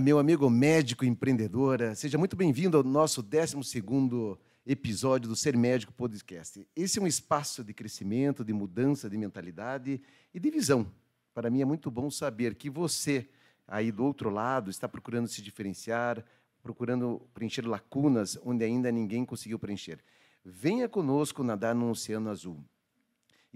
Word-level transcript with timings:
Meu 0.00 0.18
amigo 0.18 0.50
médico 0.50 1.04
empreendedora. 1.04 1.94
Seja 1.94 2.18
muito 2.18 2.36
bem-vindo 2.36 2.76
ao 2.76 2.82
nosso 2.82 3.22
12º 3.22 4.36
episódio 4.66 5.28
do 5.28 5.36
Ser 5.36 5.56
Médico 5.56 5.92
Podcast. 5.92 6.66
Esse 6.76 6.98
é 6.98 7.02
um 7.02 7.06
espaço 7.06 7.64
de 7.64 7.72
crescimento, 7.72 8.44
de 8.44 8.52
mudança 8.52 9.08
de 9.08 9.16
mentalidade 9.16 10.00
e 10.34 10.40
de 10.40 10.50
visão. 10.50 10.90
Para 11.32 11.48
mim 11.50 11.62
é 11.62 11.64
muito 11.64 11.90
bom 11.90 12.10
saber 12.10 12.54
que 12.56 12.68
você, 12.68 13.28
aí 13.66 13.90
do 13.90 14.04
outro 14.04 14.28
lado, 14.28 14.70
está 14.70 14.88
procurando 14.88 15.28
se 15.28 15.40
diferenciar, 15.40 16.24
procurando 16.62 17.22
preencher 17.32 17.66
lacunas 17.66 18.38
onde 18.44 18.64
ainda 18.64 18.90
ninguém 18.92 19.24
conseguiu 19.24 19.58
preencher. 19.58 20.00
Venha 20.44 20.88
conosco 20.88 21.42
nadar 21.42 21.74
no 21.74 21.90
Oceano 21.90 22.28
Azul 22.28 22.62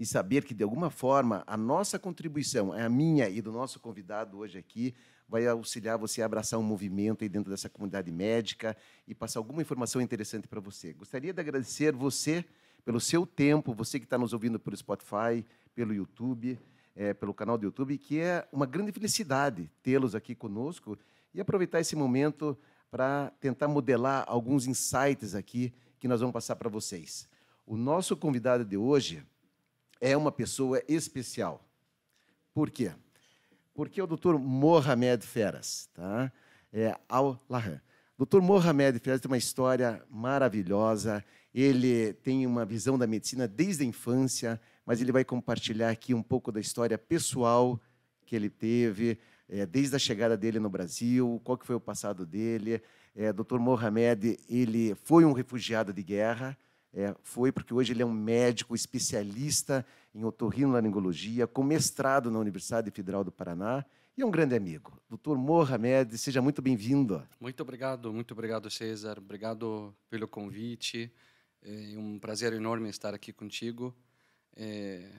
e 0.01 0.05
saber 0.07 0.43
que, 0.43 0.55
de 0.55 0.63
alguma 0.63 0.89
forma, 0.89 1.43
a 1.45 1.55
nossa 1.55 1.99
contribuição, 1.99 2.73
a 2.73 2.89
minha 2.89 3.29
e 3.29 3.39
do 3.39 3.51
nosso 3.51 3.79
convidado 3.79 4.39
hoje 4.39 4.57
aqui, 4.57 4.95
vai 5.29 5.45
auxiliar 5.45 5.95
você 5.95 6.23
a 6.23 6.25
abraçar 6.25 6.59
um 6.59 6.63
movimento 6.63 7.23
aí 7.23 7.29
dentro 7.29 7.51
dessa 7.51 7.69
comunidade 7.69 8.11
médica 8.11 8.75
e 9.07 9.13
passar 9.13 9.39
alguma 9.39 9.61
informação 9.61 10.01
interessante 10.01 10.47
para 10.47 10.59
você. 10.59 10.91
Gostaria 10.93 11.31
de 11.31 11.39
agradecer 11.39 11.93
você 11.93 12.43
pelo 12.83 12.99
seu 12.99 13.27
tempo, 13.27 13.75
você 13.75 13.99
que 13.99 14.05
está 14.07 14.17
nos 14.17 14.33
ouvindo 14.33 14.59
pelo 14.59 14.75
Spotify, 14.75 15.45
pelo 15.75 15.93
YouTube, 15.93 16.57
é, 16.95 17.13
pelo 17.13 17.31
canal 17.31 17.55
do 17.55 17.65
YouTube, 17.65 17.95
que 17.99 18.19
é 18.19 18.47
uma 18.51 18.65
grande 18.65 18.91
felicidade 18.91 19.69
tê-los 19.83 20.15
aqui 20.15 20.33
conosco 20.33 20.97
e 21.31 21.39
aproveitar 21.39 21.79
esse 21.79 21.95
momento 21.95 22.57
para 22.89 23.31
tentar 23.39 23.67
modelar 23.67 24.25
alguns 24.27 24.65
insights 24.65 25.35
aqui 25.35 25.71
que 25.99 26.07
nós 26.07 26.21
vamos 26.21 26.33
passar 26.33 26.55
para 26.55 26.69
vocês. 26.71 27.29
O 27.67 27.77
nosso 27.77 28.17
convidado 28.17 28.65
de 28.65 28.75
hoje 28.75 29.23
é 30.01 30.17
uma 30.17 30.31
pessoa 30.31 30.81
especial. 30.87 31.63
Por 32.53 32.71
quê? 32.71 32.91
Porque 33.73 34.01
o 34.01 34.07
Dr. 34.07 34.33
Mohamed 34.33 35.25
Feras, 35.25 35.87
tá? 35.93 36.31
É 36.73 36.97
Al-Lahan. 37.07 37.79
Mohamed 38.41 38.99
Feras 38.99 39.21
tem 39.21 39.29
uma 39.29 39.37
história 39.37 40.03
maravilhosa. 40.09 41.23
Ele 41.53 42.13
tem 42.13 42.45
uma 42.45 42.65
visão 42.65 42.97
da 42.97 43.07
medicina 43.07 43.47
desde 43.47 43.83
a 43.83 43.85
infância, 43.85 44.59
mas 44.85 45.01
ele 45.01 45.11
vai 45.11 45.23
compartilhar 45.23 45.89
aqui 45.89 46.13
um 46.13 46.21
pouco 46.21 46.51
da 46.51 46.59
história 46.59 46.97
pessoal 46.97 47.79
que 48.25 48.35
ele 48.35 48.49
teve, 48.49 49.17
é, 49.49 49.65
desde 49.65 49.95
a 49.95 49.99
chegada 49.99 50.37
dele 50.37 50.59
no 50.59 50.69
Brasil, 50.69 51.41
qual 51.43 51.57
que 51.57 51.65
foi 51.65 51.75
o 51.75 51.79
passado 51.79 52.25
dele. 52.25 52.81
É, 53.15 53.33
Dr. 53.33 53.57
Mohamed, 53.59 54.39
ele 54.49 54.95
foi 55.03 55.25
um 55.25 55.33
refugiado 55.33 55.91
de 55.91 56.01
guerra, 56.01 56.57
é, 56.93 57.15
foi 57.23 57.51
porque 57.51 57.73
hoje 57.73 57.93
ele 57.93 58.01
é 58.01 58.05
um 58.05 58.13
médico 58.13 58.75
especialista 58.75 59.85
em 60.13 60.23
otorrinolaringologia, 60.23 61.47
com 61.47 61.63
mestrado 61.63 62.29
na 62.29 62.39
Universidade 62.39 62.91
Federal 62.91 63.23
do 63.23 63.31
Paraná 63.31 63.85
e 64.17 64.21
é 64.21 64.25
um 64.25 64.31
grande 64.31 64.55
amigo. 64.55 65.01
Doutor 65.09 65.37
Mohamed, 65.37 66.17
seja 66.17 66.41
muito 66.41 66.61
bem-vindo. 66.61 67.25
Muito 67.39 67.61
obrigado, 67.61 68.11
muito 68.11 68.33
obrigado, 68.33 68.69
César. 68.69 69.17
Obrigado 69.17 69.95
pelo 70.09 70.27
convite. 70.27 71.11
É 71.63 71.97
um 71.97 72.19
prazer 72.19 72.51
enorme 72.51 72.89
estar 72.89 73.13
aqui 73.13 73.31
contigo. 73.31 73.95
É, 74.55 75.09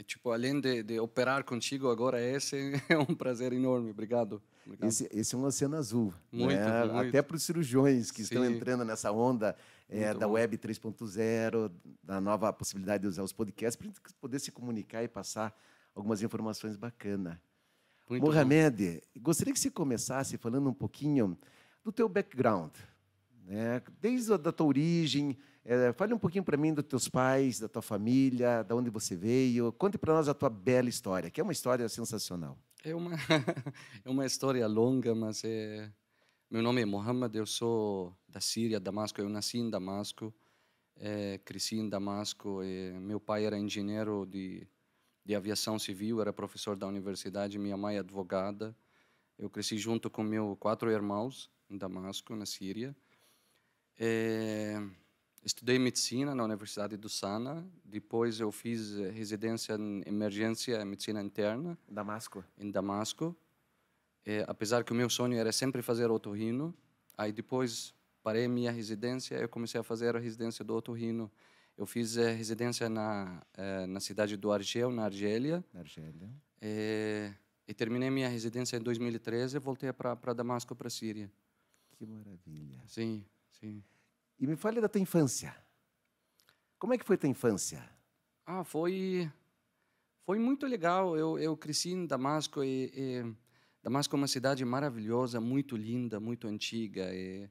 é 0.00 0.02
tipo, 0.02 0.30
além 0.30 0.58
de, 0.58 0.82
de, 0.82 0.98
operar 0.98 1.44
contigo 1.44 1.90
agora, 1.90 2.18
esse 2.22 2.72
é 2.88 2.98
um 2.98 3.14
prazer 3.14 3.52
enorme. 3.52 3.90
Obrigado. 3.90 4.42
obrigado. 4.64 4.88
Esse, 4.88 5.06
esse, 5.12 5.34
é 5.34 5.38
um 5.38 5.44
oceano 5.44 5.76
azul. 5.76 6.14
Muito, 6.32 6.56
né? 6.56 6.84
muito. 6.84 6.96
Até 6.96 7.20
para 7.20 7.36
os 7.36 7.42
cirurgiões 7.42 8.10
que 8.10 8.24
Sim. 8.24 8.34
estão 8.34 8.44
entrando 8.46 8.82
nessa 8.82 9.12
onda 9.12 9.54
é, 9.90 10.14
da 10.14 10.26
bom. 10.26 10.34
Web 10.34 10.56
3.0, 10.56 11.70
da 12.02 12.18
nova 12.18 12.50
possibilidade 12.50 13.02
de 13.02 13.08
usar 13.08 13.22
os 13.22 13.32
podcasts, 13.32 13.76
para 13.76 13.90
poder 14.18 14.38
se 14.38 14.50
comunicar 14.50 15.04
e 15.04 15.08
passar 15.08 15.54
algumas 15.94 16.22
informações 16.22 16.76
bacanas. 16.76 17.36
Mohamed, 18.08 19.02
bom. 19.14 19.20
gostaria 19.20 19.52
que 19.52 19.60
você 19.60 19.70
começasse 19.70 20.38
falando 20.38 20.70
um 20.70 20.74
pouquinho 20.74 21.38
do 21.84 21.92
teu 21.92 22.08
background, 22.08 22.72
né? 23.44 23.82
desde 24.00 24.32
a 24.32 24.36
da 24.38 24.50
tua 24.50 24.66
origem, 24.66 25.36
é, 25.72 25.92
fale 25.92 26.12
um 26.12 26.18
pouquinho 26.18 26.42
para 26.42 26.56
mim 26.56 26.74
dos 26.74 26.84
teus 26.84 27.08
pais, 27.08 27.60
da 27.60 27.68
tua 27.68 27.80
família, 27.80 28.64
da 28.64 28.74
onde 28.74 28.90
você 28.90 29.14
veio. 29.14 29.72
Conte 29.74 29.96
para 29.96 30.14
nós 30.14 30.26
a 30.28 30.34
tua 30.34 30.50
bela 30.50 30.88
história, 30.88 31.30
que 31.30 31.40
é 31.40 31.44
uma 31.44 31.52
história 31.52 31.88
sensacional. 31.88 32.58
É 32.82 32.92
uma, 32.92 33.12
é 34.04 34.10
uma 34.10 34.26
história 34.26 34.66
longa, 34.66 35.14
mas 35.14 35.44
é, 35.44 35.88
meu 36.50 36.60
nome 36.60 36.82
é 36.82 36.84
Mohamed, 36.84 37.38
eu 37.38 37.46
sou 37.46 38.12
da 38.28 38.40
Síria, 38.40 38.80
Damasco. 38.80 39.20
Eu 39.20 39.28
nasci 39.28 39.58
em 39.58 39.70
Damasco, 39.70 40.34
é, 40.96 41.38
cresci 41.44 41.76
em 41.76 41.88
Damasco. 41.88 42.62
meu 43.00 43.20
pai 43.20 43.44
era 43.44 43.56
engenheiro 43.56 44.26
de, 44.26 44.66
de 45.24 45.36
aviação 45.36 45.78
civil, 45.78 46.20
era 46.20 46.32
professor 46.32 46.74
da 46.74 46.88
universidade. 46.88 47.60
Minha 47.60 47.76
mãe 47.76 47.94
é 47.94 48.00
advogada. 48.00 48.76
Eu 49.38 49.48
cresci 49.48 49.78
junto 49.78 50.10
com 50.10 50.24
meus 50.24 50.58
quatro 50.58 50.90
irmãos 50.90 51.48
em 51.70 51.78
Damasco, 51.78 52.34
na 52.34 52.44
Síria. 52.44 52.92
É, 53.96 54.82
estudei 55.42 55.78
medicina 55.78 56.34
na 56.34 56.44
Universidade 56.44 56.96
do 56.96 57.08
Sana. 57.08 57.66
Depois 57.84 58.40
eu 58.40 58.50
fiz 58.52 58.94
residência 59.12 59.74
em 59.74 60.02
emergência, 60.06 60.84
medicina 60.84 61.22
interna. 61.22 61.78
Damasco. 61.88 62.44
Em 62.58 62.70
Damasco. 62.70 63.36
É, 64.24 64.44
apesar 64.46 64.84
que 64.84 64.92
o 64.92 64.94
meu 64.94 65.08
sonho 65.08 65.38
era 65.38 65.50
sempre 65.50 65.82
fazer 65.82 66.10
otorrino, 66.10 66.74
aí 67.16 67.32
depois 67.32 67.94
parei 68.22 68.46
minha 68.46 68.70
residência, 68.70 69.36
eu 69.36 69.48
comecei 69.48 69.80
a 69.80 69.84
fazer 69.84 70.14
a 70.14 70.18
residência 70.18 70.64
do 70.64 70.74
otorrino. 70.74 71.30
Eu 71.76 71.86
fiz 71.86 72.18
a 72.18 72.30
residência 72.30 72.88
na 72.88 73.42
na 73.88 74.00
cidade 74.00 74.36
do 74.36 74.52
Argel, 74.52 74.90
na 74.90 75.04
Argélia. 75.04 75.64
Argélia. 75.74 76.30
É, 76.60 77.32
e 77.66 77.72
terminei 77.72 78.10
minha 78.10 78.28
residência 78.28 78.76
em 78.76 78.80
2013 78.80 79.56
e 79.56 79.60
voltei 79.60 79.92
para 79.92 80.34
Damasco, 80.34 80.74
para 80.74 80.88
a 80.88 80.90
Síria. 80.90 81.30
Que 81.92 82.04
maravilha. 82.04 82.82
Sim, 82.86 83.24
sim. 83.50 83.82
E 84.40 84.46
me 84.46 84.56
fale 84.56 84.80
da 84.80 84.88
tua 84.88 85.00
infância. 85.00 85.54
Como 86.78 86.94
é 86.94 86.98
que 86.98 87.04
foi 87.04 87.18
tua 87.18 87.28
infância? 87.28 87.86
Ah, 88.46 88.64
foi 88.64 89.30
foi 90.24 90.38
muito 90.38 90.66
legal. 90.66 91.14
Eu 91.14 91.38
eu 91.38 91.54
cresci 91.56 91.90
em 91.90 92.06
Damasco 92.06 92.64
e, 92.64 92.90
e 92.94 93.34
Damasco 93.82 94.16
é 94.16 94.18
uma 94.18 94.26
cidade 94.26 94.64
maravilhosa, 94.64 95.40
muito 95.40 95.76
linda, 95.76 96.18
muito 96.18 96.48
antiga. 96.48 97.14
E 97.14 97.50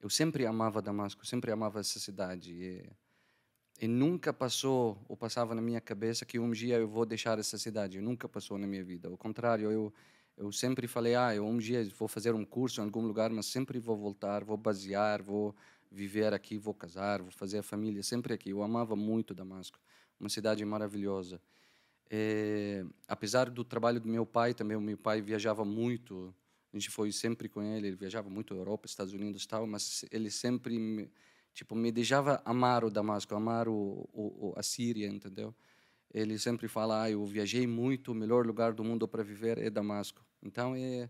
eu 0.00 0.10
sempre 0.10 0.44
amava 0.44 0.82
Damasco, 0.82 1.24
sempre 1.24 1.52
amava 1.52 1.78
essa 1.78 2.00
cidade. 2.00 2.52
E, 2.52 2.90
e 3.80 3.86
nunca 3.86 4.32
passou 4.32 5.00
ou 5.08 5.16
passava 5.16 5.54
na 5.54 5.62
minha 5.62 5.80
cabeça 5.80 6.24
que 6.26 6.40
um 6.40 6.50
dia 6.50 6.78
eu 6.78 6.88
vou 6.88 7.06
deixar 7.06 7.38
essa 7.38 7.56
cidade. 7.56 8.00
Nunca 8.00 8.28
passou 8.28 8.58
na 8.58 8.66
minha 8.66 8.84
vida. 8.84 9.08
Ao 9.08 9.16
contrário, 9.16 9.70
eu 9.70 9.92
eu 10.36 10.50
sempre 10.50 10.88
falei, 10.88 11.14
ah, 11.14 11.32
eu 11.32 11.46
um 11.46 11.58
dia 11.58 11.88
vou 11.96 12.08
fazer 12.08 12.34
um 12.34 12.44
curso 12.44 12.80
em 12.80 12.84
algum 12.84 13.02
lugar, 13.06 13.30
mas 13.30 13.46
sempre 13.46 13.78
vou 13.78 13.96
voltar, 13.96 14.42
vou 14.42 14.56
basear, 14.56 15.22
vou 15.22 15.54
viver 15.94 16.34
aqui, 16.34 16.58
vou 16.58 16.74
casar, 16.74 17.22
vou 17.22 17.30
fazer 17.30 17.58
a 17.58 17.62
família 17.62 18.02
sempre 18.02 18.34
aqui. 18.34 18.50
Eu 18.50 18.62
amava 18.62 18.96
muito 18.96 19.32
Damasco, 19.32 19.78
uma 20.18 20.28
cidade 20.28 20.64
maravilhosa. 20.64 21.40
É, 22.10 22.84
apesar 23.08 23.48
do 23.48 23.64
trabalho 23.64 24.00
do 24.00 24.08
meu 24.08 24.26
pai 24.26 24.52
também, 24.52 24.76
o 24.76 24.80
meu 24.80 24.98
pai 24.98 25.22
viajava 25.22 25.64
muito. 25.64 26.34
A 26.72 26.76
gente 26.76 26.90
foi 26.90 27.12
sempre 27.12 27.48
com 27.48 27.62
ele, 27.62 27.86
ele 27.88 27.96
viajava 27.96 28.28
muito 28.28 28.54
Europa, 28.54 28.86
Estados 28.86 29.14
Unidos, 29.14 29.46
tal, 29.46 29.66
mas 29.66 30.04
ele 30.10 30.30
sempre 30.30 30.76
me, 30.78 31.08
tipo 31.54 31.76
me 31.76 31.92
deixava 31.92 32.42
amar 32.44 32.84
o 32.84 32.90
Damasco, 32.90 33.32
amar 33.34 33.68
o, 33.68 34.08
o, 34.12 34.52
a 34.56 34.62
Síria, 34.62 35.06
entendeu? 35.06 35.54
Ele 36.12 36.38
sempre 36.38 36.66
fala, 36.66 37.04
ah, 37.04 37.10
eu 37.10 37.24
viajei 37.24 37.66
muito, 37.66 38.12
o 38.12 38.14
melhor 38.14 38.44
lugar 38.44 38.72
do 38.72 38.82
mundo 38.84 39.06
para 39.06 39.22
viver 39.22 39.58
é 39.58 39.70
Damasco. 39.70 40.24
Então, 40.42 40.74
é, 40.76 41.08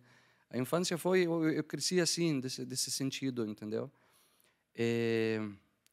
a 0.50 0.58
infância 0.58 0.96
foi, 0.98 1.22
eu, 1.26 1.48
eu 1.50 1.64
cresci 1.64 2.00
assim, 2.00 2.40
desse, 2.40 2.64
desse 2.64 2.90
sentido, 2.90 3.46
entendeu? 3.46 3.90
É, 4.74 5.40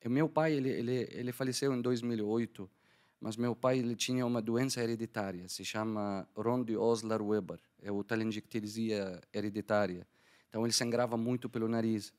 meu 0.06 0.28
pai, 0.28 0.54
ele, 0.54 0.70
ele, 0.70 1.08
ele 1.12 1.32
faleceu 1.32 1.74
em 1.74 1.82
2008 1.82 2.70
mas 3.22 3.38
meu 3.38 3.56
pai 3.56 3.78
ele 3.78 3.96
tinha 3.96 4.26
uma 4.26 4.42
doença 4.42 4.82
hereditária, 4.82 5.48
se 5.48 5.64
chama 5.64 6.28
Rondi 6.36 6.76
Osler 6.76 7.22
Weber, 7.22 7.60
é 7.80 7.92
o 7.92 8.04
telangiectasia 8.04 9.22
hereditária. 9.32 10.08
Então 10.50 10.66
ele 10.66 10.74
sangrava 10.74 11.16
muito 11.16 11.48
pelo 11.48 11.68
nariz. 11.68 12.12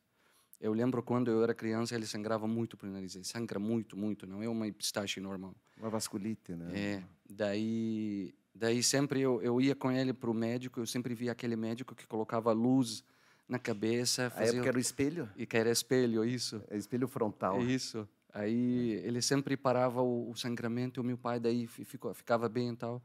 Eu 0.60 0.72
lembro 0.72 1.02
quando 1.02 1.28
eu 1.28 1.42
era 1.42 1.52
criança, 1.52 1.96
ele 1.96 2.06
sangrava 2.06 2.46
muito 2.46 2.76
pelo 2.76 2.92
nariz. 2.92 3.16
Ele 3.16 3.24
sangra 3.24 3.58
muito, 3.58 3.96
muito, 3.96 4.28
não 4.28 4.44
é 4.44 4.48
uma 4.48 4.68
epistaxe 4.68 5.18
normal. 5.18 5.56
Uma 5.76 5.90
vasculite, 5.90 6.54
né? 6.54 6.70
É. 6.72 7.02
Daí, 7.28 8.32
daí 8.54 8.80
sempre 8.80 9.20
eu, 9.20 9.42
eu 9.42 9.60
ia 9.60 9.74
com 9.74 9.90
ele 9.90 10.12
para 10.12 10.30
o 10.30 10.34
médico, 10.34 10.78
eu 10.78 10.86
sempre 10.86 11.16
via 11.16 11.32
aquele 11.32 11.56
médico 11.56 11.96
que 11.96 12.06
colocava 12.06 12.52
luz 12.52 13.02
na 13.48 13.58
cabeça. 13.58 14.30
Fazia... 14.30 14.52
A 14.52 14.54
época 14.54 14.68
era 14.68 14.78
o 14.78 14.80
espelho? 14.80 15.30
E 15.36 15.46
que 15.46 15.56
era 15.56 15.70
espelho, 15.70 16.24
isso. 16.24 16.62
É 16.68 16.76
espelho 16.76 17.06
frontal. 17.08 17.60
É 17.60 17.64
isso. 17.64 18.08
Aí 18.32 18.92
ele 19.04 19.20
sempre 19.20 19.56
parava 19.56 20.00
o, 20.00 20.30
o 20.30 20.36
sangramento 20.36 20.98
e 20.98 21.02
o 21.02 21.04
meu 21.04 21.18
pai 21.18 21.38
daí 21.38 21.66
ficou, 21.66 22.14
ficava 22.14 22.48
bem 22.48 22.70
e 22.70 22.76
tal. 22.76 23.02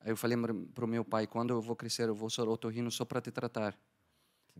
Aí 0.00 0.10
eu 0.10 0.16
falei 0.16 0.36
para 0.74 0.84
o 0.84 0.88
meu 0.88 1.04
pai, 1.04 1.26
quando 1.26 1.50
eu 1.50 1.60
vou 1.60 1.76
crescer, 1.76 2.08
eu 2.08 2.14
vou 2.14 2.30
ser 2.30 2.42
otorrino 2.42 2.90
só 2.90 3.04
para 3.04 3.20
te 3.20 3.30
tratar. 3.30 3.78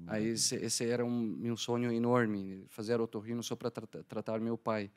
Aí 0.07 0.29
esse, 0.29 0.57
esse, 0.57 0.85
era 0.87 1.05
um 1.05 1.11
meu 1.11 1.57
sonho 1.57 1.93
enorme, 1.93 2.65
fazer 2.69 3.01
otorrino 3.01 3.43
só 3.43 3.55
para 3.55 3.71
tra 3.71 3.87
tratar 4.05 4.41
meu 4.41 4.57
pai. 4.57 4.91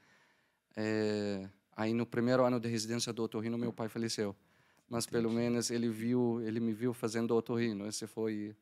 É, 0.75 1.49
aí 1.75 1.93
no 1.93 2.05
primeiro 2.05 2.43
ano 2.43 2.59
de 2.59 2.69
residência 2.69 3.11
do 3.11 3.23
otorrino, 3.23 3.57
meu 3.57 3.73
pai 3.73 3.89
faleceu. 3.89 4.35
Mas 4.87 5.05
Entendi. 5.05 5.23
pelo 5.23 5.33
menos 5.33 5.71
ele 5.71 5.89
viu, 5.89 6.41
ele 6.41 6.59
me 6.59 6.73
viu 6.73 6.93
fazendo 6.93 7.35
otorrino. 7.35 7.87
Esse 7.87 8.07
foi 8.07 8.55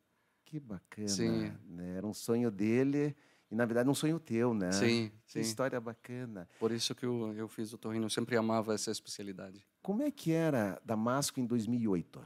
Que 0.44 0.60
bacana. 0.60 1.08
Sim. 1.08 1.52
né? 1.66 1.96
Era 1.96 2.06
um 2.06 2.14
sonho 2.14 2.50
dele 2.50 3.14
e, 3.50 3.54
na 3.54 3.64
verdade, 3.64 3.88
um 3.88 3.94
sonho 3.94 4.18
teu, 4.20 4.52
né? 4.54 4.70
Sim, 4.72 5.10
Que 5.26 5.32
sim. 5.32 5.40
história 5.40 5.80
bacana. 5.80 6.48
Por 6.58 6.70
isso 6.72 6.94
que 6.94 7.04
eu, 7.06 7.32
eu 7.34 7.48
fiz 7.48 7.72
o 7.72 7.78
torrino. 7.78 8.06
Eu 8.06 8.10
sempre 8.10 8.36
amava 8.36 8.74
essa 8.74 8.90
especialidade. 8.90 9.64
Como 9.82 10.02
é 10.02 10.10
que 10.10 10.32
era 10.32 10.80
Damasco 10.84 11.40
em 11.40 11.46
2008? 11.46 12.22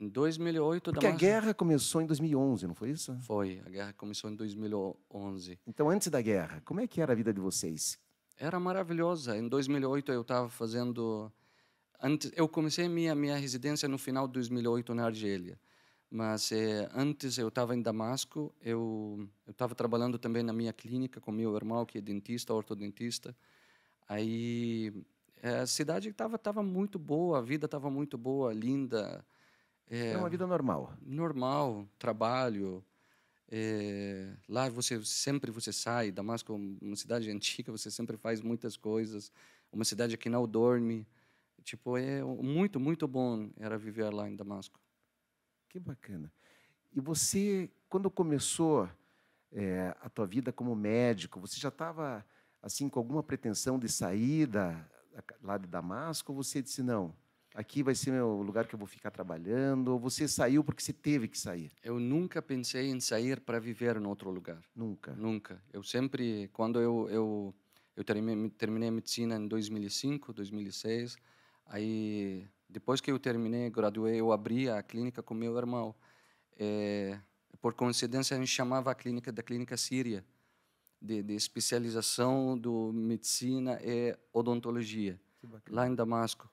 Em 0.00 0.08
2008, 0.08 0.92
Porque 0.92 1.06
a 1.06 1.10
Damasco- 1.10 1.26
guerra 1.26 1.54
começou 1.54 2.00
em 2.00 2.06
2011, 2.06 2.66
não 2.68 2.74
foi 2.74 2.90
isso? 2.90 3.16
Foi, 3.22 3.60
a 3.66 3.68
guerra 3.68 3.92
começou 3.94 4.30
em 4.30 4.36
2011. 4.36 5.58
Então, 5.66 5.90
antes 5.90 6.08
da 6.08 6.20
guerra, 6.22 6.62
como 6.64 6.80
é 6.80 6.86
que 6.86 7.00
era 7.00 7.12
a 7.12 7.16
vida 7.16 7.32
de 7.32 7.40
vocês? 7.40 7.98
Era 8.36 8.60
maravilhosa. 8.60 9.36
Em 9.36 9.48
2008 9.48 10.12
eu 10.12 10.20
estava 10.20 10.48
fazendo 10.48 11.32
antes 12.00 12.30
eu 12.36 12.48
comecei 12.48 12.88
minha 12.88 13.12
minha 13.12 13.36
residência 13.36 13.88
no 13.88 13.98
final 13.98 14.28
de 14.28 14.34
2008 14.34 14.94
na 14.94 15.06
Argélia. 15.06 15.58
Mas 16.10 16.52
eh, 16.52 16.88
antes 16.94 17.36
eu 17.38 17.48
estava 17.48 17.74
em 17.74 17.82
Damasco, 17.82 18.54
eu 18.62 19.28
estava 19.48 19.74
trabalhando 19.74 20.18
também 20.18 20.42
na 20.42 20.52
minha 20.52 20.72
clínica 20.72 21.20
com 21.20 21.30
meu 21.32 21.54
irmão 21.56 21.84
que 21.84 21.98
é 21.98 22.00
dentista, 22.00 22.54
ortodontista. 22.54 23.36
Aí 24.08 24.92
eh, 25.42 25.60
a 25.60 25.66
cidade 25.66 26.08
estava 26.10 26.38
tava 26.38 26.62
muito 26.62 26.98
boa, 26.98 27.38
a 27.38 27.42
vida 27.42 27.66
estava 27.66 27.90
muito 27.90 28.18
boa, 28.18 28.52
linda. 28.54 29.24
Era 30.08 30.18
uma 30.18 30.28
vida 30.28 30.46
normal. 30.46 30.92
normal, 31.00 31.88
trabalho. 31.98 32.84
eh, 33.50 34.36
lá 34.48 34.68
você 34.70 35.04
sempre 35.04 35.50
você 35.52 35.72
sai, 35.72 36.12
Damasco 36.12 36.52
é 36.54 36.56
uma 36.86 36.96
cidade 36.96 37.30
antiga, 37.32 37.72
você 37.72 37.90
sempre 37.90 38.16
faz 38.18 38.40
muitas 38.42 38.76
coisas. 38.76 39.32
Uma 39.72 39.84
cidade 39.84 40.16
que 40.18 40.28
não 40.30 40.46
dorme. 40.48 41.06
Tipo, 41.64 41.96
é 41.98 42.22
muito, 42.24 42.80
muito 42.80 43.08
bom 43.08 43.50
era 43.58 43.78
viver 43.78 44.10
lá 44.14 44.28
em 44.30 44.36
Damasco. 44.36 44.80
Que 45.68 45.78
bacana. 45.78 46.32
E 46.94 47.00
você, 47.00 47.70
quando 47.88 48.10
começou 48.10 48.88
eh, 49.52 49.94
a 50.00 50.08
tua 50.08 50.26
vida 50.26 50.52
como 50.52 50.74
médico, 50.74 51.40
você 51.40 51.58
já 51.58 51.68
estava 51.68 52.24
assim 52.62 52.88
com 52.88 52.98
alguma 52.98 53.22
pretensão 53.22 53.78
de 53.78 53.88
sair 53.88 54.46
da, 54.46 54.88
lá 55.42 55.58
de 55.58 55.66
Damasco? 55.66 56.32
Ou 56.32 56.42
você 56.42 56.62
disse 56.62 56.82
não? 56.82 57.14
Aqui 57.54 57.82
vai 57.82 57.94
ser 57.94 58.12
o 58.22 58.42
lugar 58.42 58.66
que 58.66 58.74
eu 58.74 58.78
vou 58.78 58.86
ficar 58.86 59.10
trabalhando? 59.10 59.88
Ou 59.88 59.98
você 59.98 60.28
saiu 60.28 60.62
porque 60.62 60.82
você 60.82 60.92
teve 60.92 61.28
que 61.28 61.38
sair? 61.38 61.72
Eu 61.82 61.98
nunca 61.98 62.40
pensei 62.40 62.88
em 62.88 63.00
sair 63.00 63.40
para 63.40 63.58
viver 63.58 63.96
em 63.96 64.06
outro 64.06 64.30
lugar. 64.30 64.62
Nunca. 64.74 65.12
Nunca. 65.14 65.62
Eu 65.72 65.82
sempre, 65.82 66.48
quando 66.52 66.80
eu 66.80 67.08
eu 67.10 67.54
eu 67.96 68.04
terminei, 68.04 68.48
terminei 68.50 68.90
medicina 68.92 69.34
em 69.36 69.48
2005, 69.48 70.32
2006, 70.32 71.16
aí 71.66 72.46
depois 72.68 73.00
que 73.00 73.10
eu 73.10 73.18
terminei, 73.18 73.70
graduei, 73.70 74.20
eu 74.20 74.30
abri 74.30 74.68
a 74.68 74.82
clínica 74.82 75.22
com 75.22 75.34
meu 75.34 75.56
irmão. 75.56 75.94
É, 76.58 77.18
por 77.60 77.72
coincidência 77.74 78.36
a 78.36 78.40
gente 78.40 78.50
chamava 78.50 78.90
a 78.90 78.94
clínica 78.94 79.32
da 79.32 79.42
clínica 79.42 79.76
síria, 79.76 80.24
de, 81.00 81.22
de 81.22 81.34
especialização 81.34 82.58
do 82.58 82.92
medicina 82.92 83.78
e 83.82 84.16
odontologia 84.32 85.18
lá 85.70 85.86
em 85.86 85.94
Damasco, 85.94 86.50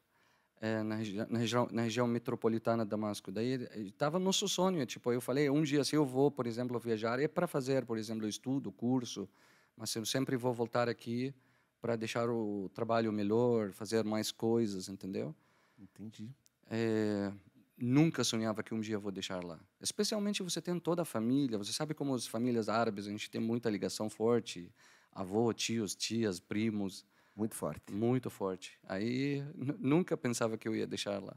é, 0.62 0.84
na, 0.84 0.96
regi 0.96 1.18
na, 1.30 1.40
região, 1.40 1.68
na 1.72 1.82
região 1.82 2.08
metropolitana 2.08 2.84
de 2.84 2.90
Damasco. 2.90 3.32
Daí 3.32 3.68
estava 3.88 4.20
nosso 4.20 4.48
sonho, 4.48 4.86
tipo, 4.86 5.12
eu 5.12 5.20
falei, 5.20 5.50
um 5.50 5.64
dia 5.64 5.84
se 5.84 5.96
eu 5.96 6.06
vou, 6.06 6.32
por 6.32 6.48
exemplo, 6.48 6.80
viajar, 6.80 7.20
é 7.20 7.28
para 7.28 7.48
fazer, 7.48 7.86
por 7.86 7.98
exemplo, 7.98 8.28
estudo, 8.28 8.72
curso, 8.72 9.28
mas 9.76 9.94
eu 9.96 10.06
sempre 10.06 10.38
vou 10.38 10.54
voltar 10.54 10.88
aqui 10.88 11.34
para 11.82 11.96
deixar 11.96 12.30
o 12.30 12.70
trabalho 12.74 13.12
melhor, 13.12 13.72
fazer 13.72 14.04
mais 14.04 14.32
coisas, 14.32 14.88
entendeu? 14.88 15.36
Entendi. 15.78 16.30
É, 16.68 17.32
nunca 17.78 18.24
sonhava 18.24 18.64
que 18.64 18.74
um 18.74 18.80
dia 18.80 18.96
eu 18.96 19.02
vou 19.02 19.12
deixar 19.12 19.44
lá. 19.44 19.60
Especialmente 19.80 20.42
você 20.42 20.62
tem 20.62 20.80
toda 20.80 21.02
a 21.02 21.06
família, 21.06 21.58
você 21.58 21.74
sabe 21.74 21.94
como 21.94 22.14
as 22.16 22.28
famílias 22.28 22.70
árabes, 22.70 23.08
a 23.08 23.12
gente 23.12 23.30
tem 23.30 23.42
muita 23.42 23.70
ligação 23.70 24.10
forte, 24.10 24.74
avô, 25.12 25.52
tios, 25.54 25.96
tias, 25.96 26.40
primos, 26.40 27.06
Muito 27.36 27.56
forte. 27.56 27.94
muito 27.94 28.30
forte. 28.30 28.80
Aí 28.84 29.44
nu- 29.56 29.78
nunca 29.80 30.16
pensava 30.18 30.58
que 30.58 30.68
eu 30.68 30.76
ia 30.76 30.88
deixar 30.88 31.22
lá. 31.22 31.36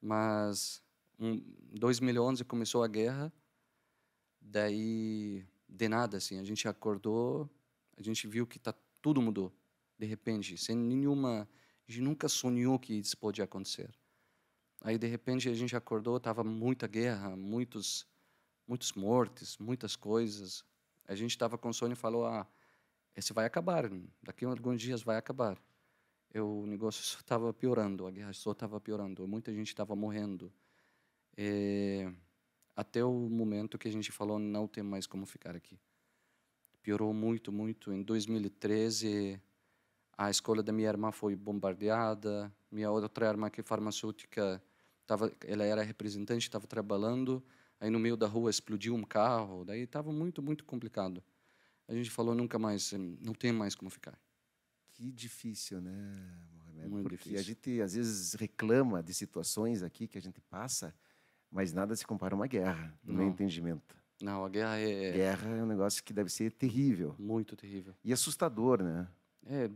Mas 0.00 0.82
em 1.18 1.42
2011 1.72 2.44
começou 2.44 2.82
a 2.82 2.88
guerra, 2.88 3.32
daí 4.40 5.44
de 5.68 5.88
nada 5.88 6.16
assim, 6.16 6.38
a 6.38 6.44
gente 6.44 6.66
acordou, 6.66 7.48
a 7.96 8.02
gente 8.02 8.26
viu 8.26 8.46
que 8.46 8.58
tá 8.58 8.74
tudo 9.00 9.20
mudou 9.22 9.52
de 9.98 10.06
repente, 10.06 10.56
sem 10.56 10.74
nenhuma, 10.74 11.46
a 11.90 11.92
gente 11.92 12.02
nunca 12.02 12.28
sonhou 12.28 12.78
que 12.78 12.94
isso 12.94 13.18
podia 13.18 13.44
acontecer. 13.44 13.90
Aí 14.80 14.96
de 14.96 15.08
repente 15.08 15.48
a 15.48 15.54
gente 15.54 15.74
acordou, 15.74 16.20
tava 16.20 16.44
muita 16.44 16.86
guerra, 16.86 17.36
muitos 17.36 18.06
muitos 18.64 18.92
mortos, 18.92 19.58
muitas 19.58 19.96
coisas. 19.96 20.64
A 21.08 21.16
gente 21.16 21.32
estava 21.32 21.58
com 21.58 21.72
sono 21.72 21.92
e 21.92 21.96
falou: 21.96 22.24
"Ah, 22.24 22.46
esse 23.16 23.32
vai 23.32 23.44
acabar, 23.44 23.90
daqui 24.22 24.44
a 24.44 24.48
alguns 24.48 24.80
dias 24.80 25.02
vai 25.02 25.16
acabar". 25.16 25.60
Eu, 26.32 26.60
o 26.60 26.66
negócio 26.66 27.02
só 27.02 27.18
estava 27.18 27.52
piorando, 27.52 28.06
a 28.06 28.10
guerra 28.12 28.32
só 28.32 28.52
estava 28.52 28.80
piorando, 28.80 29.26
muita 29.26 29.52
gente 29.52 29.68
estava 29.68 29.96
morrendo. 29.96 30.52
É, 31.36 32.12
até 32.76 33.04
o 33.04 33.12
momento 33.12 33.76
que 33.76 33.88
a 33.88 33.92
gente 33.92 34.12
falou 34.12 34.38
não 34.38 34.68
tem 34.68 34.84
mais 34.84 35.08
como 35.08 35.26
ficar 35.26 35.56
aqui. 35.56 35.76
Piorou 36.82 37.12
muito, 37.12 37.50
muito. 37.50 37.92
Em 37.92 38.02
2013, 38.02 39.42
a 40.26 40.28
escola 40.28 40.62
da 40.62 40.70
minha 40.70 40.86
irmã 40.88 41.10
foi 41.10 41.34
bombardeada. 41.34 42.52
Minha 42.70 42.90
outra 42.90 43.26
irmã, 43.26 43.48
que 43.48 43.62
é 43.62 43.64
farmacêutica, 43.64 44.62
tava, 45.06 45.32
ela 45.46 45.64
era 45.64 45.82
representante, 45.82 46.42
estava 46.42 46.66
trabalhando. 46.66 47.42
Aí 47.80 47.88
no 47.88 47.98
meio 47.98 48.18
da 48.18 48.26
rua 48.26 48.50
explodiu 48.50 48.94
um 48.94 49.02
carro. 49.02 49.64
Daí 49.64 49.80
estava 49.80 50.12
muito, 50.12 50.42
muito 50.42 50.62
complicado. 50.66 51.24
A 51.88 51.94
gente 51.94 52.10
falou 52.10 52.34
nunca 52.34 52.58
mais, 52.58 52.92
não 52.92 53.32
tem 53.32 53.50
mais 53.50 53.74
como 53.74 53.90
ficar. 53.90 54.18
Que 54.90 55.10
difícil, 55.10 55.80
né, 55.80 56.36
Mohamed? 56.52 56.88
Muito 56.90 57.08
Porque 57.08 57.30
a 57.30 57.40
difícil. 57.40 57.44
gente 57.54 57.80
às 57.80 57.94
vezes 57.94 58.34
reclama 58.34 59.02
de 59.02 59.14
situações 59.14 59.82
aqui 59.82 60.06
que 60.06 60.18
a 60.18 60.20
gente 60.20 60.38
passa, 60.42 60.94
mas 61.50 61.72
nada 61.72 61.96
se 61.96 62.06
compara 62.06 62.34
a 62.34 62.36
uma 62.36 62.46
guerra, 62.46 62.94
no 63.02 63.14
meu 63.14 63.26
entendimento. 63.26 63.96
Não, 64.20 64.44
a 64.44 64.50
guerra 64.50 64.76
é 64.78 65.12
Guerra 65.12 65.48
é 65.48 65.62
um 65.62 65.66
negócio 65.66 66.04
que 66.04 66.12
deve 66.12 66.28
ser 66.28 66.52
terrível 66.52 67.16
muito 67.18 67.56
terrível. 67.56 67.94
e 68.04 68.12
assustador, 68.12 68.82
né? 68.82 69.08
É, 69.46 69.68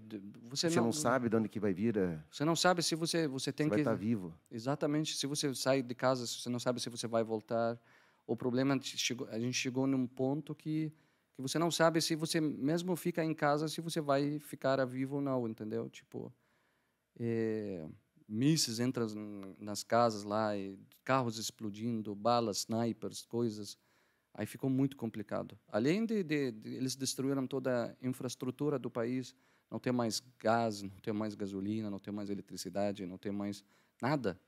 você, 0.51 0.69
Você 0.69 0.81
não, 0.81 0.93
sabe 0.93 1.29
de 1.29 1.37
onde 1.37 1.49
que 1.49 1.59
vai 1.59 1.73
vir, 1.73 1.99
a- 1.99 2.23
Você 2.31 2.45
não 2.45 2.55
sabe 2.55 2.83
se 2.83 2.95
você 2.95 3.27
você 3.27 3.53
tem 3.53 3.67
você 3.67 3.71
vai 3.71 3.79
que 3.79 3.81
estar 3.81 3.95
vivo. 3.95 4.35
exatamente 4.51 5.17
se 5.17 5.27
você 5.27 5.55
sai 5.55 5.83
de 5.83 5.95
casa, 5.95 6.27
você 6.27 6.49
não 6.51 6.59
sabe 6.61 6.81
se 6.81 6.91
você 6.91 7.07
vai 7.07 7.25
voltar. 7.25 7.79
O 8.27 8.37
problema 8.37 8.75
é 8.75 8.79
que 8.79 8.87
chegou, 8.97 9.27
a 9.29 9.39
gente 9.39 9.55
chegou 9.55 9.87
num 9.87 10.07
ponto 10.07 10.55
que 10.55 10.93
que 11.35 11.43
você 11.43 11.59
não 11.59 11.69
sabe 11.71 12.01
se 12.01 12.15
você 12.15 12.41
mesmo 12.41 12.95
fica 12.95 13.25
em 13.25 13.35
casa 13.35 13.67
se 13.69 13.81
você 13.81 14.01
vai 14.01 14.39
ficar 14.39 14.85
vivo 14.85 15.17
ou 15.17 15.21
não, 15.21 15.49
entendeu? 15.49 15.91
Tipo, 15.91 16.33
é, 17.19 17.87
mísseis 18.29 18.81
entram 18.81 19.07
nas 19.59 19.83
casas 19.83 20.25
lá, 20.25 20.51
carros 21.05 21.39
explodindo, 21.39 22.15
balas, 22.15 22.59
snipers, 22.59 23.25
coisas. 23.27 23.79
Aí 24.35 24.47
ficou 24.47 24.69
muito 24.69 24.97
complicado. 24.97 25.59
Além 25.69 26.05
de, 26.05 26.23
de, 26.25 26.53
de 26.53 26.75
eles 26.75 26.97
destruíram 26.97 27.47
toda 27.47 27.97
a 28.01 28.07
infraestrutura 28.07 28.79
do 28.79 28.91
país, 28.91 29.35
não 29.75 29.81
tem 29.81 29.93
mais 29.93 30.23
gás, 30.39 30.83
não 30.83 30.89
tem 31.03 31.13
mais 31.13 31.35
gasolina, 31.35 31.91
não 31.91 31.99
tem 31.99 32.15
mais 32.15 32.31
eletricidade, 32.31 33.05
não 33.07 33.19
tem 33.19 33.33
mais 33.33 33.65
nada. 34.01 34.39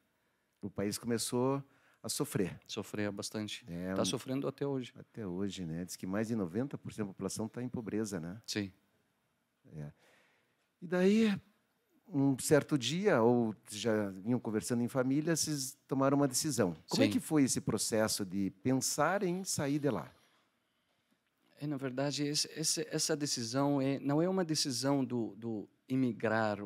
O 0.63 0.71
país 0.71 0.99
começou 0.99 1.61
a 2.01 2.09
sofrer. 2.09 2.57
Sofria 2.69 3.11
bastante. 3.11 3.65
É, 3.69 3.91
Está 3.91 4.03
um- 4.03 4.05
sofrendo 4.05 4.47
até 4.47 4.65
hoje. 4.65 4.93
até 4.97 5.27
hoje, 5.27 5.67
né? 5.67 5.85
Diz 5.85 5.97
que 5.97 6.07
mais 6.07 6.29
de 6.29 6.37
90% 6.37 6.99
da 6.99 7.05
população 7.07 7.47
está 7.47 7.61
em 7.61 7.69
pobreza, 7.69 8.21
né? 8.21 8.41
Sim. 8.47 8.73
E 10.81 10.87
daí, 10.87 11.37
um 12.07 12.39
certo 12.39 12.79
dia, 12.79 13.21
ou 13.21 13.53
já 13.69 14.11
vinham 14.11 14.39
conversando 14.39 14.83
em 14.85 14.89
família, 14.89 15.35
vocês 15.35 15.77
tomaram 15.89 16.17
uma 16.19 16.29
decisão. 16.29 16.77
Como 16.89 17.03
é 17.03 17.07
Sim. 17.07 17.13
que 17.13 17.19
foi 17.19 17.43
esse 17.43 17.61
processo 17.61 18.25
de 18.25 18.51
pensar 18.63 19.25
em 19.25 19.43
sair 19.43 19.81
de 19.81 19.91
lá? 19.91 20.09
É, 21.59 21.67
na 21.67 21.77
verdade, 21.77 22.25
esse, 22.27 22.49
esse, 22.55 22.87
essa 22.91 23.17
decisão 23.17 23.81
é, 23.81 23.99
não 24.01 24.21
é 24.21 24.29
uma 24.29 24.45
decisão 24.45 25.05
do, 25.05 25.35
do 25.37 25.69
imigrar 25.89 26.59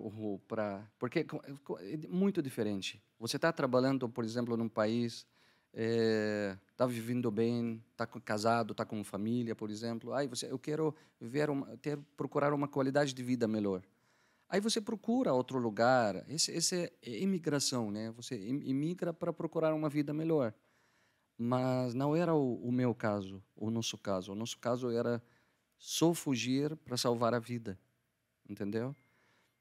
para. 0.48 0.90
Porque 0.98 1.20
é 1.20 1.94
é 1.94 1.96
muito 2.08 2.42
diferente. 2.42 3.02
Você 3.18 3.36
está 3.36 3.52
trabalhando, 3.52 4.08
por 4.08 4.24
exemplo, 4.24 4.56
num 4.56 4.68
país, 4.68 5.26
está 5.72 6.86
vivendo 6.86 7.30
bem, 7.30 7.82
está 7.92 8.06
casado, 8.06 8.72
está 8.72 8.84
com 8.84 9.04
família, 9.04 9.54
por 9.54 9.70
exemplo. 9.70 10.12
Aí 10.12 10.26
você, 10.26 10.50
eu 10.50 10.58
quero 10.58 10.94
viver 11.20 11.50
uma, 11.50 11.76
ter, 11.76 11.96
procurar 12.16 12.52
uma 12.52 12.66
qualidade 12.66 13.12
de 13.14 13.22
vida 13.22 13.46
melhor. 13.46 13.82
Aí 14.48 14.60
você 14.60 14.80
procura 14.80 15.32
outro 15.32 15.58
lugar. 15.58 16.24
Esse, 16.28 16.50
esse 16.50 16.92
é 17.02 17.18
imigração, 17.20 17.90
né? 17.92 18.10
Você 18.16 18.34
im- 18.36 18.62
imigra 18.68 19.12
para 19.12 19.32
procurar 19.32 19.72
uma 19.72 19.88
vida 19.88 20.12
melhor. 20.12 20.52
Mas 21.42 21.94
não 21.94 22.14
era 22.14 22.34
o, 22.34 22.56
o 22.56 22.70
meu 22.70 22.94
caso, 22.94 23.42
o 23.56 23.70
nosso 23.70 23.96
caso. 23.96 24.32
O 24.32 24.34
nosso 24.34 24.58
caso 24.58 24.90
era 24.90 25.22
só 25.78 26.12
fugir 26.12 26.76
para 26.76 26.98
salvar 26.98 27.32
a 27.32 27.38
vida, 27.38 27.78
entendeu? 28.46 28.94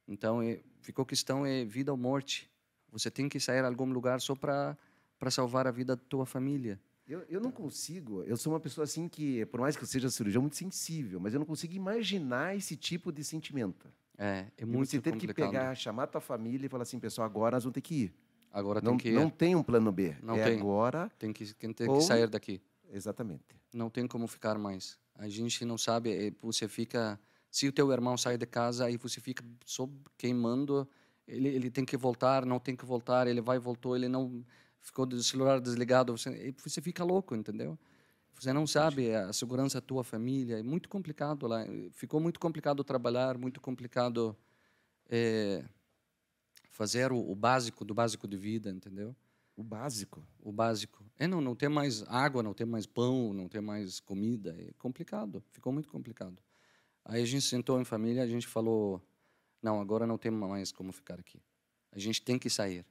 Então 0.05 0.41
é, 0.41 0.59
ficou 0.81 1.05
questão 1.05 1.45
é 1.45 1.63
vida 1.63 1.89
ou 1.89 1.97
morte. 1.97 2.51
Você 2.91 3.09
tem 3.09 3.29
que 3.29 3.39
sair 3.39 3.63
a 3.63 3.67
algum 3.67 3.85
lugar 3.93 4.19
só 4.19 4.35
para 4.35 4.77
para 5.17 5.31
salvar 5.31 5.67
a 5.67 5.71
vida 5.71 5.95
da 5.95 6.01
tua 6.01 6.25
família. 6.25 6.79
Eu, 7.07 7.25
eu 7.29 7.39
não 7.41 7.51
consigo, 7.51 8.23
eu 8.23 8.37
sou 8.37 8.53
uma 8.53 8.59
pessoa 8.59 8.83
assim 8.83 9.07
que, 9.07 9.45
por 9.47 9.59
mais 9.59 9.75
que 9.75 9.83
eu 9.83 9.87
seja 9.87 10.09
cirurgião, 10.09 10.41
muito 10.41 10.55
sensível, 10.55 11.19
mas 11.19 11.33
eu 11.33 11.39
não 11.39 11.45
consigo 11.45 11.73
imaginar 11.73 12.55
esse 12.55 12.77
tipo 12.77 13.11
de 13.11 13.23
sentimento. 13.23 13.91
É, 14.17 14.45
é 14.57 14.61
E 14.61 14.65
muito 14.65 14.91
você 14.91 15.01
ter 15.01 15.15
que 15.17 15.33
pegar, 15.33 15.75
chamar 15.75 16.07
tua 16.07 16.21
família 16.21 16.65
e 16.65 16.69
falar 16.69 16.83
assim, 16.83 16.99
pessoal, 16.99 17.25
agora 17.25 17.55
nós 17.55 17.63
vamos 17.63 17.73
ter 17.73 17.81
que 17.81 18.03
ir. 18.03 18.13
Agora 18.51 18.81
Não, 18.81 18.97
tem 18.97 18.97
que 18.97 19.11
não 19.11 19.29
tem 19.29 19.55
um 19.55 19.63
plano 19.63 19.91
B. 19.91 20.15
Não 20.21 20.37
é 20.37 20.43
tem. 20.43 20.57
agora, 20.59 21.09
tem 21.19 21.31
que 21.33 21.53
tem 21.53 21.73
que 21.73 21.87
Ou- 21.87 22.01
sair 22.01 22.27
daqui. 22.29 22.61
exatamente. 22.91 23.45
Não 23.73 23.89
tem 23.89 24.07
como 24.07 24.27
ficar 24.27 24.57
mais. 24.57 24.97
A 25.15 25.27
gente 25.29 25.63
não 25.65 25.77
sabe, 25.77 26.11
eh, 26.11 26.31
você 26.41 26.67
fica 26.67 27.19
se 27.51 27.67
o 27.67 27.71
teu 27.73 27.91
irmão 27.91 28.17
sai 28.17 28.37
de 28.37 28.45
casa 28.45 28.85
aí 28.85 28.97
você 28.97 29.19
fica 29.19 29.43
só 29.65 29.87
queimando, 30.17 30.87
ele 31.27 31.49
ele 31.49 31.69
tem 31.71 31.85
que 31.85 31.97
voltar, 31.97 32.45
não 32.45 32.59
tem 32.59 32.75
que 32.75 32.85
voltar, 32.85 33.27
ele 33.27 33.41
vai 33.41 33.59
voltou, 33.59 33.95
ele 33.95 34.07
não 34.07 34.43
ficou 34.79 35.05
do 35.05 35.21
celular 35.23 35.59
desligado, 35.59 36.17
você 36.17 36.29
eh, 36.49 36.53
você 36.63 36.81
fica 36.81 37.03
louco, 37.03 37.35
entendeu? 37.35 37.77
Você 38.35 38.53
não 38.53 38.65
sabe 38.67 39.13
a 39.13 39.33
segurança 39.33 39.81
da 39.81 39.85
tua 39.87 40.03
família, 40.03 40.59
é 40.59 40.63
muito 40.63 40.89
complicado 40.89 41.45
lá. 41.47 41.65
Ficou 41.93 42.19
muito 42.21 42.39
complicado 42.39 42.83
trabalhar, 42.83 43.37
muito 43.37 43.59
complicado 43.61 44.35
eh, 45.09 45.63
fazer 46.79 47.11
o, 47.11 47.19
o 47.29 47.35
básico 47.35 47.83
do 47.83 47.93
básico 47.93 48.25
de 48.25 48.37
vida, 48.37 48.69
entendeu? 48.71 49.13
O 49.53 49.61
básico. 49.61 50.25
o 50.39 50.49
básico. 50.49 51.03
É, 51.17 51.27
não, 51.27 51.41
não 51.41 51.53
ter 51.53 51.67
mais 51.67 52.03
água, 52.07 52.41
não 52.41 52.53
ter 52.53 52.63
mais 52.63 52.85
pão, 52.85 53.33
não 53.33 53.49
ter 53.49 53.59
mais 53.59 53.99
comida. 53.99 54.55
É 54.57 54.71
complicado, 54.77 55.43
ficou 55.51 55.73
muito 55.73 55.89
complicado. 55.89 56.41
Aí 57.03 57.21
a 57.21 57.25
gente 57.25 57.41
sentou 57.41 57.81
em 57.81 57.83
família, 57.83 58.23
a 58.23 58.27
gente 58.27 58.47
falou, 58.47 59.01
não, 59.61 59.81
agora 59.81 60.07
não 60.07 60.17
tem 60.17 60.31
mais 60.31 60.71
como 60.71 60.93
ficar 60.93 61.19
aqui. 61.19 61.41
A 61.91 61.99
gente 61.99 62.21
tem 62.21 62.39
que 62.39 62.49
sair. 62.49 62.85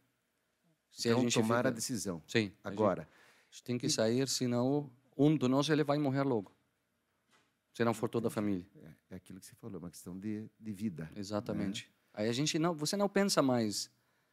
Se 0.90 1.09
então, 1.09 1.21
a 1.21 1.23
gente 1.23 1.33
tomar 1.40 1.57
fica- 1.57 1.68
a 1.68 1.73
decisão. 1.73 2.23
Sim, 2.26 2.38
a 2.38 2.42
gente- 2.42 2.57
Agora. 2.64 3.09
a 3.09 3.50
gente 3.50 3.62
tem 3.62 3.78
que 3.78 3.88
sair, 3.88 4.28
senão 4.28 4.90
um 5.16 5.35
de 5.35 5.49
nós 5.49 5.66
ele 5.71 5.83
vai 5.83 5.97
morrer 5.97 6.25
logo. 6.25 6.54
Se 7.73 7.83
não 7.87 7.95
for 7.95 8.11
toda 8.11 8.28
a 8.28 8.30
família. 8.30 8.66
É, 8.83 9.14
é 9.14 9.16
aquilo 9.16 9.40
que 9.40 9.47
você 9.47 9.54
falou, 9.54 9.76
é 9.76 9.78
uma 9.78 9.90
questão 9.90 10.18
de, 10.18 10.47
de 10.61 10.73
vida. 10.73 11.11
Exatamente. 11.16 11.90
Aí 12.12 12.29
a 12.29 12.33
gente 12.33 12.59
não, 12.59 12.75
você 12.75 12.97
não 12.97 13.09
pensa 13.09 13.43
mais. 13.43 13.91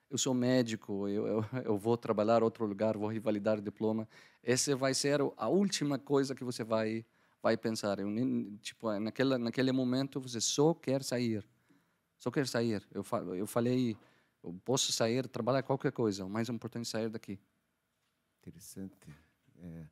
Eu 0.10 0.18
sou 0.18 0.34
médico, 0.34 1.08
eu, 1.08 1.28
eu, 1.28 1.46
eu 1.66 1.78
vou 1.78 1.98
trabalhar 1.98 2.42
em 2.42 2.44
outro 2.44 2.66
lugar, 2.66 2.98
vou 2.98 3.10
revalidar 3.10 3.58
o 3.58 3.62
diploma. 3.62 4.08
Essa 4.44 4.76
vai 4.76 4.94
ser 4.94 5.20
a 5.38 5.48
última 5.48 5.98
coisa 5.98 6.36
que 6.36 6.44
você 6.44 6.64
vai 6.64 7.06
vai 7.42 7.56
pensar. 7.56 8.00
Eu 8.00 8.08
tipo, 8.60 8.92
naquele 9.00 9.38
naquele 9.38 9.72
momento 9.72 10.20
você 10.20 10.42
só 10.42 10.74
quer 10.74 11.04
sair, 11.04 11.46
só 12.18 12.32
quer 12.32 12.48
sair. 12.48 12.84
Eu 12.92 13.04
eu 13.36 13.46
falei, 13.46 13.98
eu 14.44 14.54
posso 14.64 14.92
sair, 14.92 15.28
trabalhar 15.28 15.64
qualquer 15.64 15.92
coisa. 15.92 16.26
O 16.26 16.30
mais 16.30 16.50
importante 16.50 16.88
é 16.88 16.90
sair 16.90 17.10
daqui. 17.10 17.40
Interessante. 18.42 18.96
É, 19.60 19.86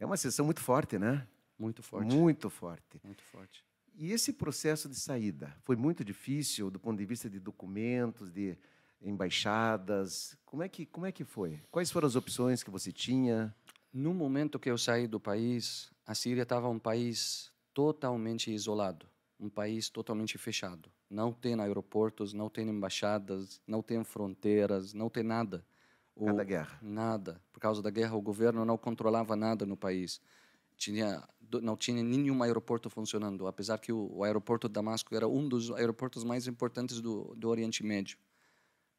é 0.00 0.06
uma 0.06 0.16
sessão 0.16 0.44
muito 0.44 0.60
forte, 0.60 0.98
né? 0.98 1.26
Muito 1.58 1.82
forte, 1.82 2.14
Muito 2.14 2.50
forte. 2.50 3.00
muito 3.04 3.22
forte. 3.22 3.64
E 3.94 4.12
esse 4.12 4.32
processo 4.32 4.88
de 4.88 4.96
saída 4.96 5.54
foi 5.60 5.76
muito 5.76 6.04
difícil 6.04 6.70
do 6.70 6.78
ponto 6.80 6.98
de 6.98 7.04
vista 7.04 7.28
de 7.28 7.38
documentos, 7.38 8.30
de 8.30 8.56
embaixadas. 9.00 10.36
Como 10.44 10.62
é 10.62 10.68
que 10.68 10.86
como 10.86 11.06
é 11.06 11.12
que 11.12 11.24
foi? 11.24 11.60
Quais 11.70 11.90
foram 11.90 12.06
as 12.06 12.16
opções 12.16 12.62
que 12.62 12.70
você 12.70 12.92
tinha? 12.92 13.54
No 13.92 14.14
momento 14.14 14.58
que 14.58 14.70
eu 14.70 14.78
saí 14.78 15.06
do 15.06 15.20
país, 15.20 15.90
a 16.06 16.14
Síria 16.14 16.42
estava 16.42 16.68
um 16.68 16.78
país 16.78 17.50
totalmente 17.74 18.50
isolado, 18.50 19.06
um 19.38 19.48
país 19.50 19.88
totalmente 19.90 20.38
fechado. 20.38 20.90
Não 21.10 21.32
tem 21.32 21.58
aeroportos, 21.60 22.32
não 22.32 22.48
tem 22.48 22.68
embaixadas, 22.68 23.60
não 23.66 23.82
tem 23.82 24.02
fronteiras, 24.02 24.94
não 24.94 25.10
tem 25.10 25.22
nada. 25.22 25.64
O- 26.16 26.26
Cada 26.26 26.44
guerra. 26.44 26.78
Nada. 26.80 27.40
Por 27.52 27.60
causa 27.60 27.82
da 27.82 27.90
guerra, 27.90 28.14
o 28.16 28.20
governo 28.22 28.64
não 28.64 28.78
controlava 28.78 29.36
nada 29.36 29.66
no 29.66 29.76
país. 29.76 30.20
Tinha, 30.76 31.22
não 31.60 31.76
tinha 31.76 32.02
nenhum 32.02 32.42
aeroporto 32.42 32.88
funcionando, 32.90 33.46
apesar 33.46 33.78
que 33.78 33.92
o, 33.92 34.10
o 34.16 34.24
aeroporto 34.24 34.68
de 34.68 34.72
Damasco 34.74 35.14
era 35.14 35.28
um 35.28 35.48
dos 35.48 35.70
aeroportos 35.72 36.24
mais 36.24 36.46
importantes 36.46 37.00
do, 37.00 37.34
do 37.36 37.48
Oriente 37.48 37.84
Médio. 37.84 38.18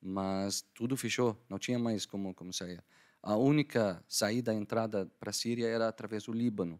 Mas 0.02 0.62
tudo 0.74 0.98
fechou, 0.98 1.38
não 1.50 1.58
tinha 1.60 1.80
mais 1.80 2.06
como, 2.06 2.34
como 2.34 2.52
sair. 2.54 2.84
A 3.22 3.38
única 3.38 4.04
saída, 4.08 4.54
entrada 4.54 5.06
para 5.20 5.30
a 5.30 5.34
Síria 5.34 5.68
era 5.68 5.88
através 5.88 6.24
do 6.24 6.34
Líbano. 6.34 6.80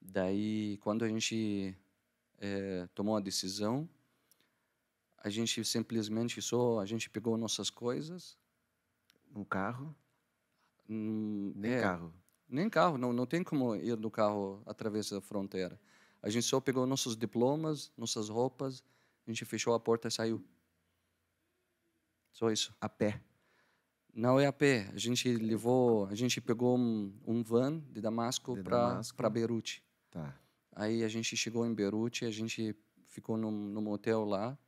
Daí, 0.00 0.78
quando 0.78 1.04
a 1.04 1.08
gente 1.08 1.76
eh, 2.38 2.88
tomou 2.94 3.16
a 3.16 3.20
decisão, 3.20 3.88
a 5.18 5.28
gente 5.28 5.64
simplesmente 5.64 6.40
só, 6.42 6.80
a 6.80 6.86
gente 6.86 7.10
pegou 7.10 7.36
nossas 7.36 7.70
coisas, 7.70 8.38
Um 9.34 9.44
carro? 9.44 9.94
Hum, 10.88 11.52
Nem 11.54 11.72
é, 11.72 11.80
carro. 11.80 12.12
Nem 12.48 12.70
carro, 12.70 12.96
não, 12.96 13.12
não 13.12 13.26
tem 13.26 13.44
como 13.44 13.76
ir 13.76 13.96
no 13.96 14.10
carro 14.10 14.62
através 14.64 15.10
da 15.10 15.20
fronteira. 15.20 15.78
A 16.22 16.30
gente 16.30 16.46
só 16.46 16.60
pegou 16.60 16.86
nossos 16.86 17.16
diplomas, 17.16 17.92
nossas 17.96 18.28
roupas, 18.28 18.82
a 19.26 19.30
gente 19.30 19.44
fechou 19.44 19.74
a 19.74 19.80
porta 19.80 20.08
e 20.08 20.10
saiu. 20.10 20.42
Só 22.32 22.50
isso. 22.50 22.74
A 22.80 22.88
pé. 22.88 23.20
Não 24.14 24.40
é 24.40 24.46
a 24.46 24.52
pé, 24.52 24.90
a 24.92 24.96
gente 24.96 25.30
levou, 25.36 26.06
a 26.06 26.14
gente 26.14 26.40
pegou 26.40 26.76
um, 26.76 27.12
um 27.26 27.42
van 27.42 27.78
de 27.90 28.00
Damasco 28.00 28.56
para 28.62 29.00
para 29.16 29.30
Beirute. 29.30 29.82
Tá. 30.10 30.34
Aí 30.74 31.04
a 31.04 31.08
gente 31.08 31.36
chegou 31.36 31.66
em 31.66 31.74
Beirute, 31.74 32.24
a 32.24 32.30
gente 32.30 32.74
ficou 33.06 33.36
num, 33.36 33.50
num 33.50 33.88
hotel 33.90 34.24
lá. 34.24 34.58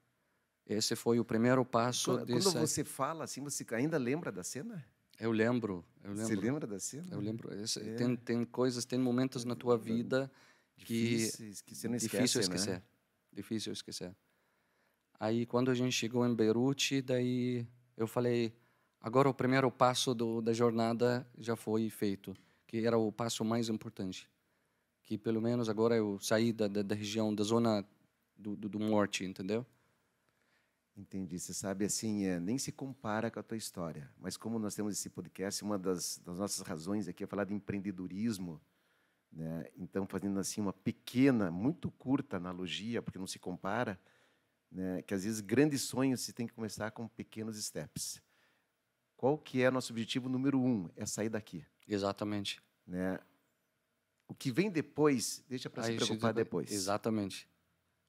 Esse 0.66 0.94
foi 0.94 1.18
o 1.18 1.24
primeiro 1.24 1.64
passo 1.64 2.12
Quando, 2.12 2.26
dessa. 2.26 2.52
quando 2.52 2.66
você 2.66 2.84
fala 2.84 3.24
assim, 3.24 3.42
você 3.42 3.66
ainda 3.74 3.98
lembra 3.98 4.30
da 4.30 4.44
cena? 4.44 4.84
Eu 5.20 5.32
lembro, 5.32 5.84
eu 6.02 6.16
Você 6.16 6.30
lembro. 6.30 6.46
lembra 6.46 6.66
da 6.66 6.80
cena? 6.80 7.06
Eu 7.12 7.20
lembro. 7.20 7.50
É. 7.52 7.94
Tem, 7.94 8.16
tem 8.16 8.44
coisas, 8.44 8.86
tem 8.86 8.98
momentos 8.98 9.44
na 9.44 9.54
tua 9.54 9.76
vida 9.76 10.30
que 10.78 11.16
Difíceis, 11.16 11.60
que 11.60 11.74
você 11.74 11.88
não 11.88 11.96
esquece, 11.96 12.16
difícil 12.16 12.40
né? 12.40 12.44
esquecer. 12.44 12.82
Difícil 13.32 13.72
esquecer. 13.72 14.16
Aí 15.18 15.44
quando 15.44 15.70
a 15.70 15.74
gente 15.74 15.92
chegou 15.92 16.26
em 16.26 16.34
Beirute, 16.34 17.02
daí 17.02 17.66
eu 17.96 18.06
falei, 18.06 18.54
agora 18.98 19.28
o 19.28 19.34
primeiro 19.34 19.70
passo 19.70 20.14
do, 20.14 20.40
da 20.40 20.54
jornada 20.54 21.26
já 21.36 21.54
foi 21.54 21.90
feito, 21.90 22.34
que 22.66 22.78
era 22.86 22.96
o 22.96 23.12
passo 23.12 23.44
mais 23.44 23.68
importante, 23.68 24.26
que 25.02 25.18
pelo 25.18 25.42
menos 25.42 25.68
agora 25.68 25.94
eu 25.94 26.18
saí 26.18 26.50
da, 26.50 26.66
da, 26.66 26.82
da 26.82 26.94
região, 26.94 27.34
da 27.34 27.44
zona 27.44 27.86
do, 28.34 28.56
do, 28.56 28.70
do 28.70 28.80
morte, 28.80 29.22
entendeu? 29.24 29.66
Entendi. 31.00 31.38
Você 31.38 31.54
sabe, 31.54 31.86
assim, 31.86 32.26
é, 32.26 32.38
nem 32.38 32.58
se 32.58 32.70
compara 32.70 33.30
com 33.30 33.40
a 33.40 33.42
tua 33.42 33.56
história. 33.56 34.10
Mas 34.18 34.36
como 34.36 34.58
nós 34.58 34.74
temos 34.74 34.92
esse 34.92 35.08
podcast, 35.08 35.64
uma 35.64 35.78
das, 35.78 36.18
das 36.18 36.38
nossas 36.38 36.60
razões 36.60 37.08
aqui 37.08 37.24
é 37.24 37.26
falar 37.26 37.44
de 37.44 37.54
empreendedorismo. 37.54 38.60
Né? 39.32 39.64
Então, 39.76 40.06
fazendo 40.06 40.38
assim 40.38 40.60
uma 40.60 40.74
pequena, 40.74 41.50
muito 41.50 41.90
curta 41.90 42.36
analogia, 42.36 43.00
porque 43.00 43.18
não 43.18 43.26
se 43.26 43.38
compara, 43.38 43.98
né? 44.70 45.00
que 45.02 45.14
às 45.14 45.24
vezes 45.24 45.40
grandes 45.40 45.82
sonhos 45.82 46.20
se 46.20 46.34
tem 46.34 46.46
que 46.46 46.52
começar 46.52 46.90
com 46.90 47.08
pequenos 47.08 47.56
steps. 47.64 48.20
Qual 49.16 49.38
que 49.38 49.62
é 49.62 49.70
nosso 49.70 49.94
objetivo 49.94 50.28
número 50.28 50.60
um? 50.60 50.86
É 50.96 51.06
sair 51.06 51.30
daqui. 51.30 51.64
Exatamente. 51.88 52.60
Né? 52.86 53.18
O 54.28 54.34
que 54.34 54.52
vem 54.52 54.70
depois, 54.70 55.42
deixa 55.48 55.70
para 55.70 55.82
se 55.84 55.96
preocupar 55.96 56.34
depois. 56.34 56.70
Exatamente. 56.70 57.48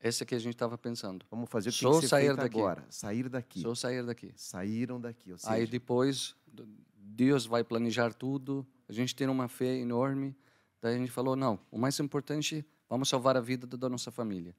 Esse 0.01 0.25
que 0.25 0.34
a 0.34 0.39
gente 0.39 0.53
estava 0.55 0.77
pensando. 0.77 1.25
Vamos 1.29 1.50
fazer 1.50 1.70
o 1.70 1.72
que 1.72 1.79
Só 1.79 2.00
que 2.00 2.08
sair 2.08 2.36
daqui. 2.36 2.58
agora. 2.58 2.84
Sair 2.89 3.29
daqui. 3.29 3.62
Só 3.62 3.75
sair 3.75 4.03
daqui. 4.03 4.34
Saíram 4.36 5.00
daqui. 5.00 5.38
Seja, 5.38 5.51
Aí 5.51 5.67
depois, 5.67 6.36
Deus 6.96 7.46
vai 7.46 7.63
planejar 7.63 8.13
tudo. 8.13 8.65
A 8.89 8.93
gente 8.93 9.15
tem 9.15 9.27
uma 9.27 9.48
fé 9.48 9.75
enorme. 9.77 10.36
Daí 10.81 10.96
a 10.96 10.98
gente 10.98 11.12
falou: 11.12 11.36
não, 11.36 11.60
o 11.70 11.77
mais 11.77 12.00
importante, 12.00 12.65
vamos 12.89 13.10
salvar 13.10 13.38
a 13.38 13.41
vida 13.41 13.67
da 13.67 13.88
nossa 13.88 14.10
família. 14.10 14.55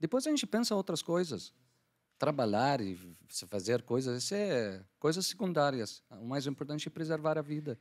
Depois 0.00 0.26
a 0.26 0.30
gente 0.30 0.46
pensa 0.46 0.74
outras 0.74 1.02
coisas. 1.02 1.52
Trabalhar 2.18 2.80
e 2.80 2.98
fazer 3.46 3.82
coisas, 3.82 4.24
isso 4.24 4.34
é 4.34 4.84
coisas 4.98 5.24
secundárias. 5.26 6.02
O 6.10 6.26
mais 6.26 6.46
importante 6.46 6.88
é 6.88 6.90
preservar 6.90 7.38
a 7.38 7.42
vida. 7.42 7.78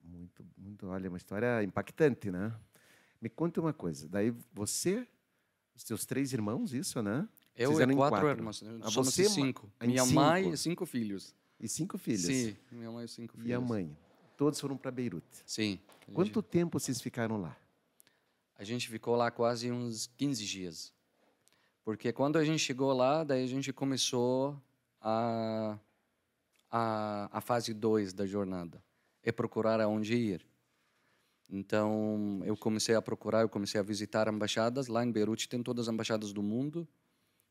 Muito, 0.00 0.44
muito. 0.56 0.86
Olha, 0.86 1.08
uma 1.08 1.16
história 1.16 1.62
impactante, 1.64 2.30
né? 2.30 2.54
Me 3.20 3.28
conta 3.28 3.60
uma 3.60 3.72
coisa. 3.72 4.08
Daí 4.08 4.32
você, 4.52 5.08
os 5.76 5.82
seus 5.82 6.04
três 6.06 6.32
irmãos, 6.32 6.72
isso, 6.72 7.02
né? 7.02 7.28
Eu 7.54 7.72
Vocês 7.72 7.88
e 7.88 7.94
quatro, 7.94 8.28
irmãos. 8.28 8.62
Ah, 8.82 8.90
Somos 8.90 9.14
você 9.14 9.28
cinco. 9.28 9.70
Minha 9.80 10.02
cinco. 10.04 10.14
mãe 10.14 10.50
e 10.50 10.56
cinco 10.56 10.86
filhos. 10.86 11.34
E 11.60 11.68
cinco 11.68 11.96
filhos. 11.98 12.22
Sim, 12.22 12.56
minha 12.70 12.90
mãe 12.90 13.04
e 13.04 13.08
cinco 13.08 13.34
filhos. 13.34 13.48
E 13.48 13.52
a 13.54 13.60
mãe. 13.60 13.96
Todos 14.36 14.60
foram 14.60 14.76
para 14.76 14.90
Beirute. 14.90 15.26
Sim. 15.46 15.78
A 15.88 16.04
gente- 16.06 16.14
Quanto 16.14 16.42
tempo 16.42 16.78
vocês 16.78 17.00
ficaram 17.00 17.40
lá? 17.40 17.56
A 18.58 18.64
gente 18.64 18.88
ficou 18.88 19.16
lá 19.16 19.30
quase 19.30 19.70
uns 19.70 20.06
15 20.16 20.44
dias. 20.44 20.92
Porque 21.84 22.12
quando 22.12 22.36
a 22.36 22.44
gente 22.44 22.58
chegou 22.58 22.92
lá, 22.92 23.22
daí 23.24 23.44
a 23.44 23.46
gente 23.46 23.72
começou 23.72 24.60
a, 25.00 25.78
a, 26.70 27.28
a 27.38 27.40
fase 27.40 27.72
2 27.72 28.12
da 28.12 28.26
jornada. 28.26 28.82
É 29.22 29.32
procurar 29.32 29.80
aonde 29.80 30.14
ir. 30.14 30.46
Então, 31.48 32.42
eu 32.44 32.56
comecei 32.56 32.94
a 32.94 33.02
procurar, 33.02 33.42
eu 33.42 33.48
comecei 33.48 33.80
a 33.80 33.82
visitar 33.82 34.26
embaixadas. 34.28 34.88
Lá 34.88 35.04
em 35.04 35.12
Beirute 35.12 35.48
tem 35.48 35.62
todas 35.62 35.88
as 35.88 35.94
embaixadas 35.94 36.32
do 36.32 36.42
mundo. 36.42 36.86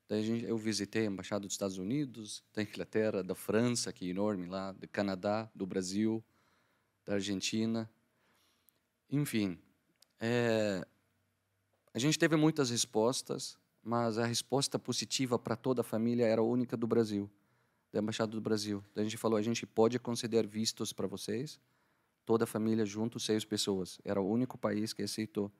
Daí 0.07 0.23
gente, 0.23 0.45
eu 0.45 0.57
visitei 0.57 1.03
a 1.03 1.05
embaixada 1.05 1.45
dos 1.45 1.53
Estados 1.53 1.77
Unidos, 1.77 2.43
da 2.53 2.61
Inglaterra, 2.61 3.23
da 3.23 3.33
França, 3.33 3.91
que 3.91 4.05
é 4.05 4.09
enorme 4.09 4.45
lá, 4.45 4.71
do 4.71 4.87
Canadá, 4.87 5.49
do 5.55 5.65
Brasil, 5.65 6.23
da 7.05 7.13
Argentina. 7.13 7.89
Enfim, 9.09 9.57
é, 10.19 10.85
a 11.93 11.97
gente 11.97 12.19
teve 12.19 12.35
muitas 12.35 12.69
respostas, 12.69 13.57
mas 13.81 14.17
a 14.17 14.25
resposta 14.25 14.77
positiva 14.77 15.39
para 15.39 15.55
toda 15.55 15.81
a 15.81 15.83
família 15.83 16.25
era 16.25 16.41
a 16.41 16.43
única 16.43 16.77
do 16.77 16.85
Brasil, 16.85 17.29
da 17.91 17.99
Embaixada 17.99 18.31
do 18.31 18.41
Brasil. 18.41 18.83
Daí 18.93 19.05
a 19.05 19.07
gente 19.07 19.17
falou, 19.17 19.37
a 19.37 19.41
gente 19.41 19.65
pode 19.65 19.97
conceder 19.97 20.45
vistos 20.45 20.93
para 20.93 21.07
vocês, 21.07 21.59
toda 22.25 22.43
a 22.43 22.47
família 22.47 22.85
junto, 22.85 23.19
seis 23.19 23.45
pessoas. 23.45 23.99
Era 24.03 24.19
o 24.19 24.29
único 24.29 24.57
país 24.57 24.93
que 24.93 25.03
aceitou. 25.03 25.51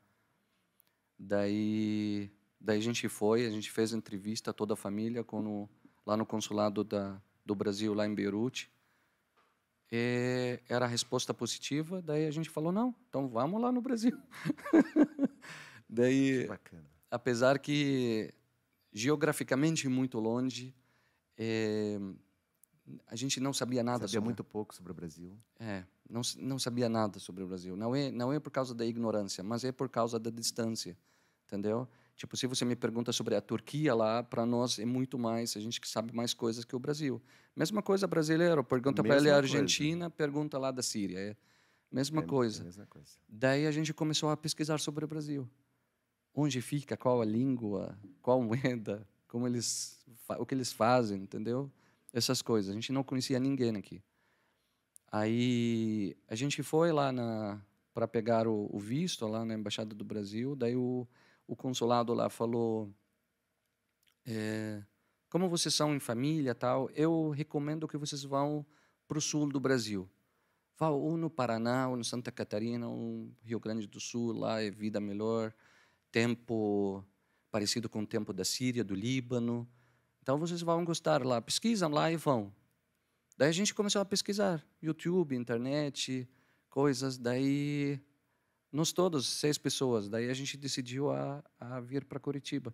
Daí, 1.17 2.31
daí 2.60 2.79
a 2.79 2.81
gente 2.81 3.07
foi, 3.07 3.45
a 3.45 3.50
gente 3.50 3.72
fez 3.72 3.93
entrevista 3.93 4.53
toda 4.53 4.74
a 4.74 4.77
família 4.77 5.24
com 5.24 5.69
lá 6.05 6.17
no 6.17 6.25
consulado 6.25 6.84
da, 6.84 7.22
do 7.45 7.55
Brasil 7.55 7.93
lá 7.93 8.05
em 8.05 8.13
Beirute. 8.13 8.69
E 9.91 10.60
era 10.67 10.86
a 10.86 10.88
resposta 10.88 11.34
positiva. 11.34 12.01
Daí 12.01 12.25
a 12.25 12.31
gente 12.31 12.50
falou 12.50 12.72
não, 12.72 12.93
então 13.07 13.27
vamos 13.29 13.62
lá 13.62 13.72
no 13.72 13.81
Brasil. 13.81 14.17
daí, 15.88 16.50
apesar 17.10 17.60
que 17.60 18.34
geograficamente 18.91 19.88
muito 19.88 20.19
longe, 20.19 20.74
eh, 21.38 22.00
a 23.08 23.15
gente 23.15 23.39
não 23.39 23.51
sabia 23.54 23.84
nada 23.84 24.00
Sabia 24.08 24.13
sobre 24.13 24.25
muito 24.25 24.44
pouco 24.44 24.74
sobre 24.75 24.92
o 24.92 24.96
Brasil. 24.96 25.38
é, 25.60 25.84
não, 26.10 26.22
não 26.38 26.60
sabia 26.60 26.88
nada 26.88 27.20
sobre 27.20 27.44
o 27.44 27.48
Brasil. 27.48 27.75
Não 27.75 27.96
é, 27.96 28.12
não 28.12 28.32
é 28.32 28.39
por 28.39 28.51
causa 28.51 28.74
da 28.75 28.86
ignorância, 28.86 29.44
mas 29.44 29.63
é 29.63 29.72
por 29.72 29.89
causa 29.89 30.20
da 30.20 30.30
distância, 30.30 30.96
entendeu? 31.48 31.88
Tipo, 32.15 32.38
se 32.38 32.48
você 32.48 32.63
me 32.63 32.75
pergunta 32.75 33.12
sobre 33.12 33.36
a 33.36 33.42
Turquia 33.42 33.94
lá, 33.94 34.24
para 34.24 34.46
nós 34.46 34.80
é 34.80 34.86
muito 34.86 35.18
mais, 35.20 35.58
a 35.58 35.60
gente 35.60 35.82
que 35.82 35.88
sabe 35.88 36.13
mais 36.15 36.34
coisas 36.34 36.63
que 36.63 36.75
o 36.75 36.80
Brasil. 36.80 37.22
Mesma 37.56 37.82
coisa 37.82 38.08
brasileiro, 38.08 38.63
pergunta 38.63 39.01
para 39.04 39.18
ele 39.18 39.30
a 39.30 39.34
Mesma 39.34 39.39
coisa. 39.42 39.58
Argentina, 39.58 40.10
pergunta 40.10 40.58
lá 40.58 40.72
da 40.72 40.82
Síria, 40.84 41.18
é 41.20 41.36
mesma 41.92 42.22
É 42.22 42.24
a 42.24 42.27
coisa. 42.27 42.63
mesma 42.63 42.86
coisa. 42.86 43.18
Daí 43.27 43.65
a 43.68 43.72
gente 43.72 43.94
começou 43.94 44.30
a 44.30 44.38
pesquisar 44.38 44.80
sobre 44.80 45.04
o 45.04 45.08
Brasil. 45.08 45.50
Onde 46.34 46.62
fica, 46.62 46.96
qual 46.96 47.22
a 47.22 47.25
língua, 47.25 47.98
qual 48.22 48.42
moeda, 48.42 49.08
como 49.27 49.48
eles, 49.48 50.00
o 50.38 50.46
que 50.46 50.54
eles 50.54 50.72
fazem, 50.72 51.22
entendeu? 51.24 51.72
Essas 52.15 52.41
coisas. 52.41 52.72
A 52.72 52.74
gente 52.74 52.93
não 52.93 53.03
conhecia 53.03 53.38
ninguém 53.41 53.75
aqui. 53.75 54.01
Aí 55.12 56.15
a 56.29 56.34
gente 56.34 56.63
foi 56.63 56.93
lá 56.93 57.12
para 57.93 58.07
pegar 58.07 58.48
o, 58.48 58.69
o 58.74 58.79
visto 58.79 59.27
lá 59.27 59.43
na 59.43 59.53
embaixada 59.53 59.93
do 59.93 60.05
Brasil. 60.05 60.55
Daí 60.55 60.77
o, 60.77 61.05
o 61.45 61.57
consulado 61.57 62.13
lá 62.13 62.29
falou: 62.29 62.89
é, 64.25 64.81
como 65.29 65.50
vocês 65.50 65.75
são 65.75 65.93
em 65.93 66.00
família 66.00 66.55
tal, 66.55 66.89
eu 66.91 67.31
recomendo 67.31 67.86
que 67.86 67.98
vocês 67.98 68.24
vão 68.24 68.65
para 69.05 69.17
o 69.17 69.22
sul 69.22 69.51
do 69.51 69.60
Brasil. 69.60 70.10
Vá 70.77 70.88
ou 70.88 71.17
no 71.17 71.29
Paraná, 71.29 71.89
ou 71.89 71.98
no 71.98 72.03
Santa 72.05 72.31
Catarina, 72.31 72.88
ou 72.88 72.95
no 72.95 73.36
Rio 73.43 73.60
Grande 73.60 73.88
do 73.88 74.00
Sul, 74.00 74.31
lá 74.31 74.62
é 74.62 74.72
vida 74.72 75.01
melhor, 75.01 75.53
tempo 76.13 77.03
parecido 77.51 77.89
com 77.89 78.03
o 78.03 78.07
tempo 78.07 78.31
da 78.31 78.45
Síria, 78.45 78.86
do 78.86 78.95
Líbano. 78.95 79.67
Então 80.25 80.39
vocês 80.39 80.63
vão 80.63 80.84
gostar 80.84 81.24
lá. 81.24 81.39
Pesquisam 81.39 81.91
lá 81.91 82.12
e 82.12 82.17
vão. 82.17 82.51
Daí 83.38 83.48
a 83.48 83.51
gente 83.51 83.75
começou 83.75 84.01
a 84.01 84.05
pesquisar, 84.05 84.65
YouTube, 84.82 85.36
internet, 85.36 86.27
coisas. 86.67 87.15
Daí 87.15 88.01
nós 88.72 88.91
todos, 88.91 89.27
seis 89.27 89.55
pessoas. 89.60 90.10
Daí 90.10 90.27
a 90.27 90.34
gente 90.34 90.58
decidiu 90.58 91.12
a, 91.12 91.44
a 91.60 91.79
vir 91.79 92.05
para 92.05 92.20
Curitiba. 92.20 92.74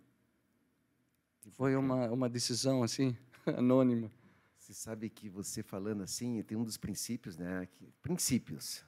Foi 1.50 1.76
uma, 1.76 2.10
uma 2.10 2.26
decisão 2.26 2.82
assim, 2.82 3.14
anônima. 3.44 4.10
Você 4.56 4.72
sabe 4.72 5.10
que 5.10 5.28
você 5.28 5.62
falando 5.62 6.02
assim, 6.02 6.42
tem 6.44 6.56
um 6.56 6.64
dos 6.64 6.78
princípios, 6.78 7.36
né? 7.36 7.68
Que, 7.70 7.92
princípios 8.00 8.82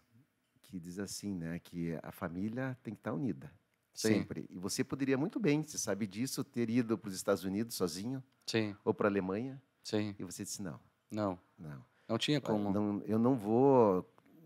que 0.62 0.80
diz 0.80 0.98
assim, 0.98 1.34
né? 1.34 1.58
Que 1.58 1.98
a 2.02 2.10
família 2.10 2.78
tem 2.82 2.94
que 2.94 3.00
estar 3.00 3.12
unida. 3.12 3.52
Sim. 3.94 4.08
Sempre. 4.08 4.44
E 4.50 4.58
você 4.58 4.82
poderia 4.84 5.16
muito 5.16 5.38
bem, 5.38 5.62
você 5.62 5.78
sabe 5.78 6.06
disso, 6.06 6.42
ter 6.44 6.68
ido 6.68 6.98
para 6.98 7.08
os 7.08 7.14
Estados 7.14 7.44
Unidos 7.44 7.76
sozinho 7.76 8.22
Sim, 8.46 8.74
ou 8.84 8.92
para 8.92 9.06
a 9.06 9.10
Alemanha. 9.10 9.62
sim. 9.82 10.14
E 10.18 10.24
você 10.24 10.42
disse 10.42 10.60
não, 10.60 10.80
Não, 11.10 11.38
não. 11.58 11.84
não 12.08 12.18
tinha 12.18 12.40
como. 12.40 12.72
não 12.72 13.00
eu 13.06 13.18
não 13.18 13.36
vou, 13.36 14.04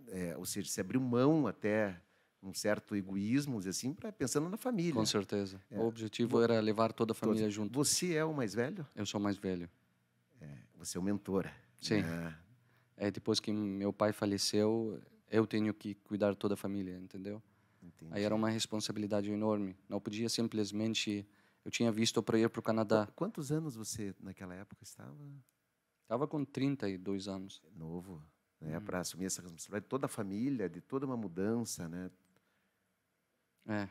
é, 0.09 0.37
ou 0.37 0.45
seja, 0.45 0.69
se 0.71 0.81
abriu 0.81 1.01
mão 1.01 1.47
até 1.47 2.01
um 2.43 2.53
certo 2.55 2.95
egoísmo, 2.95 3.59
assim, 3.67 3.93
pra, 3.95 4.13
pensando 4.13 4.49
na 4.49 4.57
família. 4.57 4.93
Com 4.95 5.05
certeza. 5.07 5.61
É. 5.71 5.79
O 5.79 5.87
objetivo 5.87 6.41
era 6.41 6.61
levar 6.61 6.93
toda 6.93 7.13
a 7.13 7.15
Todos. 7.15 7.31
família 7.31 7.51
junto. 7.51 7.73
Você 7.75 8.15
é 8.15 8.25
o 8.25 8.33
mais 8.35 8.55
velho? 8.55 8.87
Eu 8.95 9.05
sou 9.07 9.19
mais 9.21 9.37
velho. 9.39 9.69
Você 10.77 10.97
é 10.97 11.01
o 11.01 11.03
mentor. 11.03 11.51
Sim. 11.81 12.03
né? 12.03 12.39
É, 12.97 13.11
depois 13.11 13.41
que 13.41 13.51
meu 13.53 13.93
pai 13.93 14.13
faleceu, 14.13 15.01
eu 15.29 15.45
tenho 15.47 15.75
que 15.75 15.95
cuidar 15.95 16.37
toda 16.37 16.55
a 16.55 16.57
família, 16.57 16.97
entendeu? 16.99 17.43
Entendi. 17.89 18.13
Aí 18.15 18.23
era 18.23 18.35
uma 18.35 18.51
responsabilidade 18.51 19.31
enorme. 19.31 19.77
Não 19.89 20.01
podia 20.01 20.29
simplesmente. 20.29 21.27
Eu 21.65 21.71
tinha 21.71 21.91
visto 21.91 22.23
para 22.23 22.39
ir 22.39 22.49
para 22.49 22.61
o 22.61 22.63
Canadá. 22.63 23.07
Qu- 23.07 23.13
Quantos 23.15 23.51
anos 23.53 23.75
você 23.77 24.15
naquela 24.21 24.55
época 24.55 24.83
estava? 24.83 25.17
Estava 26.03 26.27
com 26.27 26.45
32 26.45 27.29
anos. 27.29 27.63
Novo, 27.75 28.23
né? 28.61 28.79
Uhum. 28.79 28.85
Para 28.85 29.01
assumir 29.01 29.27
essa 29.27 29.43
responsabilidade 29.43 29.85
de 29.85 29.89
toda 29.89 30.07
a 30.07 30.09
família, 30.09 30.69
de 30.69 30.81
toda 30.81 31.05
uma 31.07 31.17
mudança, 31.17 31.89
né? 31.89 32.11
É. 33.67 33.89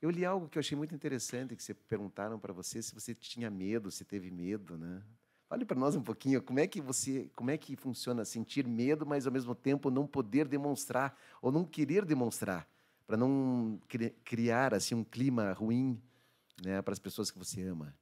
Eu 0.00 0.08
li 0.10 0.24
algo 0.24 0.48
que 0.48 0.56
eu 0.56 0.60
achei 0.60 0.76
muito 0.76 0.94
interessante, 0.94 1.54
que 1.54 1.62
você 1.62 1.74
perguntaram 1.74 2.38
para 2.38 2.52
você 2.52 2.80
se 2.82 2.94
você 2.94 3.14
tinha 3.14 3.50
medo, 3.50 3.90
se 3.90 4.04
teve 4.04 4.30
medo, 4.30 4.78
né? 4.78 5.02
Fale 5.46 5.64
para 5.64 5.78
nós 5.78 5.94
um 5.96 6.02
pouquinho, 6.02 6.40
como 6.42 6.60
é 6.60 6.66
que 6.66 6.80
você, 6.80 7.28
como 7.34 7.50
é 7.50 7.58
que 7.58 7.76
funciona 7.76 8.24
sentir 8.24 8.66
medo, 8.66 9.04
mas 9.04 9.26
ao 9.26 9.32
mesmo 9.32 9.54
tempo 9.54 9.90
não 9.90 10.06
poder 10.06 10.46
demonstrar 10.48 11.18
ou 11.42 11.50
não 11.52 11.64
querer 11.64 12.04
demonstrar, 12.06 12.66
para 13.10 13.16
não 13.16 13.80
cri- 13.88 14.14
criar 14.24 14.72
assim 14.72 14.94
um 14.94 15.02
clima 15.02 15.52
ruim, 15.52 16.00
né, 16.64 16.80
para 16.80 16.92
as 16.92 16.98
pessoas 17.00 17.28
que 17.28 17.36
você 17.36 17.60
ama. 17.64 17.92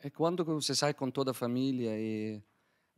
É 0.00 0.10
quando 0.10 0.44
você 0.44 0.74
sai 0.74 0.92
com 0.92 1.10
toda 1.10 1.30
a 1.30 1.34
família 1.34 1.98
e 1.98 2.42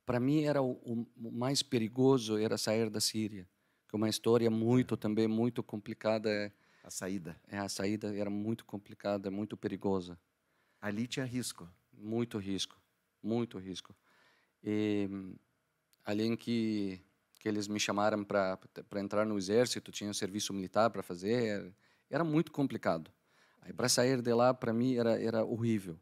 para 0.05 0.19
mim 0.19 0.43
era 0.43 0.61
o, 0.61 0.73
o- 0.85 1.07
mais 1.17 1.63
perigoso 1.63 2.37
era 2.37 2.59
sair 2.59 2.91
da 2.91 3.01
Síria, 3.01 3.49
que 3.89 3.95
é 3.95 3.97
uma 3.97 4.09
história 4.09 4.51
muito 4.51 4.97
também 4.97 5.29
muito 5.29 5.63
complicada. 5.63 6.29
É, 6.29 6.53
A 6.83 6.91
saída. 6.91 7.41
é, 7.47 7.59
a 7.59 7.69
saída 7.69 8.13
era 8.15 8.29
muito 8.29 8.65
complicada, 8.65 9.31
muito 9.31 9.57
perigosa. 9.57 10.19
Ali 10.81 11.07
tinha 11.07 11.25
risco. 11.25 11.67
Muito 11.93 12.39
risco, 12.39 12.77
muito 13.23 13.57
risco. 13.57 13.95
E 14.65 15.09
hum, 15.09 15.37
além 16.05 16.37
que 16.37 17.01
que 17.41 17.49
eles 17.49 17.67
me 17.67 17.81
chamaram 17.81 18.23
para 18.23 18.57
entrar 18.97 19.27
no 19.27 19.37
exército, 19.37 19.91
tinha 19.91 20.09
um 20.09 20.15
serviço 20.15 20.53
militar 20.53 20.91
para 20.91 21.03
fazer, 21.03 21.75
era 22.09 22.23
muito 22.23 22.53
complicado. 22.53 23.11
Aí 23.63 23.73
para 23.73 23.89
sair 23.89 24.23
de 24.23 24.33
lá 24.33 24.55
para 24.55 24.73
mim 24.73 24.95
era 24.95 25.21
era 25.21 25.45
horrível, 25.45 25.99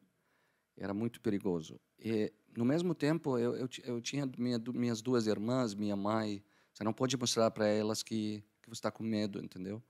era 0.77 0.93
muito 0.93 1.19
perigoso. 1.21 1.81
E 1.99 2.31
no 2.55 2.65
mesmo 2.65 2.95
tempo 2.95 3.39
eu 3.39 3.57
eu, 3.57 3.69
eu 3.85 4.01
tinha 4.03 4.29
minha, 4.37 4.59
minhas 4.75 5.01
duas 5.01 5.27
irmãs, 5.27 5.75
minha 5.75 5.97
mãe, 5.97 6.45
você 6.73 6.85
não 6.85 6.93
pode 6.93 7.17
mostrar 7.17 7.51
para 7.51 7.67
elas 7.67 8.03
que 8.03 8.45
que 8.63 8.69
você 8.69 8.81
está 8.81 8.91
com 8.91 9.03
medo, 9.03 9.43
entendeu? 9.43 9.83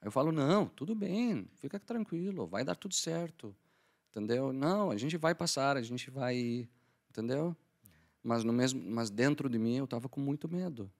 Aí 0.00 0.08
eu 0.08 0.12
falo 0.12 0.30
não, 0.30 0.66
tudo 0.66 0.94
bem, 0.94 1.48
fica 1.56 1.80
tranquilo, 1.80 2.46
vai 2.46 2.64
dar 2.64 2.74
tudo 2.74 2.94
certo 2.94 3.56
entendeu? 4.10 4.52
Não, 4.52 4.90
a 4.90 4.96
gente 4.96 5.16
vai 5.16 5.34
passar, 5.34 5.76
a 5.76 5.82
gente 5.82 6.10
vai, 6.10 6.68
entendeu? 7.08 7.56
Mas 8.22 8.44
no 8.44 8.52
mesmo, 8.52 8.82
mas 8.90 9.10
dentro 9.10 9.48
de 9.48 9.58
mim 9.58 9.76
eu 9.76 9.84
estava 9.84 10.08
com 10.08 10.20
muito 10.20 10.48
medo. 10.48 10.90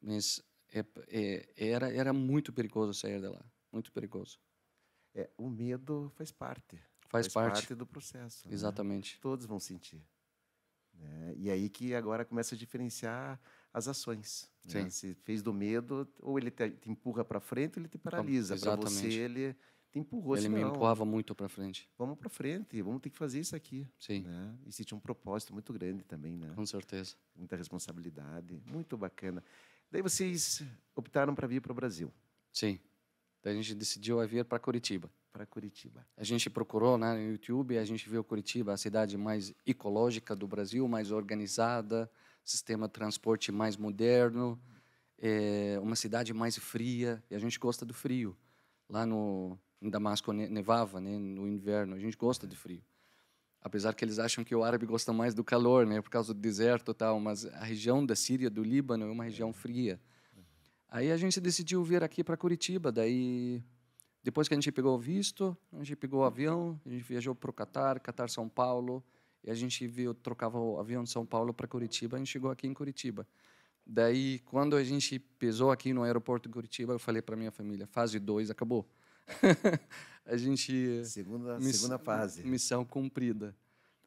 Mas 0.00 0.42
é, 0.72 0.84
é, 1.08 1.48
era 1.56 1.92
era 1.92 2.12
muito 2.12 2.52
perigoso 2.52 2.94
sair 2.94 3.20
de 3.20 3.28
lá, 3.28 3.44
muito 3.72 3.92
perigoso. 3.92 4.38
É, 5.14 5.30
o 5.36 5.48
medo 5.48 6.10
faz 6.14 6.30
parte. 6.30 6.78
Faz, 7.08 7.28
parte, 7.28 7.74
do 7.74 7.86
processo. 7.86 8.46
né? 8.46 8.54
exatamente. 8.54 9.18
Todos 9.20 9.46
vão 9.46 9.60
sentir. 9.60 10.02
né? 10.92 11.34
E 11.36 11.50
aí 11.50 11.68
que 11.70 11.94
agora 11.94 12.24
começa 12.24 12.54
a 12.54 12.58
diferenciar 12.58 13.40
as 13.72 13.88
ações. 13.88 14.50
né? 14.84 14.90
Se 14.90 15.14
fez 15.14 15.42
do 15.42 15.52
medo, 15.52 16.08
ou 16.18 16.38
ele 16.38 16.50
te, 16.50 16.70
te 16.70 16.90
empurra 16.90 17.24
para 17.24 17.40
frente, 17.40 17.78
ou 17.78 17.82
ele 17.82 17.88
te 17.88 17.98
paralisa. 17.98 18.56
Para 18.58 18.76
você, 18.76 19.06
ele 19.06 19.56
te 19.96 19.98
empurrou. 19.98 20.36
Ele 20.36 20.46
assim, 20.46 20.54
me 20.54 20.60
não, 20.60 20.70
empurrava 20.70 21.04
muito 21.04 21.34
para 21.34 21.48
frente. 21.48 21.88
Vamos 21.98 22.18
para 22.18 22.28
frente, 22.28 22.80
vamos 22.82 23.00
ter 23.00 23.10
que 23.10 23.16
fazer 23.16 23.40
isso 23.40 23.56
aqui. 23.56 23.88
Sim, 23.98 24.20
Né? 24.20 24.54
E 24.66 24.72
se 24.72 24.84
tinha 24.84 24.96
um 24.96 25.00
propósito 25.00 25.52
muito 25.52 25.72
grande 25.72 26.04
também, 26.04 26.36
né? 26.36 26.52
com 26.54 26.66
certeza. 26.66 27.16
Muita 27.34 27.56
responsabilidade, 27.56 28.60
muito 28.66 28.96
bacana. 28.96 29.42
Daí 29.90 30.02
vocês 30.02 30.62
optaram 30.94 31.34
para 31.34 31.46
vir 31.46 31.60
para 31.60 31.72
o 31.72 31.74
Brasil, 31.74 32.12
Sim. 32.52 32.78
Daí 33.42 33.52
a 33.52 33.56
gente 33.56 33.74
decidiu 33.74 34.26
vir 34.26 34.44
para 34.44 34.58
Curitiba. 34.58 35.10
para 35.32 35.46
Curitiba. 35.46 36.04
A 36.16 36.24
gente 36.24 36.50
procurou 36.50 36.98
né, 36.98 37.14
no 37.14 37.30
YouTube, 37.30 37.78
a 37.78 37.84
gente 37.84 38.08
viu 38.08 38.24
Curitiba, 38.24 38.72
a 38.72 38.76
cidade 38.76 39.16
mais 39.16 39.54
ecológica 39.64 40.34
do 40.34 40.48
Brasil, 40.48 40.88
mais 40.88 41.12
organizada, 41.12 42.10
sistema 42.42 42.88
de 42.88 42.94
transporte 42.94 43.52
mais 43.52 43.76
moderno, 43.76 44.60
é, 45.18 45.78
uma 45.80 45.94
cidade 45.94 46.34
mais 46.34 46.56
fria, 46.56 47.22
e 47.30 47.34
a 47.34 47.38
gente 47.38 47.58
gosta 47.58 47.84
do 47.84 47.94
frio. 47.94 48.36
Lá 48.88 49.04
no 49.04 49.58
em 49.80 49.90
Damasco 49.90 50.32
ne- 50.32 50.48
nevava, 50.48 51.00
né, 51.00 51.16
no 51.18 51.46
inverno, 51.46 51.94
a 51.94 51.98
gente 51.98 52.16
gosta 52.16 52.46
de 52.46 52.56
frio. 52.56 52.82
Apesar 53.60 53.94
que 53.94 54.04
eles 54.04 54.18
acham 54.18 54.44
que 54.44 54.54
o 54.54 54.62
árabe 54.62 54.86
gosta 54.86 55.12
mais 55.12 55.34
do 55.34 55.42
calor, 55.42 55.86
né, 55.86 56.00
por 56.00 56.10
causa 56.10 56.32
do 56.32 56.40
deserto 56.40 56.92
e 56.92 56.94
tal, 56.94 57.18
mas 57.18 57.46
a 57.46 57.64
região 57.64 58.04
da 58.04 58.14
Síria, 58.14 58.48
do 58.48 58.62
Líbano, 58.62 59.04
é 59.04 59.10
uma 59.10 59.24
região 59.24 59.52
fria. 59.52 60.00
Aí 60.88 61.10
a 61.10 61.16
gente 61.16 61.40
decidiu 61.40 61.82
vir 61.82 62.02
aqui 62.02 62.22
para 62.22 62.36
Curitiba. 62.36 62.92
Daí, 62.92 63.62
depois 64.22 64.46
que 64.46 64.54
a 64.54 64.56
gente 64.56 64.70
pegou 64.70 64.94
o 64.94 64.98
visto, 64.98 65.56
a 65.72 65.78
gente 65.78 65.96
pegou 65.96 66.20
o 66.20 66.24
avião, 66.24 66.80
a 66.86 66.88
gente 66.88 67.02
viajou 67.02 67.34
para 67.34 67.50
o 67.50 67.52
Catar, 67.52 67.98
Catar 67.98 68.30
São 68.30 68.48
Paulo, 68.48 69.04
e 69.42 69.50
a 69.50 69.54
gente 69.54 69.86
viu, 69.86 70.14
trocava 70.14 70.58
o 70.58 70.78
avião 70.78 71.02
de 71.02 71.10
São 71.10 71.26
Paulo 71.26 71.52
para 71.52 71.66
Curitiba. 71.66 72.16
A 72.16 72.18
gente 72.18 72.30
chegou 72.30 72.50
aqui 72.50 72.66
em 72.66 72.74
Curitiba. 72.74 73.26
Daí, 73.84 74.40
quando 74.40 74.74
a 74.74 74.82
gente 74.82 75.18
pisou 75.18 75.70
aqui 75.70 75.92
no 75.92 76.02
aeroporto 76.02 76.48
de 76.48 76.52
Curitiba, 76.52 76.92
eu 76.92 76.98
falei 76.98 77.22
para 77.22 77.36
minha 77.36 77.52
família: 77.52 77.86
fase 77.86 78.18
2 78.18 78.50
acabou. 78.50 78.88
a 80.24 80.36
gente. 80.36 81.04
Segunda, 81.04 81.58
miss- 81.58 81.76
segunda 81.76 81.98
fase. 81.98 82.42
Missão 82.44 82.84
cumprida. 82.84 83.54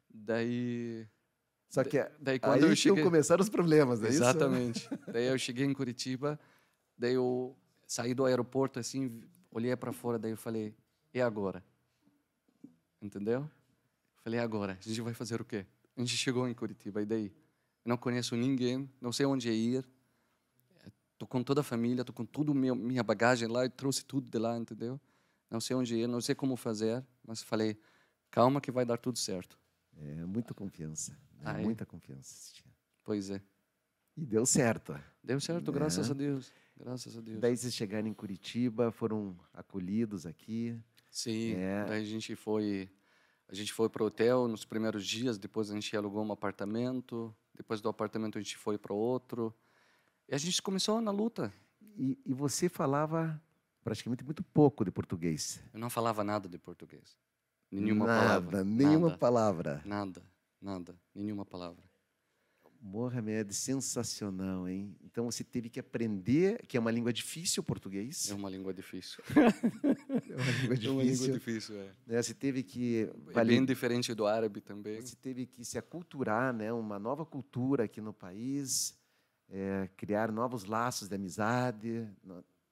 Daí. 0.08 1.06
Só 1.68 1.84
que 1.84 1.98
Daí, 2.18 2.34
aí 2.34 2.38
quando 2.40 2.64
eu 2.64 2.70
que 2.70 2.76
cheguei. 2.76 3.04
começaram 3.04 3.42
os 3.42 3.48
problemas, 3.48 4.02
é 4.02 4.08
isso? 4.08 4.16
Exatamente. 4.18 4.88
daí 5.12 5.26
eu 5.26 5.38
cheguei 5.38 5.64
em 5.64 5.72
Curitiba, 5.72 6.38
daí 6.98 7.14
eu 7.14 7.56
saí 7.86 8.12
do 8.12 8.24
aeroporto 8.24 8.80
assim, 8.80 9.22
olhei 9.52 9.74
para 9.76 9.92
fora, 9.92 10.18
daí 10.18 10.32
eu 10.32 10.36
falei: 10.36 10.74
e 11.14 11.20
agora? 11.20 11.62
Entendeu? 13.00 13.48
Falei: 14.24 14.40
agora? 14.40 14.76
A 14.84 14.88
gente 14.88 15.00
vai 15.00 15.14
fazer 15.14 15.40
o 15.40 15.44
quê? 15.44 15.64
A 15.96 16.00
gente 16.00 16.16
chegou 16.16 16.48
em 16.48 16.54
Curitiba, 16.54 17.02
e 17.02 17.06
daí? 17.06 17.26
Eu 17.84 17.88
não 17.90 17.96
conheço 17.96 18.36
ninguém, 18.36 18.90
não 19.00 19.12
sei 19.12 19.24
onde 19.26 19.50
ir. 19.50 19.84
Tô 21.18 21.26
com 21.26 21.42
toda 21.42 21.60
a 21.60 21.64
família, 21.64 22.04
tô 22.04 22.12
com 22.12 22.24
tudo 22.24 22.54
meu, 22.54 22.74
minha 22.74 23.02
bagagem 23.02 23.46
lá, 23.46 23.64
eu 23.64 23.70
trouxe 23.70 24.04
tudo 24.04 24.30
de 24.30 24.38
lá, 24.38 24.56
entendeu? 24.58 24.98
Não 25.50 25.60
sei 25.60 25.74
onde 25.76 25.96
ir, 25.96 26.06
não 26.06 26.20
sei 26.20 26.34
como 26.34 26.56
fazer, 26.56 27.04
mas 27.26 27.42
falei: 27.42 27.78
calma 28.30 28.60
que 28.60 28.70
vai 28.70 28.84
dar 28.84 28.96
tudo 28.96 29.18
certo. 29.18 29.58
É, 29.96 30.24
muita 30.24 30.54
confiança. 30.54 31.12
né? 31.12 31.42
Ah, 31.44 31.60
é? 31.60 31.64
Muita 31.64 31.84
confiança. 31.84 32.52
Pois 33.04 33.30
é. 33.30 33.42
E 34.16 34.24
deu 34.24 34.44
certo. 34.46 34.98
Deu 35.22 35.40
certo, 35.40 35.72
graças 35.72 36.10
a 36.10 36.14
Deus. 36.14 36.52
Graças 36.76 37.16
a 37.16 37.20
Deus. 37.20 37.40
Daí 37.40 37.56
vocês 37.56 37.74
chegaram 37.74 38.06
em 38.08 38.14
Curitiba, 38.14 38.90
foram 38.90 39.36
acolhidos 39.52 40.24
aqui. 40.26 40.78
Sim, 41.10 41.54
É. 41.54 41.84
daí 41.86 42.02
a 42.02 42.06
gente 42.06 42.34
foi, 42.36 42.88
a 43.48 43.54
gente 43.54 43.72
foi 43.72 43.88
para 43.88 44.02
o 44.02 44.06
hotel 44.06 44.46
nos 44.46 44.64
primeiros 44.64 45.04
dias, 45.06 45.36
depois 45.38 45.70
a 45.70 45.74
gente 45.74 45.94
alugou 45.96 46.24
um 46.24 46.32
apartamento, 46.32 47.34
depois 47.54 47.80
do 47.80 47.88
apartamento 47.88 48.38
a 48.38 48.40
gente 48.40 48.56
foi 48.56 48.78
para 48.78 48.94
outro. 48.94 49.54
E 50.28 50.34
a 50.34 50.38
gente 50.38 50.62
começou 50.62 51.00
na 51.00 51.10
luta. 51.10 51.52
E, 51.96 52.18
e 52.24 52.32
você 52.32 52.68
falava 52.68 53.40
praticamente 53.82 54.24
muito 54.24 54.42
pouco 54.42 54.84
de 54.84 54.90
português. 54.90 55.60
Eu 55.72 55.80
não 55.80 55.90
falava 55.90 56.22
nada 56.24 56.48
de 56.48 56.58
português. 56.58 57.16
Nenhuma 57.70 58.06
nada, 58.06 58.20
palavra. 58.26 58.64
nenhuma 58.64 59.06
nada, 59.08 59.18
palavra. 59.18 59.82
Nada, 59.84 60.22
nada, 60.60 60.94
nenhuma 61.14 61.44
palavra. 61.44 61.82
Mohamed, 62.82 63.52
sensacional, 63.54 64.66
hein? 64.66 64.96
Então 65.04 65.26
você 65.30 65.44
teve 65.44 65.68
que 65.68 65.78
aprender, 65.78 66.66
que 66.66 66.78
é 66.78 66.80
uma 66.80 66.90
língua 66.90 67.12
difícil, 67.12 67.60
o 67.60 67.64
português. 67.64 68.30
É 68.30 68.34
uma 68.34 68.48
língua 68.48 68.72
difícil. 68.72 69.22
É 70.30 70.34
uma 70.36 70.50
língua 70.50 70.76
É 70.76 70.90
uma 70.90 71.02
língua 71.02 71.28
difícil. 71.28 71.34
difícil, 71.34 71.76
é. 72.08 72.22
Você 72.22 72.32
teve 72.32 72.62
que 72.62 73.10
É 73.34 73.44
bem 73.44 73.64
diferente 73.64 74.14
do 74.14 74.26
árabe 74.26 74.60
também. 74.62 75.00
você 75.00 75.14
teve 75.16 75.46
que 75.46 75.62
se 75.64 75.76
aculturar, 75.76 76.54
né? 76.54 76.72
Uma 76.72 76.98
nova 76.98 77.26
cultura 77.26 77.84
aqui 77.84 78.00
no 78.00 78.14
país, 78.14 78.94
é, 79.48 79.88
criar 79.96 80.32
novos 80.32 80.64
laços 80.64 81.06
de 81.08 81.14
amizade 81.14 82.08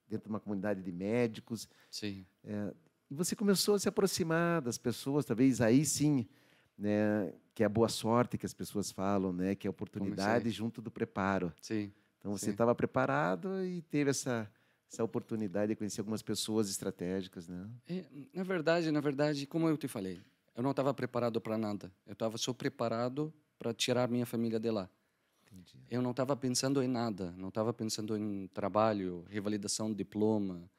dentro 0.09 0.25
de 0.25 0.31
uma 0.31 0.40
comunidade 0.40 0.83
de 0.83 0.92
médicos. 0.92 1.68
Sim, 1.90 2.25
E 3.11 3.14
você 3.14 3.35
começou 3.37 3.75
a 3.75 3.79
se 3.79 3.88
aproximar 3.88 4.61
das 4.61 4.79
pessoas, 4.79 5.25
talvez 5.25 5.61
aí 5.61 5.85
sim, 5.85 6.27
né? 6.77 7.33
Que 7.55 7.62
é 7.62 7.66
a 7.66 7.68
boa 7.68 7.88
sorte 7.88 8.38
que 8.38 8.47
as 8.47 8.55
pessoas 8.55 8.90
falam, 8.90 9.33
né? 9.33 9.55
Que 9.55 9.66
é 9.66 9.68
a 9.68 9.71
oportunidade 9.71 10.44
Comecei. 10.44 10.53
junto 10.53 10.81
do 10.81 10.90
preparo. 10.90 11.53
sim. 11.61 11.92
Então 12.18 12.37
você 12.37 12.51
estava 12.51 12.75
preparado 12.75 13.64
e 13.64 13.81
teve 13.83 14.11
essa 14.11 14.51
essa 14.90 15.05
oportunidade 15.05 15.73
de 15.73 15.77
conhecer 15.77 16.01
algumas 16.01 16.23
pessoas 16.23 16.68
estratégicas, 16.71 17.47
né? 17.47 17.68
É, 17.87 18.05
na 18.33 18.42
verdade, 18.42 18.90
na 18.90 19.01
verdade, 19.01 19.47
como 19.47 19.68
eu 19.68 19.77
te 19.77 19.87
falei, 19.87 20.21
eu 20.57 20.62
não 20.62 20.71
estava 20.71 20.92
preparado 20.94 21.40
para 21.40 21.59
nada. 21.59 21.92
Eu 22.07 22.14
estava 22.14 22.38
só 22.38 22.53
preparado 22.55 23.33
para 23.59 23.75
tirar 23.75 24.09
minha 24.09 24.25
família 24.25 24.59
de 24.59 24.71
lá. 24.71 24.88
Entendi. 25.51 25.79
Eu 25.91 26.03
não 26.03 26.11
estava 26.11 26.37
pensando 26.37 26.83
em 26.83 26.89
nada. 26.89 27.33
Não 27.33 27.49
estava 27.49 27.73
pensando 27.73 28.17
em 28.17 28.47
trabalho, 28.49 29.25
revalidação 29.29 29.91
de 29.91 29.97
diploma, 29.97 30.71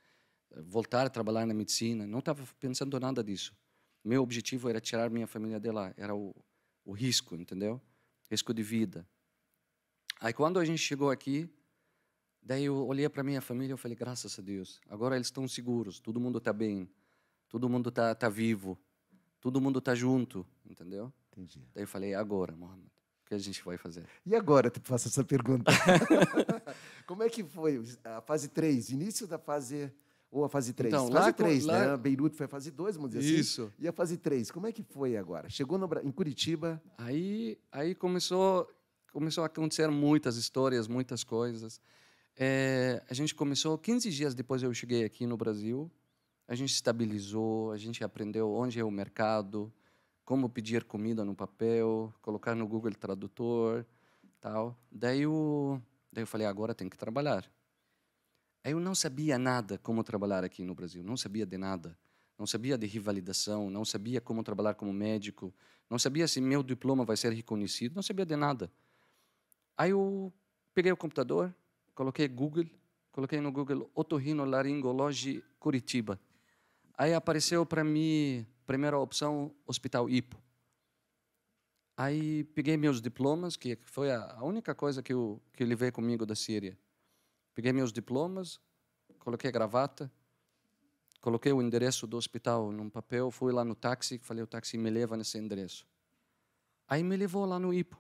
eh, 0.51 0.61
voltar 0.61 1.05
a 1.05 1.09
trabalhar 1.09 1.45
na 1.45 1.53
medicina. 1.53 2.05
Não 2.05 2.19
estava 2.19 2.43
pensando 2.59 2.99
nada 2.99 3.23
disso. 3.23 3.55
Meu 4.03 4.21
objetivo 4.21 4.69
era 4.69 4.79
tirar 4.79 5.09
minha 5.09 5.27
família 5.27 5.59
de 5.59 5.71
lá. 5.71 5.93
Era 5.97 6.15
o, 6.15 6.35
o 6.85 6.91
risco, 6.91 7.35
entendeu? 7.35 7.81
Risco 8.29 8.53
de 8.53 8.63
vida. 8.63 9.07
Aí 10.21 10.33
quando 10.33 10.59
a 10.59 10.65
gente 10.65 10.79
chegou 10.79 11.09
aqui, 11.09 11.49
daí 12.41 12.65
eu 12.65 12.85
olhei 12.85 13.07
para 13.07 13.23
minha 13.23 13.41
família 13.41 13.73
e 13.73 13.77
falei, 13.77 13.95
graças 13.95 14.37
a 14.37 14.41
Deus, 14.41 14.81
agora 14.89 15.15
eles 15.15 15.27
estão 15.27 15.47
seguros, 15.47 15.99
todo 15.99 16.19
mundo 16.19 16.39
está 16.39 16.51
bem, 16.51 16.89
todo 17.47 17.69
mundo 17.69 17.87
está 17.87 18.13
tá 18.13 18.27
vivo, 18.27 18.77
todo 19.39 19.61
mundo 19.61 19.79
está 19.79 19.95
junto, 19.95 20.45
entendeu? 20.65 21.11
Entendi. 21.31 21.65
Daí 21.73 21.83
eu 21.83 21.87
falei, 21.87 22.13
agora, 22.13 22.53
Mohamed, 22.53 22.91
que 23.29 23.35
a 23.35 23.37
gente 23.37 23.63
vai 23.63 23.77
fazer? 23.77 24.03
E 24.25 24.35
agora 24.35 24.67
eu 24.67 24.71
te 24.71 24.79
faço 24.83 25.07
essa 25.07 25.23
pergunta. 25.23 25.71
Como 27.05 27.21
é 27.23 27.29
que 27.29 27.43
foi 27.43 27.81
a 28.03 28.21
fase 28.21 28.49
3, 28.49 28.89
início 28.89 29.27
da 29.27 29.37
fase 29.37 29.91
ou 30.31 30.43
a 30.43 30.49
fase 30.49 30.73
3? 30.73 30.91
Então, 30.91 31.03
fase 31.11 31.13
lá 31.13 31.31
co- 31.31 31.43
3, 31.43 31.65
lá- 31.65 31.87
né? 31.91 31.97
Beirute 31.97 32.35
foi 32.35 32.47
a 32.47 32.49
fase 32.49 32.71
2, 32.71 32.95
vamos 32.95 33.11
dizer 33.11 33.19
assim. 33.31 33.39
Isso. 33.39 33.73
E 33.77 33.87
a 33.87 33.91
fase 33.93 34.17
3, 34.17 34.49
como 34.49 34.65
é 34.65 34.71
que 34.71 34.81
foi 34.83 35.15
agora? 35.15 35.47
Chegou 35.47 35.77
no 35.77 35.87
em 36.03 36.11
Curitiba, 36.11 36.81
Aí, 36.97 37.57
aí 37.71 37.93
começou, 37.93 38.67
começou 39.13 39.43
a 39.43 39.47
acontecer 39.47 39.87
muitas 39.89 40.35
histórias, 40.35 40.87
muitas 40.87 41.23
coisas. 41.23 41.79
É, 42.35 43.03
a 43.09 43.13
gente 43.13 43.35
começou 43.35 43.77
15 43.77 44.09
dias 44.09 44.33
depois 44.33 44.63
eu 44.63 44.73
cheguei 44.73 45.03
aqui 45.03 45.27
no 45.27 45.37
Brasil. 45.37 45.89
A 46.47 46.55
gente 46.55 46.73
estabilizou, 46.73 47.71
a 47.71 47.77
gente 47.77 48.03
aprendeu 48.03 48.51
onde 48.51 48.79
é 48.79 48.83
o 48.83 48.89
mercado, 48.89 49.71
como 50.29 50.47
pedir 50.47 50.83
comida 50.83 51.25
no 51.25 51.33
papel, 51.33 52.13
colocar 52.21 52.53
no 52.53 52.67
Google 52.67 52.93
Tradutor, 52.93 53.83
tal. 54.39 54.77
Daí 54.91 55.21
eu, 55.21 55.81
daí 56.13 56.21
eu 56.21 56.27
falei 56.27 56.45
agora 56.45 56.75
tem 56.75 56.87
que 56.87 56.95
trabalhar. 56.95 57.51
Aí 58.63 58.71
eu 58.73 58.79
não 58.79 58.93
sabia 58.93 59.39
nada 59.39 59.79
como 59.79 60.03
trabalhar 60.03 60.43
aqui 60.43 60.63
no 60.63 60.75
Brasil, 60.75 61.03
não 61.03 61.17
sabia 61.17 61.47
de 61.47 61.57
nada. 61.57 61.97
Não 62.37 62.45
sabia 62.45 62.77
de 62.77 62.85
rivalidação, 62.85 63.71
não 63.71 63.83
sabia 63.83 64.21
como 64.21 64.43
trabalhar 64.43 64.75
como 64.75 64.93
médico, 64.93 65.51
não 65.89 65.97
sabia 65.97 66.27
se 66.27 66.39
meu 66.39 66.61
diploma 66.61 67.03
vai 67.03 67.17
ser 67.17 67.33
reconhecido, 67.33 67.95
não 67.95 68.03
sabia 68.03 68.23
de 68.23 68.35
nada. 68.35 68.71
Aí 69.75 69.89
eu 69.89 70.31
peguei 70.75 70.91
o 70.91 70.97
computador, 70.97 71.51
coloquei 71.95 72.27
Google, 72.27 72.69
coloquei 73.11 73.41
no 73.41 73.51
Google 73.51 73.89
otorrinolaringologia 73.95 75.41
Curitiba. 75.57 76.19
Aí 76.95 77.15
apareceu 77.15 77.65
para 77.65 77.83
mim, 77.83 78.45
primeira 78.69 78.99
opção, 78.99 79.51
Hospital 79.65 80.07
Ipo. 80.07 80.39
Aí 81.97 82.43
peguei 82.43 82.77
meus 82.77 83.01
diplomas, 83.01 83.57
que 83.57 83.75
foi 83.81 84.11
a 84.11 84.43
única 84.43 84.75
coisa 84.75 85.01
que 85.01 85.11
eu, 85.11 85.41
que 85.53 85.63
eu 85.63 85.67
levei 85.67 85.91
comigo 85.91 86.23
da 86.23 86.35
Síria. 86.35 86.77
Peguei 87.55 87.73
meus 87.73 87.91
diplomas, 87.91 88.59
coloquei 89.17 89.49
a 89.49 89.51
gravata, 89.51 90.11
coloquei 91.19 91.51
o 91.51 91.63
endereço 91.63 92.05
do 92.05 92.15
hospital 92.15 92.71
num 92.71 92.91
papel, 92.91 93.31
fui 93.31 93.51
lá 93.51 93.65
no 93.65 93.73
táxi, 93.73 94.19
falei 94.19 94.43
o 94.43 94.47
táxi 94.47 94.77
me 94.77 94.91
leva 94.91 95.17
nesse 95.17 95.39
endereço. 95.39 95.87
Aí 96.87 97.01
me 97.01 97.17
levou 97.17 97.45
lá 97.45 97.57
no 97.57 97.73
IPO. 97.73 97.99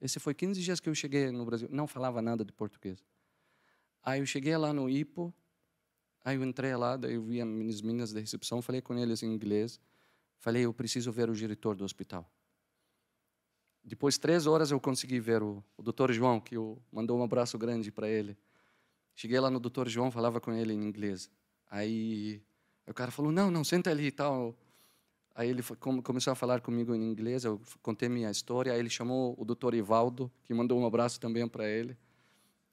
Esse 0.00 0.18
foi 0.18 0.32
15 0.32 0.62
dias 0.62 0.80
que 0.80 0.88
eu 0.88 0.94
cheguei 0.94 1.30
no 1.30 1.44
Brasil, 1.44 1.68
não 1.70 1.86
falava 1.86 2.22
nada 2.22 2.42
de 2.42 2.54
português. 2.54 3.04
Aí 4.02 4.20
eu 4.20 4.24
cheguei 4.24 4.56
lá 4.56 4.72
no 4.72 4.88
IPO, 4.88 5.30
aí 6.24 6.36
eu 6.36 6.44
entrei 6.44 6.74
lá, 6.74 6.96
daí 6.96 7.14
eu 7.14 7.22
vi 7.22 7.40
as 7.40 7.46
minhas 7.46 7.82
meninas 7.82 8.12
da 8.12 8.20
recepção, 8.20 8.62
falei 8.62 8.80
com 8.80 8.96
eles 8.96 9.22
em 9.22 9.32
inglês, 9.32 9.78
falei 10.38 10.64
eu 10.64 10.72
preciso 10.72 11.12
ver 11.12 11.28
o 11.28 11.34
diretor 11.34 11.76
do 11.76 11.84
hospital. 11.84 12.28
Depois 13.84 14.14
de 14.14 14.20
três 14.20 14.46
horas 14.46 14.70
eu 14.70 14.80
consegui 14.80 15.20
ver 15.20 15.42
o, 15.42 15.62
o 15.76 15.82
doutor 15.82 16.10
João, 16.10 16.40
que 16.40 16.56
eu 16.56 16.80
mandou 16.90 17.18
um 17.18 17.22
abraço 17.22 17.58
grande 17.58 17.92
para 17.92 18.08
ele. 18.08 18.36
Cheguei 19.14 19.38
lá 19.38 19.50
no 19.50 19.60
doutor 19.60 19.88
João, 19.88 20.10
falava 20.10 20.40
com 20.40 20.52
ele 20.52 20.72
em 20.72 20.82
inglês. 20.82 21.30
Aí 21.70 22.42
o 22.86 22.94
cara 22.94 23.10
falou, 23.10 23.30
não, 23.30 23.50
não, 23.50 23.62
senta 23.62 23.90
ali 23.90 24.06
e 24.06 24.10
tal. 24.10 24.56
Aí 25.34 25.50
ele 25.50 25.62
começou 26.02 26.32
a 26.32 26.34
falar 26.34 26.60
comigo 26.60 26.94
em 26.94 27.02
inglês, 27.02 27.44
eu 27.44 27.60
contei 27.82 28.08
minha 28.08 28.30
história, 28.30 28.72
aí 28.72 28.78
ele 28.78 28.88
chamou 28.88 29.34
o 29.36 29.44
doutor 29.44 29.74
Ivaldo, 29.74 30.30
que 30.44 30.54
mandou 30.54 30.80
um 30.80 30.86
abraço 30.86 31.20
também 31.20 31.46
para 31.46 31.68
ele. 31.68 31.96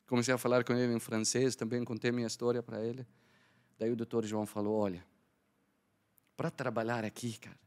Comecei 0.05 0.33
a 0.33 0.37
falar 0.37 0.63
com 0.63 0.73
ele 0.73 0.93
em 0.93 0.99
francês, 0.99 1.55
também 1.55 1.83
contei 1.83 2.11
minha 2.11 2.27
história 2.27 2.61
para 2.61 2.85
ele. 2.85 3.05
Daí 3.81 3.89
o 3.89 3.95
doutor 3.95 4.23
João 4.23 4.45
falou, 4.45 4.75
olha, 4.77 5.03
para 6.37 6.51
trabalhar 6.51 7.03
aqui, 7.03 7.35
cara, 7.39 7.57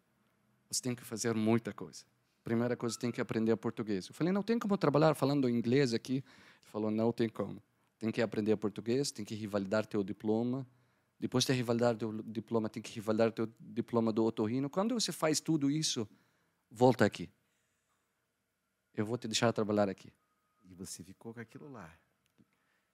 você 0.70 0.80
tem 0.80 0.94
que 0.94 1.02
fazer 1.02 1.34
muita 1.34 1.72
coisa. 1.72 2.04
Primeira 2.44 2.76
coisa, 2.76 2.96
tem 2.96 3.10
que 3.10 3.20
aprender 3.20 3.56
português. 3.56 4.06
Eu 4.06 4.14
falei, 4.14 4.32
não 4.32 4.40
tem 4.40 4.56
como 4.56 4.78
trabalhar 4.78 5.16
falando 5.16 5.48
inglês 5.48 5.92
aqui. 5.92 6.18
Ele 6.18 6.24
falou, 6.62 6.88
não 6.88 7.10
tem 7.10 7.28
como. 7.28 7.60
Tem 7.98 8.12
que 8.12 8.22
aprender 8.22 8.56
português, 8.56 9.10
tem 9.10 9.24
que 9.24 9.34
revalidar 9.34 9.86
teu 9.86 10.04
diploma. 10.04 10.64
Depois 11.18 11.44
de 11.44 11.52
revalidar 11.52 11.96
teu 11.96 12.12
diploma, 12.22 12.68
tem 12.68 12.80
que 12.80 12.94
revalidar 12.94 13.32
teu 13.32 13.52
diploma 13.58 14.12
do 14.12 14.24
otorrino. 14.24 14.70
Quando 14.70 14.94
você 14.94 15.10
faz 15.10 15.40
tudo 15.40 15.68
isso, 15.68 16.08
volta 16.70 17.04
aqui. 17.04 17.28
Eu 18.94 19.04
vou 19.04 19.18
te 19.18 19.26
deixar 19.26 19.52
trabalhar 19.52 19.88
aqui. 19.88 20.12
e 20.62 20.74
você 20.74 21.02
ficou 21.02 21.34
com 21.34 21.40
aquilo 21.40 21.68
lá. 21.72 21.92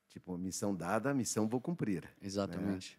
Tipo, 0.09 0.39
missão 0.39 0.75
dada, 0.75 1.13
missão 1.13 1.47
vou 1.47 1.61
cumprir. 1.61 2.11
Exatamente. 2.23 2.99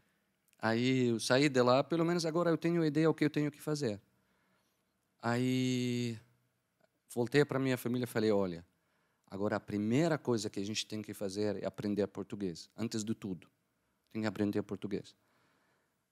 Aí 0.61 1.07
eu 1.07 1.19
saí 1.19 1.49
de 1.49 1.61
lá, 1.61 1.83
pelo 1.83 2.05
menos 2.05 2.25
agora 2.25 2.51
eu 2.51 2.57
tenho 2.57 2.85
ideia 2.85 3.09
o 3.09 3.13
que 3.13 3.25
eu 3.25 3.29
tenho 3.29 3.49
que 3.51 3.59
fazer. 3.59 3.99
Aí 5.19 6.19
voltei 7.13 7.43
para 7.43 7.57
minha 7.57 7.77
família 7.77 8.03
e 8.03 8.07
falei: 8.07 8.31
olha, 8.31 8.63
agora 9.29 9.55
a 9.55 9.59
primeira 9.59 10.19
coisa 10.19 10.49
que 10.49 10.59
a 10.59 10.65
gente 10.65 10.85
tem 10.85 11.01
que 11.01 11.13
fazer 11.13 11.63
é 11.63 11.65
aprender 11.65 12.05
português, 12.07 12.69
antes 12.77 13.03
de 13.03 13.15
tudo. 13.15 13.47
Tem 14.11 14.21
que 14.21 14.27
aprender 14.27 14.61
português. 14.61 15.15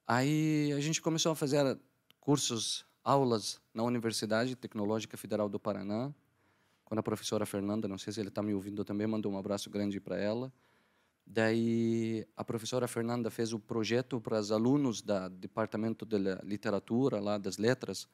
Aí 0.08 0.74
a 0.74 0.80
gente 0.80 1.00
começou 1.00 1.32
a 1.32 1.36
fazer 1.36 1.78
cursos, 2.20 2.84
aulas 3.04 3.62
na 3.72 3.84
Universidade 3.84 4.56
Tecnológica 4.56 5.16
Federal 5.16 5.48
do 5.48 5.60
Paraná, 5.60 6.12
quando 6.84 7.00
a 7.00 7.04
professora 7.04 7.46
Fernanda, 7.46 7.88
não 7.88 8.00
sei 8.00 8.12
se 8.12 8.20
ele 8.20 8.30
está 8.30 8.42
me 8.42 8.52
ouvindo 8.52 8.84
também, 8.84 9.06
mandou 9.06 9.32
um 9.32 9.38
abraço 9.38 9.70
grande 9.70 10.00
para 10.00 10.18
ela. 10.18 10.52
Daí 11.32 12.28
a 12.36 12.44
professora 12.44 12.88
Fernanda 12.88 13.30
fez 13.30 13.54
o 13.54 13.60
projeto 13.60 14.20
para 14.20 14.40
os 14.40 14.52
alunos 14.52 15.02
do 15.02 15.30
departamento 15.30 16.04
de 16.04 16.18
literatura 16.44 17.20
lá 17.20 17.38
das 17.38 17.58
letras 17.58 18.10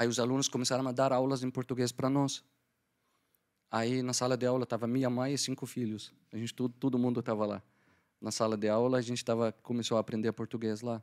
Aí 0.00 0.08
os 0.08 0.18
alunos 0.18 0.48
começaram 0.48 0.88
a 0.88 0.92
dar 0.92 1.12
aulas 1.12 1.42
em 1.42 1.50
português 1.50 1.92
para 1.92 2.08
nós. 2.08 2.42
Aí 3.70 4.02
na 4.02 4.14
sala 4.14 4.34
de 4.34 4.46
aula 4.46 4.64
estava 4.64 4.86
minha 4.86 5.10
mãe 5.10 5.34
e 5.34 5.36
cinco 5.36 5.66
filhos. 5.66 6.10
A 6.32 6.38
gente 6.38 6.54
todo, 6.54 6.72
todo 6.72 6.98
mundo 6.98 7.20
estava 7.20 7.44
lá. 7.44 7.62
Na 8.18 8.30
sala 8.30 8.56
de 8.56 8.66
aula 8.66 8.96
a 8.96 9.02
gente 9.02 9.22
tava 9.22 9.52
começou 9.52 9.98
a 9.98 10.00
aprender 10.00 10.32
português 10.32 10.80
lá. 10.80 11.02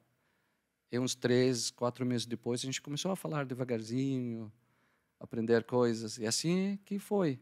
E 0.92 0.98
uns 0.98 1.14
três, 1.14 1.70
quatro 1.70 2.04
meses 2.08 2.26
depois 2.26 2.62
a 2.62 2.66
gente 2.66 2.82
começou 2.82 3.12
a 3.12 3.16
falar 3.16 3.46
devagarzinho, 3.46 4.52
aprender 5.20 5.64
coisas 5.66 6.18
e 6.18 6.26
assim 6.26 6.80
que 6.84 6.98
foi. 6.98 7.40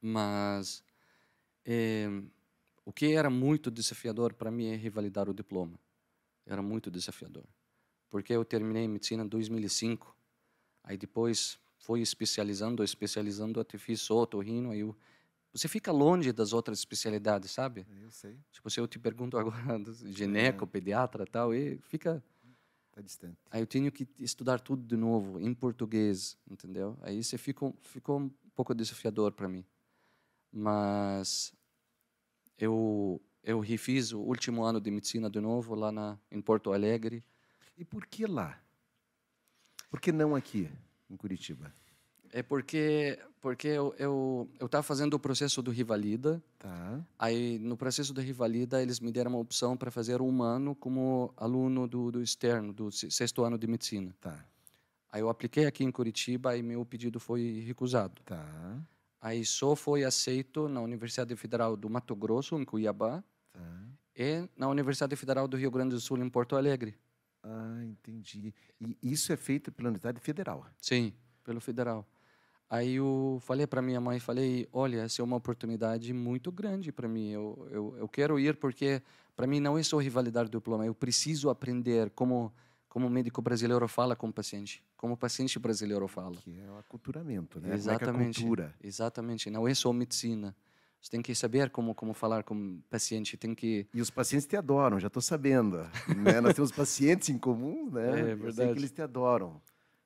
Mas 0.00 0.80
é, 1.64 2.08
o 2.84 2.92
que 2.92 3.12
era 3.12 3.30
muito 3.30 3.70
desafiador 3.70 4.34
para 4.34 4.50
mim 4.50 4.66
é 4.66 4.76
revalidar 4.76 5.28
o 5.28 5.34
diploma. 5.34 5.78
Era 6.46 6.62
muito 6.62 6.90
desafiador 6.90 7.44
porque 8.14 8.32
eu 8.32 8.44
terminei 8.44 8.86
medicina 8.86 9.24
em 9.24 9.26
2005. 9.26 10.16
Aí 10.84 10.96
depois 10.96 11.58
fui 11.78 12.00
especializando, 12.00 12.84
especializando, 12.84 13.58
até 13.58 13.76
fiz 13.76 14.08
otorrino, 14.08 14.70
aí 14.70 14.78
eu, 14.78 14.96
você 15.52 15.66
fica 15.66 15.90
longe 15.90 16.30
das 16.30 16.52
outras 16.52 16.78
especialidades, 16.78 17.50
sabe? 17.50 17.84
Eu 18.00 18.12
sei. 18.12 18.38
Tipo, 18.52 18.70
se 18.70 18.78
eu 18.78 18.86
te 18.86 19.00
pergunto 19.00 19.36
agora, 19.36 19.82
gineco, 20.04 20.62
é. 20.62 20.66
pediatra 20.68 21.26
tal, 21.26 21.52
e 21.52 21.76
fica... 21.78 22.22
Tá 22.92 23.00
distante. 23.00 23.36
Aí 23.50 23.60
eu 23.60 23.66
tenho 23.66 23.90
que 23.90 24.06
estudar 24.20 24.60
tudo 24.60 24.86
de 24.86 24.96
novo, 24.96 25.40
em 25.40 25.52
português, 25.52 26.38
entendeu? 26.48 26.96
Aí 27.02 27.20
você 27.20 27.36
ficou, 27.36 27.74
ficou 27.80 28.20
um 28.20 28.30
pouco 28.54 28.72
desafiador 28.72 29.32
para 29.32 29.48
mim. 29.48 29.64
Mas 30.56 31.52
eu, 32.56 33.20
eu 33.42 33.58
refiz 33.58 34.12
o 34.12 34.20
último 34.20 34.62
ano 34.62 34.80
de 34.80 34.88
medicina 34.88 35.28
de 35.28 35.40
novo 35.40 35.74
lá 35.74 35.90
na, 35.90 36.16
em 36.30 36.40
Porto 36.40 36.72
Alegre, 36.72 37.24
e 37.76 37.84
por 37.84 38.06
que 38.06 38.24
lá? 38.24 38.60
Por 39.90 40.00
que 40.00 40.12
não 40.12 40.36
aqui, 40.36 40.70
em 41.10 41.16
Curitiba? 41.16 41.74
É 42.32 42.42
porque 42.42 43.18
porque 43.40 43.68
eu 43.68 43.94
eu 43.98 44.48
eu 44.58 44.66
estava 44.66 44.82
fazendo 44.82 45.14
o 45.14 45.18
processo 45.20 45.62
do 45.62 45.70
Rivalida. 45.70 46.42
Tá. 46.58 47.04
Aí 47.18 47.58
no 47.58 47.76
processo 47.76 48.12
do 48.12 48.20
Rivalida 48.20 48.82
eles 48.82 48.98
me 48.98 49.12
deram 49.12 49.32
uma 49.32 49.40
opção 49.40 49.76
para 49.76 49.90
fazer 49.90 50.20
um 50.20 50.42
ano 50.42 50.74
como 50.74 51.32
aluno 51.36 51.86
do, 51.86 52.10
do 52.10 52.22
externo 52.22 52.72
do 52.72 52.90
sexto 52.90 53.44
ano 53.44 53.58
de 53.58 53.66
medicina. 53.66 54.14
Tá. 54.20 54.44
Aí 55.12 55.20
eu 55.20 55.28
apliquei 55.28 55.66
aqui 55.66 55.84
em 55.84 55.92
Curitiba 55.92 56.56
e 56.56 56.62
meu 56.62 56.84
pedido 56.84 57.20
foi 57.20 57.62
recusado. 57.64 58.20
Tá. 58.24 58.44
Aí 59.24 59.42
só 59.42 59.74
foi 59.74 60.04
aceito 60.04 60.68
na 60.68 60.82
Universidade 60.82 61.34
Federal 61.34 61.78
do 61.78 61.88
Mato 61.88 62.14
Grosso 62.14 62.58
em 62.58 62.64
Cuiabá. 62.64 63.24
Tá. 63.54 63.86
E 64.14 64.46
na 64.54 64.68
Universidade 64.68 65.16
Federal 65.16 65.48
do 65.48 65.56
Rio 65.56 65.70
Grande 65.70 65.94
do 65.94 66.00
Sul 66.00 66.18
em 66.18 66.28
Porto 66.28 66.56
Alegre. 66.56 66.94
Ah, 67.42 67.80
entendi. 67.86 68.52
E 68.78 68.98
isso 69.00 69.32
é 69.32 69.36
feito 69.38 69.72
pela 69.72 69.88
Universidade 69.88 70.20
Federal? 70.20 70.66
Sim, 70.78 71.10
pelo 71.42 71.58
Federal. 71.58 72.06
Aí 72.68 72.96
eu 72.96 73.38
falei 73.40 73.66
para 73.66 73.80
minha 73.80 73.98
mãe, 73.98 74.20
falei, 74.20 74.68
olha, 74.70 74.98
essa 74.98 75.22
é 75.22 75.24
uma 75.24 75.36
oportunidade 75.36 76.12
muito 76.12 76.52
grande 76.52 76.92
para 76.92 77.08
mim. 77.08 77.30
Eu, 77.30 77.66
eu, 77.70 77.96
eu 77.96 78.08
quero 78.08 78.38
ir 78.38 78.58
porque 78.58 79.02
para 79.34 79.46
mim 79.46 79.58
não 79.58 79.78
é 79.78 79.82
só 79.82 79.96
rivalidade 79.96 80.50
do 80.50 80.58
diploma. 80.58 80.84
Eu 80.84 80.94
preciso 80.94 81.48
aprender 81.48 82.10
como 82.10 82.52
como 82.94 83.10
médico 83.10 83.42
brasileiro 83.42 83.88
fala 83.88 84.14
com 84.14 84.28
o 84.28 84.32
paciente, 84.32 84.80
como 84.96 85.14
o 85.14 85.16
paciente 85.16 85.58
brasileiro 85.58 86.06
fala. 86.06 86.36
Que 86.36 86.60
é 86.60 86.70
o 86.70 86.78
aculturamento, 86.78 87.60
né? 87.60 87.74
Exatamente. 87.74 88.06
Como 88.06 88.22
é, 88.22 88.22
é 88.22 88.32
cultura. 88.32 88.74
Exatamente. 88.80 89.50
Não 89.50 89.66
é 89.66 89.74
só 89.74 89.92
medicina. 89.92 90.54
Você 91.00 91.10
tem 91.10 91.20
que 91.20 91.34
saber 91.34 91.70
como 91.70 91.92
como 91.92 92.14
falar 92.14 92.44
com 92.44 92.54
o 92.54 92.82
paciente, 92.88 93.36
tem 93.36 93.52
que 93.52 93.88
E 93.92 94.00
os 94.00 94.10
pacientes 94.10 94.46
te 94.46 94.56
adoram, 94.56 95.00
já 95.00 95.08
estou 95.08 95.20
sabendo. 95.20 95.78
né? 96.16 96.38
Nós 96.40 96.54
temos 96.54 96.70
pacientes 96.70 97.30
em 97.30 97.36
comum, 97.36 97.90
né? 97.90 98.30
É 98.30 98.34
verdade. 98.36 98.68
Eu 98.68 98.74
que 98.74 98.78
eles 98.78 98.92
te 98.92 99.02
adoram. 99.02 99.60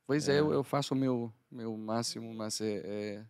Pois 0.07 0.27
é, 0.27 0.37
é 0.37 0.40
eu, 0.40 0.51
eu, 0.51 0.64
faço 0.64 0.94
o 0.94 0.96
meu 0.96 1.31
meu 1.51 1.77
máximo, 1.77 2.33
mas 2.33 2.59
é, 2.62 2.81
é 2.87 3.24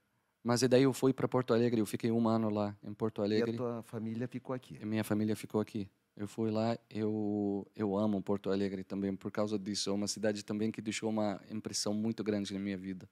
mas 0.45 0.61
daí 0.61 0.85
eu 0.85 0.93
fui 0.93 1.13
para 1.13 1.27
Porto 1.27 1.53
Alegre, 1.53 1.81
eu 1.81 1.87
fiquei 1.87 2.13
um 2.13 2.29
ano 2.29 2.49
lá 2.49 2.77
em 2.81 2.95
Porto 2.95 3.23
Alegre. 3.23 3.51
E 3.51 3.55
a 3.55 3.57
tua 3.57 3.83
família 3.83 4.29
ficou 4.29 4.55
aqui? 4.55 4.79
E 4.81 4.87
minha 4.87 5.03
família 5.03 5.35
ficou 5.35 5.61
aqui. 5.61 5.91
Eu 6.19 6.27
fui 6.27 6.51
lá, 6.51 6.77
eu 6.91 7.65
eu 7.77 7.97
amo 7.97 8.21
Porto 8.21 8.51
Alegre 8.51 8.83
também 8.83 9.15
por 9.15 9.31
causa 9.31 9.57
disso. 9.57 9.89
É 9.89 9.93
uma 9.93 10.09
cidade 10.09 10.45
também 10.45 10.69
que 10.69 10.83
deixou 10.83 11.09
uma 11.09 11.41
impressão 11.49 11.95
muito 11.95 12.25
grande 12.25 12.53
na 12.53 12.59
minha 12.59 12.77
vida. 12.77 13.09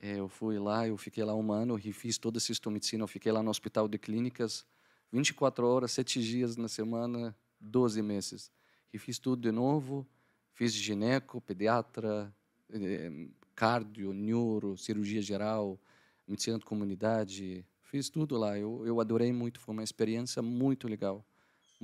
É, 0.00 0.20
eu 0.20 0.28
fui 0.28 0.56
lá, 0.56 0.86
eu 0.86 0.96
fiquei 0.96 1.24
lá 1.24 1.34
um 1.34 1.50
ano, 1.52 1.74
refiz 1.74 2.16
toda 2.16 2.38
a 2.38 2.40
cistomedicina, 2.40 3.02
eu 3.02 3.08
fiquei 3.08 3.32
lá 3.32 3.42
no 3.42 3.50
hospital 3.50 3.88
de 3.88 3.98
clínicas, 3.98 4.64
24 5.10 5.66
horas, 5.66 5.90
7 5.90 6.22
dias 6.22 6.56
na 6.56 6.68
semana, 6.68 7.36
12 7.58 8.00
meses. 8.02 8.52
Refiz 8.92 9.18
tudo 9.18 9.42
de 9.42 9.50
novo, 9.50 10.06
fiz 10.52 10.72
gineco, 10.72 11.40
pediatra, 11.40 12.32
eh, 12.70 13.28
cardio, 13.56 14.12
neuro, 14.12 14.76
cirurgia 14.76 15.20
geral, 15.20 15.80
medicina 16.28 16.56
de 16.56 16.64
comunidade, 16.64 17.66
fiz 17.82 18.08
tudo 18.08 18.36
lá. 18.36 18.56
Eu, 18.56 18.86
eu 18.86 19.00
adorei 19.00 19.32
muito, 19.32 19.58
foi 19.58 19.72
uma 19.72 19.82
experiência 19.82 20.40
muito 20.40 20.86
legal, 20.86 21.26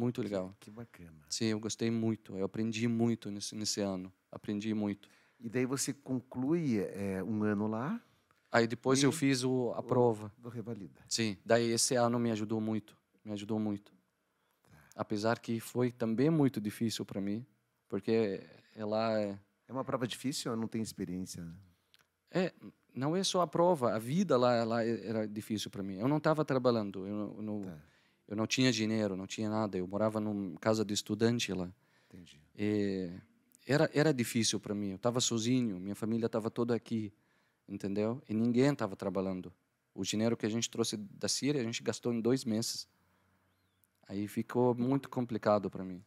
muito 0.01 0.23
legal. 0.23 0.55
Que, 0.59 0.71
que 0.71 0.71
bacana. 0.71 1.23
Sim, 1.29 1.47
eu 1.47 1.61
gostei 1.61 1.91
muito, 1.91 2.37
eu 2.37 2.45
aprendi 2.45 2.89
muito 2.89 3.31
nesse, 3.31 3.55
nesse 3.55 3.81
ano, 3.81 4.13
aprendi 4.33 4.73
muito. 4.75 5.09
E 5.39 5.49
daí 5.49 5.67
você 5.67 5.93
conclui 5.93 6.79
é, 6.79 7.23
um 7.23 7.43
ano 7.45 7.67
lá? 7.67 8.01
Aí 8.51 8.67
depois 8.67 9.03
e 9.03 9.07
eu 9.07 9.13
fiz 9.13 9.45
o, 9.45 9.73
a 9.77 9.83
prova. 9.83 10.33
Do 10.39 10.49
Revalida. 10.49 11.01
Sim, 11.09 11.37
daí 11.45 11.71
esse 11.71 11.95
ano 11.95 12.19
me 12.19 12.31
ajudou 12.31 12.61
muito, 12.61 12.97
me 13.25 13.33
ajudou 13.33 13.59
muito. 13.61 13.93
Tá. 14.63 14.79
Apesar 14.97 15.39
que 15.39 15.61
foi 15.61 15.93
também 15.93 16.31
muito 16.31 16.61
difícil 16.61 17.05
para 17.05 17.21
mim, 17.21 17.47
porque 17.89 18.43
lá 18.77 19.21
é... 19.21 19.39
É 19.69 19.73
uma 19.73 19.85
prova 19.85 20.05
difícil 20.05 20.51
ou 20.51 20.57
não 20.57 20.67
tem 20.67 20.83
experiência? 20.83 21.47
É, 22.29 22.53
não 22.93 23.15
é 23.15 23.23
só 23.23 23.41
a 23.41 23.47
prova, 23.47 23.95
a 23.95 23.99
vida 24.01 24.37
lá, 24.37 24.65
lá 24.65 24.85
era 24.85 25.29
difícil 25.29 25.71
para 25.71 25.81
mim. 25.81 25.99
Eu 25.99 26.09
não 26.09 26.17
estava 26.17 26.45
trabalhando, 26.45 27.07
eu, 27.07 27.35
eu 27.37 27.43
não, 27.43 27.61
tá. 27.61 27.79
Eu 28.31 28.37
não 28.37 28.47
tinha 28.47 28.73
dinheiro, 28.73 29.15
não 29.17 29.27
tinha 29.27 29.51
nada. 29.51 29.77
Eu 29.77 29.87
morava 29.87 30.19
numa 30.21 30.59
casa 30.59 30.85
de 30.85 30.95
estudante 30.95 31.53
lá. 31.53 31.71
Entendi. 32.09 32.41
E 32.57 33.11
era 33.67 33.91
era 33.93 34.15
difícil 34.15 34.59
para 34.59 34.75
mim. 34.75 34.91
Eu 34.91 34.97
estava 34.97 35.21
sozinho, 35.21 35.79
minha 35.79 35.95
família 35.95 36.25
estava 36.25 36.51
toda 36.51 36.75
aqui 36.75 37.13
entendeu? 37.71 38.21
E 38.29 38.35
ninguém 38.35 38.73
estava 38.73 38.97
trabalhando. 38.97 39.53
O 39.95 40.03
dinheiro 40.03 40.37
que 40.37 40.45
a 40.45 40.49
gente 40.49 40.69
trouxe 40.69 40.97
da 40.97 41.29
Síria, 41.29 41.61
a 41.61 41.65
gente 41.65 41.83
gastou 41.83 42.13
em 42.13 42.21
dois 42.21 42.45
meses. 42.45 42.89
Aí 44.09 44.27
ficou 44.27 44.75
muito 44.75 45.09
complicado 45.09 45.71
para 45.71 45.85
mim. 45.85 46.05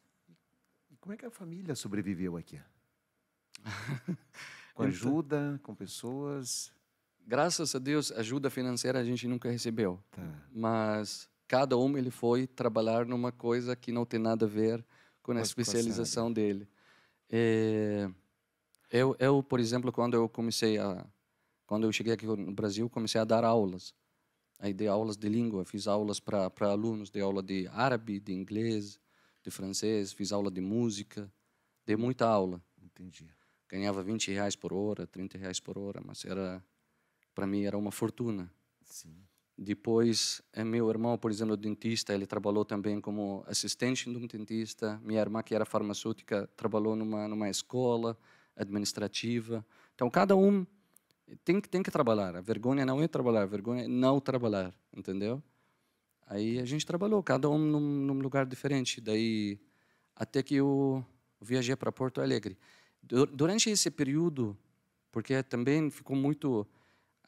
E 0.91 0.97
como 0.97 1.13
é 1.13 1.17
que 1.17 1.25
a 1.25 1.31
família 1.31 1.73
sobreviveu 1.75 2.35
aqui? 2.35 2.59
com 4.75 4.83
então 4.83 4.85
ajuda, 4.85 5.59
com 5.63 5.73
pessoas? 5.73 6.71
Graças 7.25 7.73
a 7.73 7.79
Deus, 7.79 8.11
ajuda 8.11 8.49
financeira 8.49 8.99
a 8.99 9.03
gente 9.03 9.27
nunca 9.27 9.49
recebeu. 9.49 10.03
Tá. 10.11 10.21
Mas 10.51 11.29
cada 11.47 11.77
um 11.77 11.97
ele 11.97 12.11
foi 12.11 12.47
trabalhar 12.47 13.05
numa 13.05 13.31
coisa 13.31 13.75
que 13.75 13.91
não 13.91 14.05
tem 14.05 14.19
nada 14.19 14.45
a 14.45 14.49
ver 14.49 14.83
com 15.21 15.31
a 15.31 15.41
especialização 15.41 16.31
dele. 16.31 16.67
É, 17.29 18.09
eu, 18.91 19.15
eu, 19.19 19.41
por 19.41 19.59
exemplo, 19.59 19.91
quando 19.91 20.13
eu 20.15 20.27
comecei 20.29 20.77
a 20.77 21.05
quando 21.65 21.85
eu 21.85 21.91
cheguei 21.91 22.13
aqui 22.13 22.25
no 22.25 22.51
Brasil, 22.51 22.89
comecei 22.89 23.19
a 23.19 23.23
dar 23.23 23.43
aulas. 23.43 23.95
Aí 24.59 24.73
dei 24.73 24.87
aulas 24.87 25.17
de 25.17 25.27
língua, 25.27 25.65
fiz 25.65 25.87
aulas 25.87 26.19
para 26.19 26.51
alunos, 26.61 27.09
dei 27.09 27.21
aula 27.21 27.41
de 27.41 27.67
árabe, 27.69 28.19
de 28.19 28.31
inglês, 28.31 28.99
de 29.41 29.49
francês, 29.49 30.13
fiz 30.13 30.31
aula 30.31 30.51
de 30.51 30.61
música, 30.61 31.31
dei 31.85 31.95
muita 31.95 32.27
aula. 32.27 32.61
Entendi. 32.81 33.27
Ganhava 33.67 34.03
20 34.03 34.31
reais 34.31 34.55
por 34.55 34.71
hora, 34.71 35.07
30 35.07 35.37
reais 35.37 35.59
por 35.59 35.77
hora, 35.77 35.99
mas 36.05 36.23
era 36.25 36.63
para 37.33 37.47
mim 37.47 37.63
era 37.63 37.77
uma 37.77 37.91
fortuna. 37.91 38.51
Sim. 38.83 39.15
Depois, 39.57 40.41
é, 40.51 40.63
meu 40.63 40.89
irmão, 40.89 41.17
por 41.17 41.29
exemplo, 41.31 41.55
dentista, 41.55 42.13
ele 42.13 42.25
trabalhou 42.25 42.65
também 42.65 42.99
como 42.99 43.43
assistente 43.47 44.09
de 44.09 44.17
um 44.17 44.25
dentista. 44.25 44.99
Minha 45.03 45.21
irmã, 45.21 45.43
que 45.43 45.53
era 45.53 45.63
farmacêutica, 45.65 46.49
trabalhou 46.55 46.95
numa 46.95 47.27
numa 47.27 47.49
escola 47.49 48.17
administrativa. 48.55 49.65
Então, 49.93 50.09
cada 50.09 50.35
um 50.35 50.65
tem 51.45 51.61
tem 51.61 51.83
que 51.83 51.91
trabalhar. 51.91 52.35
A 52.35 52.41
vergonha 52.41 52.85
não 52.85 53.01
é 53.01 53.07
trabalhar, 53.07 53.43
a 53.43 53.45
vergonha 53.45 53.85
é 53.85 53.87
não 53.87 54.19
trabalhar, 54.19 54.73
entendeu? 54.95 55.41
Aí 56.27 56.59
a 56.59 56.65
gente 56.65 56.85
trabalhou, 56.85 57.21
cada 57.23 57.49
um 57.49 57.57
num, 57.57 57.79
num 57.79 58.19
lugar 58.19 58.45
diferente. 58.45 59.01
Daí 59.01 59.59
até 60.15 60.43
que 60.43 60.55
eu 60.55 61.05
viajei 61.41 61.75
para 61.75 61.91
Porto 61.91 62.21
Alegre. 62.21 62.57
Du- 63.01 63.25
Durante 63.27 63.69
esse 63.69 63.91
período, 63.91 64.57
porque 65.11 65.43
também 65.43 65.89
ficou 65.91 66.15
muito 66.15 66.67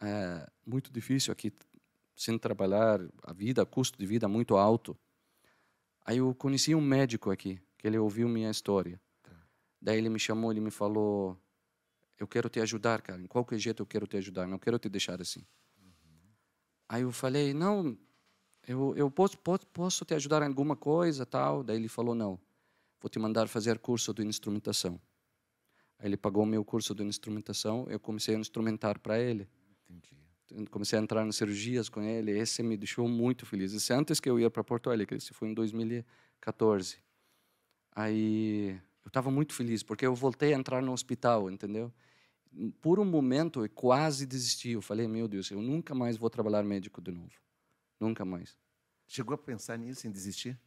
eh, 0.01 0.47
muito 0.65 0.91
difícil 0.93 1.31
aqui 1.33 1.51
sem 2.15 2.37
trabalhar, 2.37 2.99
a 3.23 3.33
vida, 3.33 3.65
custo 3.65 3.97
de 3.99 4.05
vida 4.05 4.27
muito 4.27 4.55
alto. 4.55 4.97
Aí 6.05 6.17
eu 6.17 6.33
conheci 6.33 6.73
um 6.73 6.81
médico 6.81 7.31
aqui, 7.31 7.59
que 7.77 7.87
ele 7.87 7.97
ouviu 7.97 8.29
minha 8.29 8.49
história. 8.49 9.01
Daí 9.81 9.97
ele 9.97 10.09
me 10.09 10.19
chamou, 10.19 10.51
ele 10.51 10.61
me 10.61 10.71
falou: 10.71 11.37
"Eu 12.17 12.27
quero 12.27 12.49
te 12.49 12.59
ajudar, 12.59 13.01
cara. 13.01 13.21
Em 13.21 13.27
qualquer 13.27 13.59
jeito 13.59 13.81
eu 13.81 13.85
quero 13.85 14.07
te 14.07 14.17
ajudar. 14.17 14.47
Não 14.47 14.57
quero 14.57 14.79
te 14.79 14.87
deixar 14.87 15.21
assim." 15.21 15.45
Aí 16.87 17.01
eu 17.01 17.11
falei: 17.11 17.53
"Não, 17.53 17.97
eu, 18.67 18.95
eu 18.95 19.11
posso, 19.11 19.37
posso, 19.39 19.67
posso 19.67 20.05
te 20.05 20.13
ajudar 20.13 20.41
em 20.43 20.47
alguma 20.47 20.75
coisa, 20.75 21.25
tal." 21.25 21.63
Daí 21.63 21.75
ele 21.75 21.87
falou: 21.87 22.15
"Não, 22.15 22.39
vou 23.01 23.09
te 23.09 23.19
mandar 23.19 23.47
fazer 23.47 23.79
curso 23.79 24.13
de 24.13 24.23
instrumentação." 24.23 25.01
Aí 25.97 26.07
ele 26.07 26.17
pagou 26.17 26.43
o 26.43 26.45
meu 26.45 26.63
curso 26.63 26.93
de 26.93 27.03
instrumentação, 27.03 27.87
eu 27.89 27.99
comecei 27.99 28.35
a 28.35 28.39
instrumentar 28.39 28.99
para 28.99 29.19
ele. 29.19 29.47
Entendi. 29.87 30.24
Comecei 30.69 30.99
a 30.99 31.01
entrar 31.01 31.25
nas 31.25 31.35
cirurgias 31.37 31.89
com 31.89 32.01
ele, 32.01 32.31
esse 32.31 32.61
me 32.61 32.77
deixou 32.77 33.07
muito 33.07 33.45
feliz. 33.45 33.71
Isso 33.71 33.91
antes 33.93 34.19
que 34.19 34.29
eu 34.29 34.39
ia 34.39 34.49
para 34.49 34.63
Porto 34.63 34.89
Alegre, 34.89 35.17
isso 35.17 35.33
foi 35.33 35.49
em 35.49 35.53
2014. 35.53 36.97
Aí 37.91 38.79
eu 39.03 39.07
estava 39.07 39.31
muito 39.31 39.53
feliz, 39.53 39.81
porque 39.81 40.05
eu 40.05 40.13
voltei 40.13 40.53
a 40.53 40.57
entrar 40.57 40.81
no 40.81 40.91
hospital, 40.91 41.49
entendeu? 41.49 41.91
Por 42.81 42.99
um 42.99 43.05
momento 43.05 43.65
eu 43.65 43.69
quase 43.69 44.25
desisti, 44.25 44.69
eu 44.69 44.81
falei, 44.81 45.07
meu 45.07 45.27
Deus, 45.27 45.49
eu 45.49 45.61
nunca 45.61 45.95
mais 45.95 46.15
vou 46.17 46.29
trabalhar 46.29 46.63
médico 46.63 47.01
de 47.01 47.11
novo. 47.11 47.33
Nunca 47.99 48.23
mais. 48.23 48.55
Chegou 49.07 49.33
a 49.33 49.37
pensar 49.37 49.77
nisso, 49.77 50.07
em 50.07 50.11
desistir? 50.11 50.59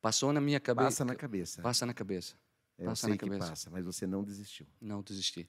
Passou 0.00 0.32
na 0.32 0.40
minha 0.40 0.60
cabeça. 0.60 0.84
Passa 0.86 1.04
na 1.04 1.14
cabeça. 1.14 1.62
Passa 1.62 1.86
na 1.86 1.94
cabeça. 1.94 2.36
É, 2.78 2.84
passa 2.84 3.06
eu 3.06 3.08
na 3.08 3.14
sei 3.14 3.18
que 3.18 3.24
cabeça. 3.24 3.50
passa, 3.50 3.70
mas 3.70 3.84
você 3.84 4.06
não 4.06 4.22
desistiu. 4.22 4.66
Não 4.80 5.02
desisti. 5.02 5.48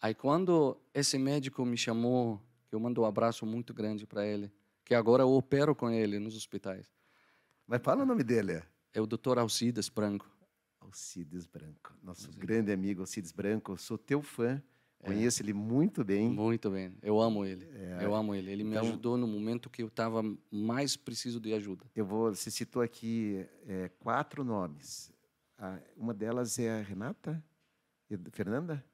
Aí 0.00 0.14
quando 0.14 0.76
esse 0.94 1.18
médico 1.18 1.64
me 1.64 1.76
chamou, 1.76 2.40
que 2.68 2.74
eu 2.74 2.80
mando 2.80 3.02
um 3.02 3.04
abraço 3.04 3.44
muito 3.44 3.74
grande 3.74 4.06
para 4.06 4.26
ele, 4.26 4.50
que 4.84 4.94
agora 4.94 5.22
eu 5.22 5.30
opero 5.32 5.74
com 5.74 5.90
ele 5.90 6.18
nos 6.18 6.36
hospitais. 6.36 6.86
Mas 7.66 7.82
fala 7.82 8.02
o 8.02 8.06
nome 8.06 8.24
dele. 8.24 8.62
É 8.92 9.00
o 9.00 9.06
Dr. 9.06 9.38
Alcides 9.38 9.88
Branco. 9.88 10.28
Alcides 10.80 11.46
Branco. 11.46 11.92
Nosso 12.02 12.30
grande 12.32 12.72
amigo 12.72 13.02
Alcides 13.02 13.30
Branco. 13.30 13.76
Sou 13.76 13.96
teu 13.98 14.22
fã. 14.22 14.60
É. 15.02 15.06
Conheço 15.06 15.42
ele 15.42 15.52
muito 15.52 16.04
bem. 16.04 16.28
Muito 16.28 16.70
bem. 16.70 16.92
Eu 17.02 17.20
amo 17.20 17.44
ele. 17.44 17.66
Eu 18.02 18.14
amo 18.14 18.34
ele. 18.34 18.50
Ele 18.50 18.64
me 18.64 18.70
Então- 18.72 18.82
ajudou 18.82 19.16
no 19.16 19.26
momento 19.26 19.70
que 19.70 19.82
eu 19.82 19.86
estava 19.86 20.22
mais 20.50 20.96
preciso 20.96 21.38
de 21.40 21.52
ajuda. 21.54 21.84
Eu 21.94 22.04
vou, 22.04 22.34
você 22.34 22.50
citou 22.50 22.82
aqui 22.82 23.46
é, 23.66 23.88
quatro 24.00 24.42
nomes. 24.44 25.12
Ah, 25.56 25.78
uma 25.96 26.12
delas 26.12 26.58
é 26.58 26.80
a 26.80 26.82
Renata? 26.82 27.42
Fernanda? 28.32 28.84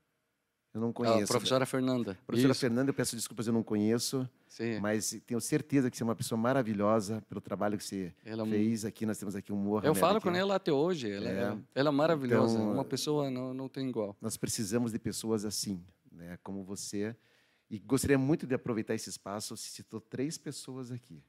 Eu 0.77 0.81
não 0.83 0.91
A 0.91 0.93
conheço. 0.93 1.33
professora 1.33 1.65
Fernanda. 1.65 2.19
Professora 2.27 2.53
Isso. 2.53 2.61
Fernanda, 2.61 2.91
eu 2.91 2.95
peço 2.95 3.17
desculpas, 3.17 3.47
eu 3.47 3.53
não 3.55 3.63
conheço, 3.63 4.29
Sim. 4.47 4.79
mas 4.79 5.19
tenho 5.27 5.41
certeza 5.41 5.91
que 5.91 5.97
você 5.97 6.03
é 6.03 6.05
uma 6.05 6.15
pessoa 6.15 6.39
maravilhosa 6.39 7.23
pelo 7.31 7.41
trabalho 7.41 7.79
que 7.79 7.85
você 7.85 8.13
Ela 8.23 8.47
é 8.47 8.51
fez 8.51 8.85
aqui. 8.85 9.07
Nós 9.07 9.17
temos 9.17 9.35
aqui 9.35 9.55
um 9.55 9.57
Mohamed. 9.57 9.87
Eu 9.87 9.95
falo 9.95 10.19
aqui, 10.19 10.29
com 10.29 10.35
ela 10.37 10.55
até 10.57 10.71
hoje. 10.71 11.11
Ela 11.11 11.29
é, 11.31 11.33
É. 11.45 11.57
ela 11.75 11.89
é 11.89 11.93
maravilhosa. 11.93 12.59
Então, 12.59 12.73
Uma 12.75 12.85
pessoa 12.85 13.31
não, 13.31 13.55
não 13.55 13.71
tem 13.71 13.89
igual. 13.89 14.15
Nós 14.21 14.37
precisamos 14.37 14.93
de 14.93 14.99
pessoas 14.99 15.47
assim, 15.47 15.83
né, 16.13 16.39
como 16.43 16.63
você. 16.63 17.17
E 17.71 17.79
gostaria 17.79 18.19
muito 18.19 18.47
de 18.47 18.55
aproveitar 18.55 18.95
esse 18.95 19.09
espaço. 19.09 19.57
Você 19.57 19.71
citou 19.71 19.99
três 19.99 20.37
pessoas 20.37 20.93
aqui. 20.93 21.23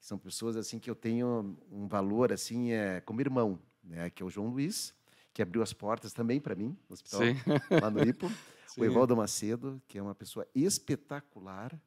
São 0.00 0.16
pessoas 0.16 0.56
assim 0.56 0.78
que 0.78 0.88
eu 0.88 0.94
tenho 0.94 1.54
um 1.70 1.86
valor 1.86 2.32
assim 2.32 2.72
é 2.72 3.02
como 3.02 3.20
irmão, 3.20 3.58
né? 3.84 4.08
Que 4.08 4.22
é 4.22 4.26
o 4.26 4.30
João 4.30 4.48
Luiz, 4.48 4.94
que 5.34 5.42
abriu 5.42 5.62
as 5.62 5.74
portas 5.74 6.14
também 6.14 6.40
para 6.40 6.54
mim 6.54 6.74
no 6.88 6.94
hospital 6.94 7.20
Sim. 7.20 7.36
lá 7.78 7.90
no 7.90 8.02
Ipo. 8.02 8.26
Sim. 8.74 8.80
o 8.80 8.84
Evaldo 8.84 9.16
Macedo, 9.16 9.82
que 9.86 9.98
é 9.98 10.02
uma 10.02 10.14
pessoa 10.14 10.46
espetacular, 10.54 11.80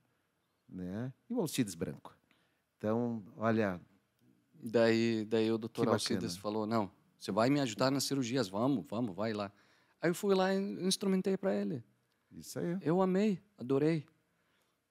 né? 0.68 1.14
E 1.30 1.34
o 1.34 1.40
Alcides 1.40 1.76
Branco. 1.76 2.16
Então, 2.78 3.24
olha, 3.38 3.80
Daí, 4.64 5.26
daí 5.26 5.52
o 5.52 5.58
doutor 5.58 5.90
Alcides 5.90 6.38
falou, 6.38 6.66
não, 6.66 6.90
você 7.20 7.32
vai 7.32 7.50
me 7.50 7.60
ajudar 7.60 7.92
nas 7.92 8.06
cirurgias, 8.06 8.48
vamos, 8.48 8.86
vamos, 8.90 9.14
vai 9.14 9.34
lá. 9.34 9.52
Aí 10.02 10.10
eu 10.10 10.16
fui 10.16 10.34
lá 10.34 10.54
e 10.54 10.58
instrumentei 10.86 11.36
para 11.36 11.54
ele. 11.54 11.84
isso 12.32 12.60
aí. 12.60 12.78
Eu 12.82 13.02
amei, 13.02 13.42
adorei. 13.58 14.06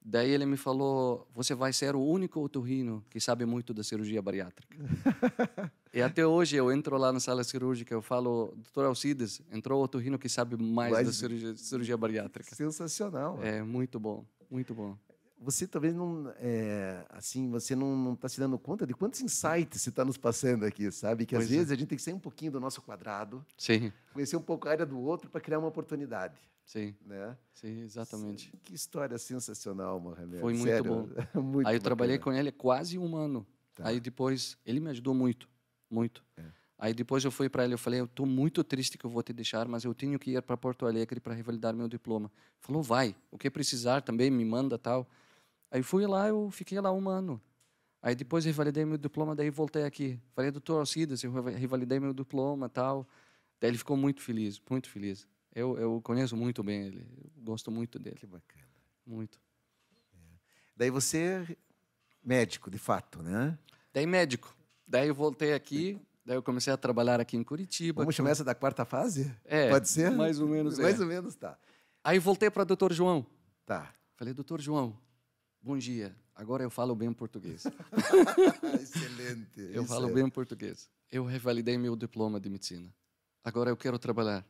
Daí 0.05 0.31
ele 0.31 0.45
me 0.45 0.57
falou, 0.57 1.29
você 1.33 1.55
vai 1.55 1.73
ser 1.73 1.95
o 1.95 2.01
único 2.05 2.41
otorrino 2.41 3.05
que 3.09 3.21
sabe 3.21 3.47
muito 3.47 3.73
da 3.73 3.85
cirurgia 3.85 4.21
bariátrica. 4.21 4.77
e 5.95 6.03
até 6.03 6.27
hoje 6.27 6.57
eu 6.57 6.73
entro 6.73 6.97
lá 6.99 7.13
na 7.13 7.21
sala 7.21 7.45
cirúrgica, 7.45 7.95
eu 7.95 8.03
falo, 8.03 8.53
doutor 8.57 8.87
Alcides, 8.87 9.41
entrou 9.53 9.81
o 9.81 9.85
otorrino 9.85 10.19
que 10.19 10.29
sabe 10.29 10.57
mais 10.57 10.91
Mais- 10.93 11.07
da 11.07 11.13
cirurgia, 11.13 11.57
cirurgia 11.57 11.97
bariátrica. 11.97 12.53
Sensacional. 12.55 13.39
É 13.43 13.63
muito 13.63 14.01
bom, 14.01 14.25
muito 14.51 14.75
bom. 14.75 14.97
Você 15.45 15.67
talvez 15.67 15.93
não, 15.95 16.33
é, 16.39 17.05
assim, 17.11 17.49
você 17.51 17.75
não 17.75 18.13
está 18.15 18.29
se 18.29 18.39
dando 18.39 18.57
conta 18.59 18.87
de 18.87 18.95
quantos 18.95 19.21
insights 19.21 19.83
você 19.83 19.89
está 19.89 20.05
nos 20.05 20.17
passando 20.17 20.65
aqui, 20.65 20.89
sabe? 20.93 21.27
Que 21.27 21.35
às 21.35 21.43
Pois 21.45 21.53
é. 21.53 21.57
vezes 21.57 21.73
a 21.73 21.75
gente 21.75 21.89
tem 21.89 21.97
que 21.97 22.03
sair 22.03 22.15
um 22.15 22.19
pouquinho 22.21 22.53
do 22.53 22.61
nosso 22.61 22.81
quadrado, 22.81 23.45
Sim, 23.59 23.93
conhecer 24.13 24.37
um 24.37 24.41
pouco 24.43 24.69
a 24.69 24.71
área 24.71 24.87
do 24.87 24.99
outro 25.01 25.29
para 25.29 25.41
criar 25.41 25.59
uma 25.59 25.67
oportunidade, 25.67 26.39
sim, 26.65 26.95
né? 27.05 27.37
sim, 27.55 27.81
exatamente. 27.83 28.53
Que 28.63 28.75
história 28.75 29.19
sensacional, 29.19 30.01
Mohamed. 30.01 30.41
Foi 30.41 30.53
muito 30.55 30.65
Sério, 30.71 31.09
muito 31.43 31.67
Aí 31.69 31.77
eu 31.77 31.81
trabalhei 31.81 32.19
bacana. 32.19 32.37
com 32.37 32.41
ele 32.41 32.53
quase 32.53 32.99
um 32.99 33.17
ano. 33.17 33.47
Tá. 33.75 33.89
Aí 33.89 34.01
depois, 34.01 34.57
ele 34.67 34.81
me 34.81 34.91
ajudou 34.91 35.15
muito, 35.15 35.49
muito. 35.91 36.25
É. 36.37 36.45
Aí 36.79 36.93
depois 36.93 37.25
eu 37.25 37.31
fui 37.31 37.49
para 37.49 37.65
ele, 37.65 37.75
eu 37.75 37.79
falei, 37.79 38.01
eu 38.01 38.07
estou 38.07 38.27
muito 38.27 38.65
triste 38.65 38.99
que 38.99 39.05
eu 39.05 39.11
vou 39.11 39.23
te 39.23 39.33
deixar, 39.33 39.69
mas 39.69 39.85
eu 39.85 39.95
tenho 39.95 40.19
que 40.19 40.33
ir 40.33 40.43
para 40.43 40.57
Porto 40.57 40.85
Alegre 40.85 41.21
para 41.21 41.33
revalidar 41.33 41.73
meu 41.75 41.87
diploma. 41.89 42.31
Falou, 42.61 42.83
vai, 42.83 43.15
o 43.31 43.39
que 43.39 43.49
precisar 43.51 44.03
também, 44.03 44.31
me 44.31 44.45
manda 44.45 44.77
tal. 44.77 45.09
Aí 45.71 45.83
fui 45.83 46.07
lá, 46.07 46.29
eu 46.29 46.51
fiquei 46.51 46.81
lá 46.81 46.93
um 46.93 47.09
ano. 47.09 47.41
Aí 48.03 48.17
depois 48.17 48.45
revalidei 48.45 48.85
meu 48.85 48.99
diploma, 48.99 49.35
daí 49.37 49.49
voltei 49.49 49.85
aqui. 49.85 50.19
Falei, 50.35 50.51
doutor 50.51 50.81
Alcides, 50.81 51.23
eu 51.23 51.33
reva- 51.33 51.51
revalidei 51.51 52.01
meu 52.01 52.13
diploma 52.13 52.69
tal. 52.69 53.07
Daí 53.61 53.71
ele 53.71 53.79
ficou 53.79 53.97
muito 53.97 54.21
feliz, 54.21 54.61
muito 54.69 54.91
feliz. 54.91 55.27
Eu, 55.55 55.79
eu 55.79 56.01
conheço 56.03 56.37
muito 56.37 56.63
bem 56.63 56.87
ele, 56.87 57.07
gosto 57.37 57.71
muito 57.71 57.99
dele, 57.99 58.17
Que 58.17 58.27
bacana. 58.27 58.65
muito. 59.07 59.39
Daí 60.75 60.91
você 60.91 61.19
é 61.19 61.57
médico, 62.25 62.71
de 62.71 62.79
fato, 62.79 63.23
né? 63.23 63.59
Daí 63.93 64.07
médico. 64.07 64.57
Daí 64.87 65.09
eu 65.09 65.15
voltei 65.15 65.53
aqui, 65.53 66.01
daí 66.25 66.37
eu 66.37 66.43
comecei 66.43 66.73
a 66.73 66.77
trabalhar 66.77 67.21
aqui 67.21 67.37
em 67.37 67.45
Curitiba. 67.45 68.03
Vamos 68.03 68.15
chamar 68.15 68.31
essa 68.31 68.43
da 68.43 68.55
quarta 68.55 68.85
fase? 68.85 69.31
É, 69.45 69.69
Pode 69.69 69.89
ser? 69.89 70.11
mais 70.11 70.41
ou 70.41 70.49
menos, 70.49 70.79
é. 70.79 70.83
Mais 70.83 71.01
ou 71.01 71.07
menos, 71.07 71.35
tá. 71.35 71.59
Aí 72.03 72.19
voltei 72.19 72.51
para 72.51 72.65
doutor 72.65 72.93
João. 72.93 73.25
Tá. 73.67 73.95
Falei, 74.17 74.33
doutor 74.33 74.61
João, 74.61 74.99
bom 75.61 75.77
dia. 75.77 76.17
Agora 76.35 76.63
eu 76.63 76.71
falo 76.71 76.95
bem 76.95 77.13
português. 77.13 77.65
Excelente. 78.81 79.61
Eu 79.73 79.85
falo 79.85 80.09
é. 80.09 80.13
bem 80.13 80.29
português. 80.29 80.89
Eu 81.11 81.25
revalidei 81.25 81.77
meu 81.77 81.95
diploma 81.95 82.41
de 82.41 82.49
medicina. 82.49 82.93
Agora 83.45 83.71
eu 83.71 83.77
quero 83.77 83.99
trabalhar. 83.99 84.45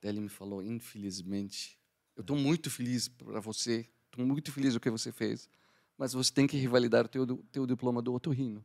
Daí 0.00 0.10
ele 0.10 0.20
me 0.20 0.28
falou, 0.28 0.62
infelizmente, 0.62 1.78
eu 2.16 2.22
estou 2.22 2.36
muito 2.36 2.70
feliz 2.70 3.08
para 3.08 3.40
você, 3.40 3.88
estou 4.06 4.26
muito 4.26 4.50
feliz 4.52 4.74
do 4.74 4.80
que 4.80 4.90
você 4.90 5.12
fez, 5.12 5.48
mas 5.96 6.12
você 6.12 6.32
tem 6.32 6.46
que 6.46 6.56
revalidar 6.56 7.08
teu 7.08 7.26
teu 7.52 7.66
diploma 7.66 8.00
do 8.00 8.14
otorrino. 8.14 8.64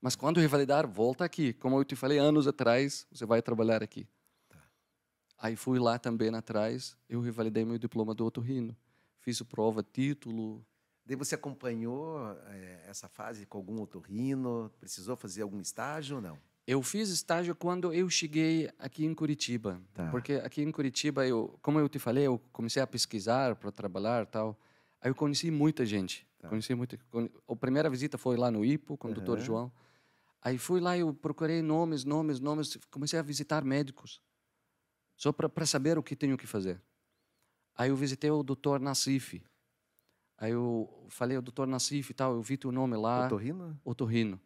Mas 0.00 0.16
quando 0.16 0.40
revalidar, 0.40 0.88
volta 0.88 1.24
aqui. 1.24 1.52
Como 1.52 1.78
eu 1.78 1.84
te 1.84 1.94
falei 1.94 2.18
anos 2.18 2.46
atrás, 2.46 3.06
você 3.12 3.26
vai 3.26 3.42
trabalhar 3.42 3.82
aqui. 3.82 4.08
Aí 5.36 5.56
fui 5.56 5.78
lá 5.78 5.98
também 5.98 6.34
atrás, 6.34 6.96
eu 7.08 7.20
revalidei 7.20 7.64
meu 7.64 7.78
diploma 7.78 8.14
do 8.14 8.24
otorrino. 8.24 8.74
Fiz 9.18 9.42
prova, 9.42 9.82
título, 9.82 10.64
Daí 11.10 11.16
você 11.16 11.34
acompanhou 11.34 12.20
eh, 12.46 12.84
essa 12.86 13.08
fase 13.08 13.44
com 13.44 13.58
algum 13.58 13.80
otorrino? 13.80 14.70
Precisou 14.78 15.16
fazer 15.16 15.42
algum 15.42 15.60
estágio 15.60 16.16
ou 16.16 16.22
não? 16.22 16.38
Eu 16.70 16.82
fiz 16.84 17.08
estágio 17.08 17.52
quando 17.52 17.92
eu 17.92 18.08
cheguei 18.08 18.70
aqui 18.78 19.04
em 19.04 19.12
Curitiba, 19.12 19.82
Tá. 19.92 20.08
porque 20.12 20.34
aqui 20.34 20.62
em 20.62 20.70
Curitiba 20.70 21.26
eu, 21.26 21.58
como 21.60 21.80
eu 21.80 21.88
te 21.88 21.98
falei, 21.98 22.28
eu 22.28 22.40
comecei 22.52 22.80
a 22.80 22.86
pesquisar 22.86 23.56
para 23.56 23.72
trabalhar 23.72 24.24
tal. 24.26 24.56
Aí 25.00 25.10
eu 25.10 25.14
conheci 25.16 25.50
muita 25.50 25.84
gente. 25.84 26.24
Tá. 26.38 26.48
Conheci 26.48 26.72
muita. 26.76 26.96
A 27.48 27.56
primeira 27.56 27.90
visita 27.90 28.16
foi 28.16 28.36
lá 28.36 28.52
no 28.52 28.64
IPO 28.64 28.96
com 28.96 29.08
o 29.08 29.12
Dr. 29.12 29.30
Aham. 29.32 29.40
João. 29.40 29.72
Aí 30.40 30.58
fui 30.58 30.78
lá 30.80 30.96
eu 30.96 31.12
procurei 31.12 31.60
nomes, 31.60 32.04
nomes, 32.04 32.38
nomes. 32.38 32.78
Comecei 32.88 33.18
a 33.18 33.22
visitar 33.22 33.64
médicos, 33.64 34.22
só 35.16 35.32
para 35.32 35.66
saber 35.66 35.98
o 35.98 36.04
que 36.04 36.14
tenho 36.14 36.38
que 36.38 36.46
fazer. 36.46 36.80
Aí 37.76 37.90
eu 37.90 37.96
visitei 37.96 38.30
o 38.30 38.44
Dr. 38.44 38.78
Nassif. 38.80 39.42
Aí 40.38 40.52
eu 40.52 40.88
falei 41.08 41.36
o 41.36 41.42
Dr. 41.42 41.66
Nassif 41.66 42.10
e 42.10 42.14
tal. 42.14 42.34
Eu 42.34 42.42
vi 42.42 42.56
teu 42.56 42.70
nome 42.70 42.96
lá, 42.96 43.26
Otorrino? 43.26 43.80
Otorrino. 43.84 44.40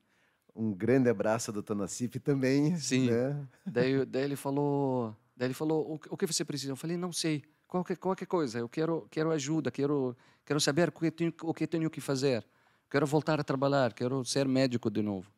Um 0.55 0.73
grande 0.73 1.09
abraço 1.09 1.51
do 1.51 1.63
Tonacif 1.63 2.19
também. 2.21 2.77
Sim. 2.77 3.11
né? 3.11 3.47
Daí, 3.67 4.05
daí 4.07 4.23
ele 4.25 4.37
falou, 4.37 5.15
daí 5.37 5.49
ele 5.49 5.55
falou, 5.55 5.95
o, 6.11 6.17
que- 6.17 6.27
você 6.27 6.45
precisa? 6.45 6.73
Eu 6.73 6.77
falei, 6.77 6.97
não 6.97 7.13
sei, 7.13 7.43
qualquer, 7.67 7.97
qualquer 7.97 8.27
coisa. 8.27 8.59
Eu 8.61 8.69
quero, 8.69 9.07
quero 9.11 9.31
ajuda, 9.33 9.71
quero, 9.71 10.17
quero 10.45 10.61
saber 10.61 10.89
o 10.91 10.93
que 10.93 11.11
tenho, 11.11 11.33
o 11.43 11.53
que 11.53 11.67
tenho 11.67 11.91
que 11.91 12.01
fazer, 12.01 12.45
quero 12.89 13.05
voltar 13.07 13.41
a 13.41 13.45
trabalhar, 13.45 13.93
quero 13.93 14.25
ser 14.25 14.47
médico 14.47 14.89
de 14.91 15.03
novo. 15.03 15.29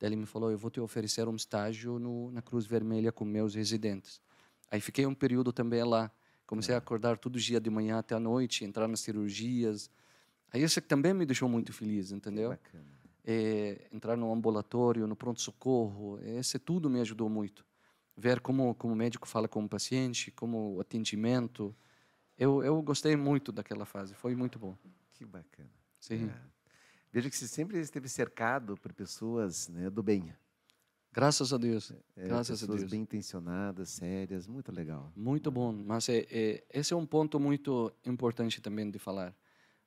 Daí 0.00 0.08
ele 0.08 0.16
me 0.16 0.26
falou, 0.26 0.50
eu 0.50 0.58
vou 0.58 0.70
te 0.70 0.80
oferecer 0.80 1.26
um 1.28 1.36
estágio 1.36 1.98
no, 1.98 2.30
na 2.32 2.42
Cruz 2.42 2.66
Vermelha 2.66 3.12
com 3.12 3.24
meus 3.24 3.54
residentes. 3.54 4.20
Aí 4.70 4.80
fiquei 4.80 5.06
um 5.06 5.14
período 5.14 5.52
também 5.52 5.82
lá. 5.84 6.10
Comecei 6.44 6.74
a 6.74 6.78
acordar 6.78 7.16
todo 7.18 7.38
dia 7.38 7.60
de 7.60 7.70
manhã 7.70 7.98
até 7.98 8.14
a 8.14 8.20
noite, 8.20 8.64
entrar 8.64 8.86
nas 8.88 9.00
cirurgias. 9.00 9.88
Aí 10.52 10.62
isso 10.62 10.80
também 10.82 11.14
me 11.14 11.24
deixou 11.24 11.48
muito 11.48 11.72
feliz, 11.72 12.12
entendeu? 12.12 12.50
Bacana. 12.50 12.84
É, 13.28 13.88
entrar 13.92 14.16
no 14.16 14.32
ambulatório, 14.32 15.06
no 15.06 15.16
pronto-socorro, 15.16 16.20
esse 16.22 16.58
tudo 16.60 16.88
me 16.88 17.00
ajudou 17.00 17.28
muito. 17.28 17.66
Ver 18.16 18.40
como, 18.40 18.74
como 18.76 18.94
o 18.94 18.96
médico 18.96 19.26
fala 19.26 19.48
com 19.48 19.64
o 19.64 19.68
paciente, 19.68 20.30
como 20.30 20.76
o 20.76 20.80
atendimento. 20.80 21.74
Eu, 22.38 22.62
eu 22.62 22.80
gostei 22.82 23.16
muito 23.16 23.50
daquela 23.50 23.84
fase, 23.84 24.14
foi 24.14 24.36
muito 24.36 24.58
bom. 24.58 24.76
Que 25.12 25.24
bacana. 25.24 25.70
Sim. 25.98 26.28
É. 26.28 26.56
Veja 27.12 27.28
que 27.28 27.36
você 27.36 27.48
sempre 27.48 27.80
esteve 27.80 28.08
cercado 28.08 28.76
por 28.76 28.92
pessoas 28.92 29.68
né, 29.68 29.90
do 29.90 30.02
bem. 30.02 30.32
Graças 31.16 31.50
a 31.50 31.56
Deus. 31.56 31.90
É, 32.14 32.28
Graças 32.28 32.62
a 32.62 32.66
pessoas 32.66 32.80
Deus. 32.80 32.90
bem 32.90 33.00
intencionadas, 33.00 33.88
sérias, 33.88 34.46
muito 34.46 34.70
legal. 34.70 35.10
Muito 35.16 35.50
bom, 35.50 35.72
mas 35.72 36.10
é, 36.10 36.26
é, 36.30 36.64
esse 36.74 36.92
é 36.92 36.96
um 36.96 37.06
ponto 37.06 37.40
muito 37.40 37.90
importante 38.04 38.60
também 38.60 38.90
de 38.90 38.98
falar, 38.98 39.34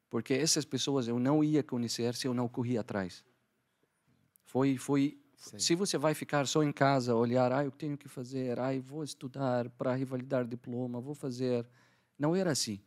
porque 0.09 0.33
essas 0.33 0.65
pessoas 0.65 1.07
eu 1.07 1.19
não 1.19 1.43
ia 1.43 1.61
conhecer 1.61 2.15
se 2.15 2.27
eu 2.27 2.33
não 2.33 2.49
corria 2.49 2.81
atrás. 2.81 3.23
Foi, 4.49 4.79
foi. 4.79 5.15
Sim. 5.37 5.59
Se 5.59 5.75
você 5.75 5.95
vai 5.95 6.15
ficar 6.15 6.47
só 6.47 6.63
em 6.63 6.71
casa, 6.71 7.15
olhar, 7.15 7.51
ah, 7.51 7.63
eu 7.63 7.69
tenho 7.69 7.95
que 7.95 8.09
fazer, 8.09 8.59
ah, 8.59 8.73
eu 8.73 8.81
vou 8.81 9.03
estudar 9.03 9.69
para 9.69 9.93
revalidar 9.93 10.43
diploma, 10.43 10.99
vou 10.99 11.13
fazer, 11.13 11.63
não 12.17 12.35
era 12.35 12.51
assim. 12.51 12.79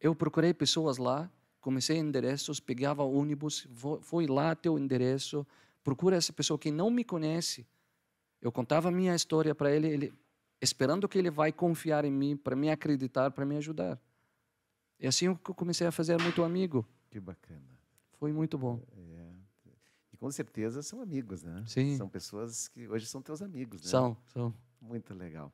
Eu 0.00 0.16
procurei 0.16 0.52
pessoas 0.52 0.98
lá, 0.98 1.30
comecei 1.60 1.96
endereços, 1.96 2.58
pegava 2.58 3.04
ônibus, 3.04 3.68
fui 4.02 4.26
lá 4.26 4.50
até 4.50 4.68
o 4.68 4.76
endereço, 4.76 5.46
procura 5.84 6.16
essa 6.16 6.32
pessoa 6.32 6.58
que 6.58 6.72
não 6.72 6.90
me 6.90 7.04
conhece. 7.04 7.64
Eu 8.42 8.50
contava 8.50 8.88
a 8.88 8.92
minha 8.92 9.14
história 9.14 9.54
para 9.54 9.70
ele, 9.70 9.86
ele 9.86 10.14
esperando 10.60 11.08
que 11.08 11.16
ele 11.16 11.30
vai 11.30 11.52
confiar 11.52 12.04
em 12.04 12.12
mim, 12.12 12.36
para 12.36 12.56
me 12.56 12.68
acreditar, 12.68 13.30
para 13.30 13.46
me 13.46 13.56
ajudar. 13.58 13.96
E 14.98 15.06
assim 15.06 15.26
eu 15.26 15.36
comecei 15.36 15.86
a 15.86 15.92
fazer 15.92 16.20
muito 16.20 16.42
amigo. 16.42 16.84
Que 17.10 17.20
bacana. 17.20 17.62
Foi 18.18 18.32
muito 18.32 18.58
bom. 18.58 18.80
É. 18.92 19.13
Com 20.24 20.30
certeza 20.30 20.82
são 20.82 21.02
amigos, 21.02 21.42
né? 21.42 21.62
Sim. 21.66 21.98
São 21.98 22.08
pessoas 22.08 22.66
que 22.68 22.88
hoje 22.88 23.04
são 23.04 23.20
teus 23.20 23.42
amigos, 23.42 23.82
né? 23.82 23.90
São, 23.90 24.16
são. 24.32 24.54
Muito 24.80 25.12
legal. 25.12 25.52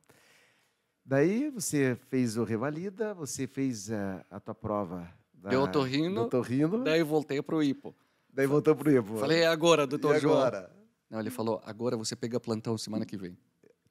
Daí 1.03 1.49
você 1.49 1.93
fez 2.07 2.37
o 2.37 2.45
Revalida, 2.45 3.13
você 3.13 3.45
fez 3.47 3.91
a, 3.91 4.25
a 4.31 4.39
tua 4.39 4.55
prova 4.55 5.13
da, 5.33 5.49
De 5.49 5.57
otorrino, 5.57 6.21
otorrino, 6.21 6.85
Daí 6.85 7.03
voltei 7.03 7.41
para 7.41 7.53
o 7.53 7.61
IPO. 7.61 7.93
daí 8.31 8.47
voltou 8.47 8.73
pro 8.73 8.89
Ivo. 8.89 9.17
Falei, 9.17 9.39
é 9.41 9.47
agora, 9.47 9.85
doutor 9.85 10.15
e 10.15 10.21
João. 10.21 10.37
agora? 10.37 10.73
Não, 11.09 11.19
ele 11.19 11.31
falou, 11.31 11.61
agora 11.65 11.97
você 11.97 12.15
pega 12.15 12.39
plantão 12.39 12.77
semana 12.77 13.05
que 13.05 13.17
vem. 13.17 13.37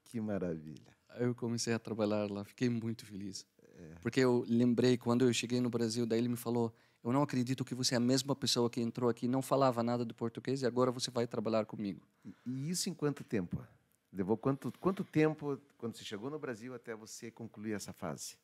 Que 0.07 0.19
maravilha. 0.19 0.97
Aí 1.11 1.25
eu 1.25 1.35
comecei 1.35 1.75
a 1.75 1.79
trabalhar 1.79 2.31
lá, 2.31 2.43
fiquei 2.43 2.71
muito 2.71 3.05
feliz. 3.05 3.45
É. 3.77 3.97
Porque 4.01 4.21
eu 4.21 4.47
lembrei, 4.49 4.97
quando 4.97 5.27
eu 5.27 5.33
cheguei 5.35 5.61
no 5.61 5.69
Brasil, 5.69 6.07
daí 6.07 6.21
ele 6.21 6.31
me 6.31 6.37
falou, 6.37 6.75
eu 7.03 7.13
não 7.13 7.23
acredito 7.23 7.65
que 7.65 7.75
você 7.75 7.95
é 7.95 7.97
a 7.97 8.01
mesma 8.01 8.35
pessoa 8.37 8.69
que 8.69 8.81
entrou 8.81 9.09
aqui, 9.09 9.27
não 9.27 9.41
falava 9.43 9.83
nada 9.83 10.05
do 10.05 10.15
português 10.15 10.63
e 10.63 10.67
agora 10.67 10.91
você 10.93 11.11
vai 11.11 11.27
trabalhar 11.27 11.65
comigo. 11.67 12.07
E- 12.25 12.71
isso 12.71 12.89
em 12.91 12.95
quanto 12.95 13.25
tempo? 13.25 13.65
Levou 14.13 14.37
quanto, 14.37 14.73
quanto 14.79 15.05
tempo, 15.05 15.61
quando 15.79 15.97
você 15.97 16.05
chegou 16.05 16.29
no 16.31 16.39
Brasil, 16.39 16.75
até 16.75 16.95
você 16.95 17.31
concluir 17.31 17.73
essa 17.73 17.93
fase? 17.93 18.37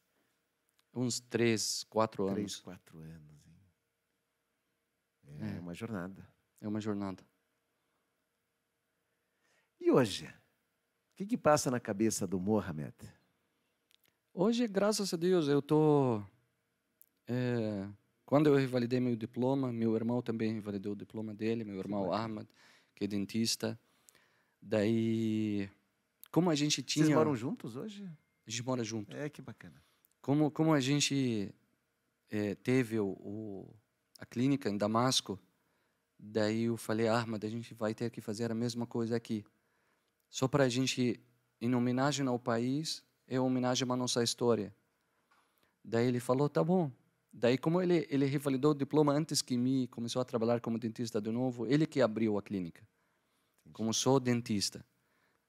Uns 0.95 1.21
três, 1.21 1.85
quatro 1.85 2.25
Três, 2.27 2.39
anos. 2.55 2.61
quatro 2.61 2.99
anos. 3.01 3.37
Hein? 5.29 5.39
É, 5.41 5.57
É. 5.57 5.61
uma 5.61 5.75
jornada. 5.75 6.27
É 6.61 6.69
uma 6.69 6.81
jornada. 6.81 7.23
E 9.81 9.91
hoje? 9.91 10.27
O 10.27 11.17
que, 11.17 11.27
que 11.27 11.37
passa 11.37 11.71
na 11.71 11.81
cabeça 11.81 12.27
do 12.27 12.39
Mohamed? 12.41 12.95
Hoje, 14.33 14.67
graças 14.69 15.13
a 15.13 15.17
Deus, 15.17 15.49
eu 15.49 15.61
tô. 15.63 16.23
é, 17.27 17.89
quando 18.27 18.49
eu 18.49 18.55
revalidei 18.57 19.01
meu 19.01 19.17
diploma, 19.17 19.73
meu 19.73 19.95
irmão 19.97 20.21
também 20.21 20.53
revalidou 20.53 20.93
o 20.93 20.97
diploma 20.97 21.33
dele, 21.33 21.65
meu 21.65 21.79
irmão. 21.79 22.13
Ahmad, 22.13 22.47
que 22.95 23.05
é 23.05 23.07
dentista. 23.07 23.79
Daí, 24.61 25.71
como 26.31 26.51
a 26.51 26.55
gente 26.55 26.83
tinha, 26.83 27.07
Vocês 27.07 27.17
moram 27.17 27.35
juntos 27.37 27.77
hoje? 27.77 28.05
a 28.47 28.51
gente 28.51 28.63
mora 28.65 28.83
junto. 28.85 29.15
É, 29.17 29.29
que 29.29 29.41
bacana. 29.41 29.81
Como 30.21 30.51
como 30.51 30.73
a 30.75 30.81
gente 30.81 31.55
é, 32.29 32.55
teve 32.57 32.99
o, 32.99 33.07
o- 33.11 33.75
a 34.19 34.27
clínica 34.27 34.69
em 34.69 34.77
Damasco, 34.77 35.39
daí 36.19 36.65
eu 36.65 36.77
falei, 36.77 37.07
Ahmad, 37.09 37.45
a 37.45 37.49
gente 37.49 37.73
vai 37.75 37.95
ter 37.95 38.11
que 38.11 38.21
fazer 38.21 38.51
a 38.51 38.55
mesma 38.55 38.87
coisa 38.87 39.15
aqui. 39.17 39.45
Só 40.29 40.49
para 40.49 40.65
a 40.65 40.69
gente, 40.69 41.21
em 41.61 41.73
homenagem 41.75 42.27
ao 42.27 42.39
país, 42.39 43.05
é 43.29 43.39
homenagem 43.41 43.87
à 43.91 43.97
nossa 43.97 44.23
história. 44.23 44.75
Daí 45.85 46.09
ele 46.09 46.19
falou, 46.19 46.49
tá 46.49 46.65
bom. 46.65 46.91
Daí, 47.39 47.59
como 47.59 47.83
ele, 47.83 48.07
ele 48.09 48.25
revalidou 48.25 48.71
o 48.71 48.75
diploma 48.75 49.13
antes 49.13 49.43
que 49.43 49.59
mim, 49.59 49.87
começou 49.91 50.23
a 50.23 50.25
trabalhar 50.25 50.59
como 50.59 50.79
dentista 50.79 51.21
de 51.21 51.31
novo, 51.31 51.67
ele 51.67 51.87
que 51.87 52.01
abriu 52.01 52.39
a 52.39 52.43
clínica, 52.43 52.83
como 53.75 53.93
sou 53.93 54.19
dentista. 54.19 54.83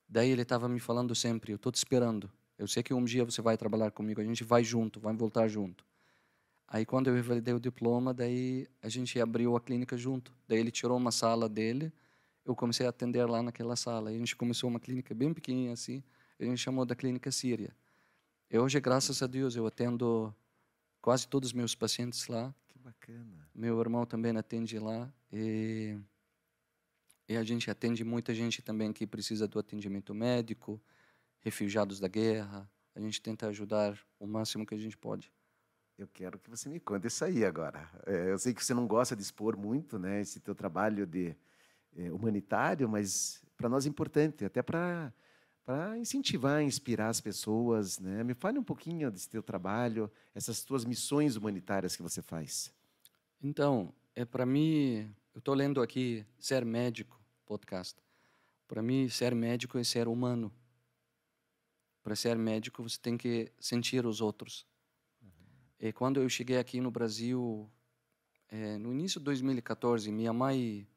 Daí 0.06 0.30
ele 0.30 0.42
estava 0.42 0.68
me 0.68 0.82
falando 0.82 1.16
sempre, 1.16 1.54
eu 1.54 1.56
estou 1.56 1.72
te 1.72 1.76
esperando. 1.76 2.30
Eu 2.58 2.68
sei 2.68 2.84
que 2.84 2.94
um 2.94 3.06
dia 3.06 3.24
você 3.24 3.42
vai 3.42 3.56
trabalhar 3.56 3.90
comigo, 3.92 4.20
a 4.20 4.24
gente 4.26 4.44
vai 4.44 4.66
junto, 4.66 5.00
vai 5.00 5.16
voltar 5.16 5.48
junto. 5.48 5.86
Aí 6.68 6.86
quando 6.86 7.08
eu 7.08 7.14
revalidei 7.14 7.54
o 7.54 7.60
diploma, 7.60 8.14
daí 8.14 8.68
a 8.82 8.90
gente 8.90 9.18
abriu 9.22 9.56
a 9.56 9.62
clínica 9.62 9.96
junto. 9.96 10.36
Daí 10.46 10.60
ele 10.60 10.72
tirou 10.72 10.98
uma 10.98 11.12
sala 11.12 11.48
dele, 11.48 11.94
eu 12.44 12.54
comecei 12.54 12.86
a 12.86 12.90
atender 12.90 13.26
lá 13.26 13.42
naquela 13.42 13.78
sala. 13.78 14.10
A 14.10 14.14
gente 14.14 14.36
começou 14.36 14.70
uma 14.70 14.80
clínica 14.80 15.16
bem 15.16 15.34
pequenininha 15.34 15.72
assim, 15.72 16.04
a 16.38 16.44
gente 16.44 16.58
chamou 16.58 16.86
da 16.86 16.98
clínica 16.98 17.32
Síria. 17.32 17.74
E 18.52 18.60
hoje, 18.60 18.78
graças 18.82 19.24
a 19.24 19.28
Deus, 19.28 19.56
eu 19.56 19.66
atendo 19.66 20.36
quase 21.08 21.26
todos 21.26 21.52
os 21.52 21.54
meus 21.54 21.74
pacientes 21.74 22.28
lá. 22.28 22.54
Que 22.68 22.78
bacana. 22.80 23.50
Meu 23.56 23.80
irmão 23.80 24.06
também 24.06 24.36
atende 24.36 24.78
lá 24.78 25.10
e, 25.32 25.98
e 27.30 27.38
a 27.38 27.44
gente 27.46 27.72
atende 27.72 28.04
muita 28.04 28.36
gente 28.36 28.62
também 28.62 28.92
que 28.92 29.08
precisa 29.08 29.48
do 29.48 29.58
atendimento 29.58 30.14
médico, 30.14 30.82
refugiados 31.40 32.02
da 32.02 32.10
guerra. 32.10 32.70
A 32.94 33.00
gente 33.00 33.22
tenta 33.22 33.48
ajudar 33.48 33.98
o 34.20 34.28
máximo 34.28 34.66
que 34.66 34.76
a 34.76 34.78
gente 34.78 34.98
pode. 34.98 35.32
Eu 35.98 36.10
quero 36.10 36.38
que 36.40 36.50
você 36.50 36.68
me 36.68 36.78
conte 36.78 37.08
isso 37.08 37.24
aí 37.24 37.46
agora. 37.46 37.90
É, 38.06 38.34
eu 38.34 38.38
sei 38.38 38.54
que 38.54 38.62
você 38.62 38.74
não 38.74 38.86
gosta 38.86 39.16
de 39.16 39.22
expor 39.22 39.56
muito, 39.56 39.98
né, 39.98 40.20
esse 40.20 40.42
teu 40.42 40.54
trabalho 40.54 41.08
de 41.08 41.34
é, 41.96 42.12
humanitário, 42.12 42.90
mas 42.90 43.42
para 43.56 43.70
nós 43.70 43.86
é 43.86 43.90
importante, 43.90 44.44
até 44.44 44.62
para 44.62 45.14
para 45.68 45.98
incentivar, 45.98 46.64
inspirar 46.64 47.10
as 47.10 47.20
pessoas, 47.20 48.00
né? 48.00 48.24
Me 48.24 48.34
fale 48.34 48.58
um 48.58 48.64
pouquinho 48.64 49.12
desse 49.12 49.28
teu 49.28 49.44
trabalho, 49.44 50.10
essas 50.34 50.64
tuas 50.64 50.86
missões 50.86 51.36
humanitárias 51.36 51.94
que 51.94 52.02
você 52.02 52.22
faz. 52.22 52.74
Então, 53.44 53.94
é 54.16 54.24
para 54.24 54.46
mim, 54.46 55.14
eu 55.36 55.40
estou 55.40 55.54
lendo 55.54 55.82
aqui 55.82 56.26
Ser 56.40 56.64
Médico 56.64 57.20
podcast. 57.46 58.02
Para 58.66 58.82
mim, 58.82 59.10
ser 59.10 59.36
médico 59.36 59.78
é 59.78 59.84
ser 59.84 60.08
humano. 60.08 60.54
Para 62.02 62.16
ser 62.16 62.38
médico, 62.38 62.82
você 62.82 62.98
tem 62.98 63.18
que 63.18 63.52
sentir 63.60 64.06
os 64.06 64.22
outros. 64.22 64.66
E 65.82 65.92
quando 65.92 66.22
eu 66.22 66.30
cheguei 66.30 66.60
aqui 66.60 66.80
no 66.80 66.92
Brasil, 66.92 67.70
eh, 68.48 68.78
no 68.78 68.94
início 68.94 69.20
de 69.20 69.26
2014, 69.26 70.14
minha 70.14 70.32
mãe 70.32 70.88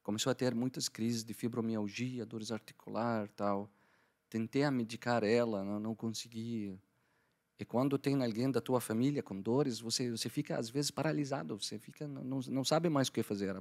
começou 0.00 0.30
a 0.30 0.34
ter 0.34 0.54
muitas 0.54 0.88
crises 0.88 1.24
de 1.24 1.34
fibromialgia, 1.34 2.24
dores 2.24 2.52
articular, 2.52 3.28
tal. 3.30 3.68
Tentei 4.36 4.70
medicar 4.70 5.24
ela, 5.24 5.64
não, 5.64 5.80
não 5.80 5.94
consegui. 5.94 6.78
E 7.58 7.64
quando 7.64 7.96
tem 7.96 8.22
alguém 8.22 8.50
da 8.50 8.60
tua 8.60 8.82
família 8.82 9.22
com 9.22 9.40
dores, 9.40 9.80
você 9.80 10.10
você 10.10 10.28
fica 10.28 10.58
às 10.58 10.68
vezes 10.68 10.90
paralisado, 10.90 11.58
você 11.58 11.78
fica 11.78 12.06
não, 12.06 12.40
não, 12.46 12.62
sabe 12.62 12.90
mais 12.90 13.08
o 13.08 13.12
que 13.12 13.22
fazer. 13.22 13.56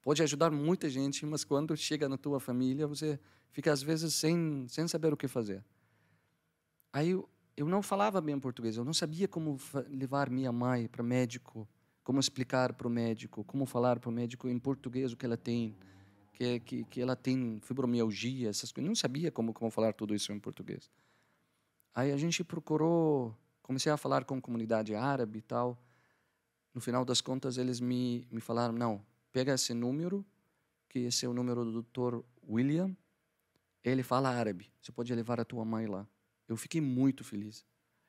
Pode 0.00 0.22
ajudar 0.22 0.50
muita 0.50 0.88
gente, 0.88 1.26
mas 1.26 1.44
quando 1.44 1.76
chega 1.76 2.08
na 2.08 2.16
tua 2.16 2.40
família, 2.40 2.86
você 2.86 3.20
fica 3.52 3.70
às 3.70 3.82
vezes 3.82 4.14
sem 4.14 4.66
sem 4.66 4.88
saber 4.88 5.12
o 5.12 5.16
que 5.16 5.28
fazer. 5.28 5.62
Aí 6.90 7.10
eu, 7.10 7.28
eu 7.54 7.68
não 7.68 7.82
falava 7.82 8.18
bem 8.22 8.40
português, 8.40 8.78
eu 8.78 8.84
não 8.84 8.94
sabia 8.94 9.28
como 9.28 9.58
levar 9.90 10.30
minha 10.30 10.52
mãe 10.52 10.88
para 10.88 11.02
médico, 11.02 11.68
como 12.02 12.18
explicar 12.18 12.72
para 12.72 12.88
o 12.88 12.90
médico, 12.90 13.44
como 13.44 13.66
falar 13.66 13.98
para 13.98 14.08
o 14.08 14.12
médico 14.12 14.48
em 14.48 14.58
português 14.58 15.12
o 15.12 15.18
que 15.18 15.26
ela 15.26 15.36
tem, 15.36 15.76
que 16.34 16.60
que 16.60 16.84
que 16.84 17.00
ela 17.00 17.16
tem 17.16 17.60
fibromialgia, 17.60 18.50
essas 18.50 18.72
coisas. 18.72 18.88
Não 18.88 18.94
sabia 18.94 19.30
como 19.30 19.52
como 19.52 19.70
falar 19.70 19.92
tudo 19.92 20.14
isso 20.14 20.32
em 20.32 20.38
português. 20.38 20.90
Aí 21.94 22.12
a 22.12 22.16
gente 22.16 22.42
procurou, 22.42 23.36
comecei 23.62 23.90
a 23.90 23.96
falar 23.96 24.24
com 24.24 24.36
a 24.36 24.40
comunidade 24.40 24.94
árabe 24.94 25.38
e 25.38 25.42
tal. 25.42 25.78
No 26.74 26.80
final 26.80 27.04
das 27.04 27.20
contas, 27.20 27.56
eles 27.56 27.80
me, 27.80 28.26
me 28.30 28.40
falaram: 28.40 28.74
não, 28.74 29.04
pega 29.32 29.54
esse 29.54 29.72
número, 29.72 30.26
que 30.88 31.00
esse 31.00 31.24
é 31.24 31.28
o 31.28 31.32
número 31.32 31.64
do 31.64 31.82
Dr. 31.82 32.20
William. 32.48 32.96
Ele 33.82 34.02
fala 34.02 34.30
árabe, 34.30 34.72
você 34.80 34.90
pode 34.90 35.14
levar 35.14 35.38
a 35.38 35.44
tua 35.44 35.64
mãe 35.64 35.86
lá. 35.86 36.06
Eu 36.48 36.56
fiquei 36.56 36.80
muito 36.80 37.22
feliz. 37.22 37.64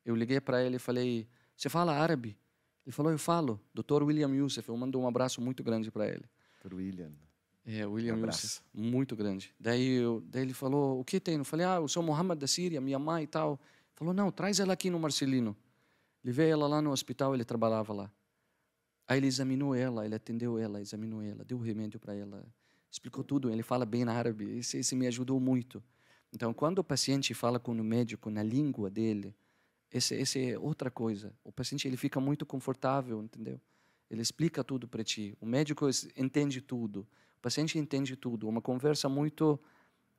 Eu 0.06 0.16
liguei 0.16 0.42
para 0.42 0.64
ele 0.64 0.78
e 0.78 0.80
falei: 0.80 1.28
você 1.56 1.70
fala 1.70 1.94
árabe? 1.94 2.38
Ele 2.86 2.94
falou, 2.94 3.12
eu 3.12 3.18
falo. 3.18 3.60
Dr. 3.74 4.04
William 4.04 4.30
Youssef, 4.30 4.70
eu 4.70 4.78
mando 4.78 5.00
um 5.00 5.08
abraço 5.08 5.42
muito 5.42 5.64
grande 5.64 5.90
para 5.90 6.08
ele. 6.08 6.26
Dr. 6.64 6.76
William. 6.76 7.12
É, 7.66 7.86
William 7.86 8.16
Um 8.16 8.26
Youssef, 8.26 8.62
muito 8.72 9.16
grande. 9.16 9.54
Daí, 9.60 9.96
eu, 9.96 10.24
daí 10.28 10.44
ele 10.44 10.54
falou, 10.54 11.00
o 11.00 11.04
que 11.04 11.20
tem? 11.20 11.38
Eu 11.38 11.46
falei, 11.46 11.66
ah, 11.66 11.78
eu 11.78 11.88
sou 11.88 12.04
Mohammed 12.04 12.40
da 12.40 12.46
Síria, 12.46 12.80
minha 12.80 13.00
mãe 13.00 13.24
e 13.24 13.28
tal. 13.28 13.54
Ele 13.54 13.96
falou, 13.96 14.14
não, 14.14 14.32
traz 14.32 14.60
ela 14.60 14.74
aqui 14.74 14.90
no 14.90 15.00
Marcelino. 15.00 15.56
Levei 16.24 16.50
ela 16.50 16.68
lá 16.68 16.82
no 16.82 16.92
hospital, 16.92 17.34
ele 17.34 17.44
trabalhava 17.44 17.92
lá. 17.92 18.12
Aí 19.08 19.18
ele 19.18 19.28
examinou 19.28 19.74
ela, 19.74 20.06
ele 20.06 20.16
atendeu 20.16 20.58
ela, 20.58 20.82
examinou 20.82 21.22
ela, 21.22 21.44
deu 21.44 21.60
remédio 21.60 22.00
para 22.00 22.14
ela, 22.14 22.46
explicou 22.92 23.24
tudo. 23.24 23.50
Ele 23.50 23.64
fala 23.64 23.86
bem 23.86 24.04
árabe, 24.04 24.58
esse, 24.58 24.78
esse 24.78 24.96
me 24.96 25.08
ajudou 25.08 25.40
muito. 25.40 25.84
Então, 26.34 26.54
quando 26.54 26.80
o 26.80 26.84
paciente 26.84 27.34
fala 27.34 27.60
com 27.60 27.72
o 27.72 27.84
médico 27.84 28.30
na 28.30 28.44
língua 28.44 28.90
dele, 28.90 29.36
esse, 29.92 30.16
esse 30.16 30.52
é 30.52 30.60
outra 30.60 30.92
coisa. 30.92 31.34
O 31.44 31.52
paciente 31.52 31.88
ele 31.88 31.98
fica 31.98 32.20
muito 32.20 32.46
confortável, 32.46 33.24
entendeu? 33.24 33.60
Ele 34.10 34.22
explica 34.22 34.64
tudo 34.64 34.88
para 34.88 35.04
ti. 35.04 35.36
O 35.40 35.46
médico 35.46 35.88
entende 36.18 36.62
tudo. 36.62 37.08
Paciente 37.46 37.78
entende 37.78 38.16
tudo. 38.16 38.50
Uma 38.50 38.60
conversa 38.60 39.08
muito 39.08 39.60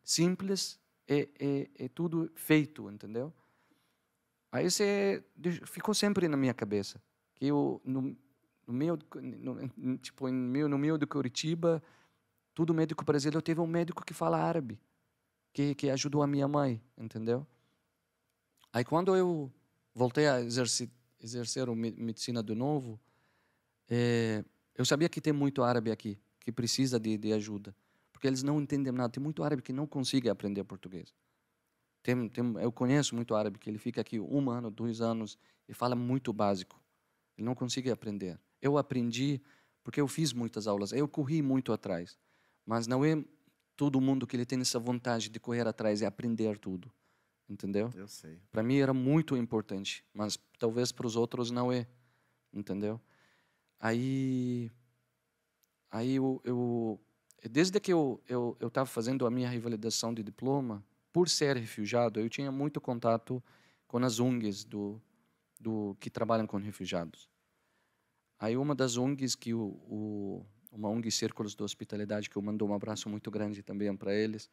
simples 0.05 0.79
e, 1.09 1.29
e, 1.41 1.71
e 1.87 1.89
tudo 1.89 2.31
feito, 2.37 2.89
entendeu? 2.89 3.35
Aí 4.53 4.71
você 4.71 5.25
ficou 5.65 5.93
sempre 5.93 6.29
na 6.29 6.37
minha 6.37 6.55
cabeça 6.55 7.03
que 7.35 7.47
eu 7.47 7.81
no, 7.85 8.17
no 8.65 8.73
meio 8.73 8.97
no, 9.77 9.99
tipo 9.99 10.29
em 10.29 10.33
meio 10.33 10.69
no 10.69 10.97
de 10.97 11.05
Curitiba, 11.05 11.83
todo 12.55 12.73
médico 12.73 13.05
brasileiro 13.05 13.43
teve 13.43 13.61
um 13.61 13.67
médico 13.67 14.05
que 14.05 14.15
fala 14.15 14.39
árabe, 14.39 14.79
que 15.53 15.75
que 15.75 15.91
ajudou 15.91 16.23
a 16.23 16.29
minha 16.29 16.47
mãe, 16.47 16.81
entendeu? 16.97 17.45
Aí 18.73 18.85
quando 18.85 19.17
eu 19.17 19.53
voltei 19.93 20.29
a 20.29 20.41
exercer 20.41 20.89
exercer 21.21 21.69
a 21.69 21.75
me- 21.75 21.91
medicina 21.91 22.41
de 22.41 22.55
novo, 22.55 23.01
eh, 23.91 24.45
eu 24.77 24.85
sabia 24.85 25.09
que 25.09 25.21
tem 25.21 25.33
muito 25.33 25.65
árabe 25.65 25.91
aqui 25.91 26.17
que 26.47 26.53
precisa 26.53 27.01
de, 27.01 27.19
de 27.19 27.33
ajuda, 27.33 27.75
porque 28.13 28.29
eles 28.29 28.45
não 28.45 28.61
entendem 28.61 28.93
nada. 28.93 29.09
Tem 29.09 29.21
muito 29.21 29.43
árabe 29.43 29.63
que 29.63 29.73
não 29.73 29.85
consegue 29.85 30.31
aprender 30.31 30.63
português. 30.63 31.13
Tem, 32.05 32.29
tem, 32.29 32.55
eu 32.63 32.71
conheço 32.71 33.17
muito 33.17 33.35
árabe 33.35 33.59
que 33.59 33.69
ele 33.69 33.79
fica 33.79 34.01
aqui 34.01 34.21
um 34.21 34.49
ano, 34.49 34.71
dois 34.71 35.01
anos 35.01 35.37
e 35.69 35.75
fala 35.75 35.97
muito 35.97 36.33
básico. 36.33 36.81
Ele 37.37 37.45
não 37.45 37.53
consegue 37.57 37.91
aprender. 37.91 38.39
Eu 38.63 38.79
aprendi 38.79 39.43
porque 39.83 40.01
eu 40.01 40.07
fiz 40.07 40.33
muitas 40.33 40.69
aulas. 40.69 40.93
Eu 40.93 41.09
corri 41.09 41.43
muito 41.43 41.73
atrás, 41.73 42.17
mas 42.65 42.87
não 42.87 43.05
é 43.05 43.25
todo 43.75 44.01
mundo 44.01 44.25
que 44.25 44.37
ele 44.37 44.47
tem 44.47 44.61
essa 44.61 44.79
vontade 44.79 45.29
de 45.29 45.41
correr 45.41 45.67
atrás 45.67 46.01
e 46.01 46.07
aprender 46.07 46.59
tudo, 46.59 46.93
entendeu? 47.49 47.91
Eu 47.93 48.07
sei. 48.07 48.41
Para 48.53 48.63
mim 48.63 48.77
era 48.77 48.95
muito 48.95 49.37
importante, 49.37 50.05
mas 50.15 50.39
talvez 50.61 50.93
para 50.93 51.09
os 51.09 51.17
outros 51.17 51.51
não 51.51 51.73
é, 51.73 51.89
entendeu? 52.53 53.01
Aí, 53.81 54.71
aí 55.97 56.17
eu, 56.17 56.41
eu 56.45 57.01
desde 57.51 57.81
que 57.81 57.93
eu 57.93 58.23
eu 58.29 58.57
estava 58.63 58.87
fazendo 58.87 59.27
a 59.27 59.31
minha 59.31 59.49
revalidação 59.49 60.13
de 60.13 60.23
diploma, 60.23 60.85
por 61.13 61.29
ser 61.29 61.57
refugiado, 61.57 62.21
eu 62.21 62.29
tinha 62.29 62.53
muito 62.53 62.81
contato 62.81 63.43
com 63.87 63.99
as 63.99 64.21
ONGs 64.21 64.65
do 64.65 65.01
do 65.59 65.97
que 65.99 66.11
trabalham 66.11 66.47
com 66.47 66.59
refugiados. 66.59 67.29
Aí 68.39 68.57
uma 68.57 68.75
das 68.75 68.99
ONGs 68.99 69.35
que 69.35 69.55
o, 69.55 69.63
o 69.89 70.47
uma 70.71 70.89
ONG 70.91 71.11
Círculos 71.11 71.55
da 71.55 71.65
Hospitalidade 71.65 72.29
que 72.29 72.37
eu 72.37 72.43
mando 72.43 72.67
um 72.67 72.75
abraço 72.75 73.09
muito 73.09 73.31
grande 73.31 73.63
também 73.63 73.97
para 73.97 74.15
eles, 74.15 74.51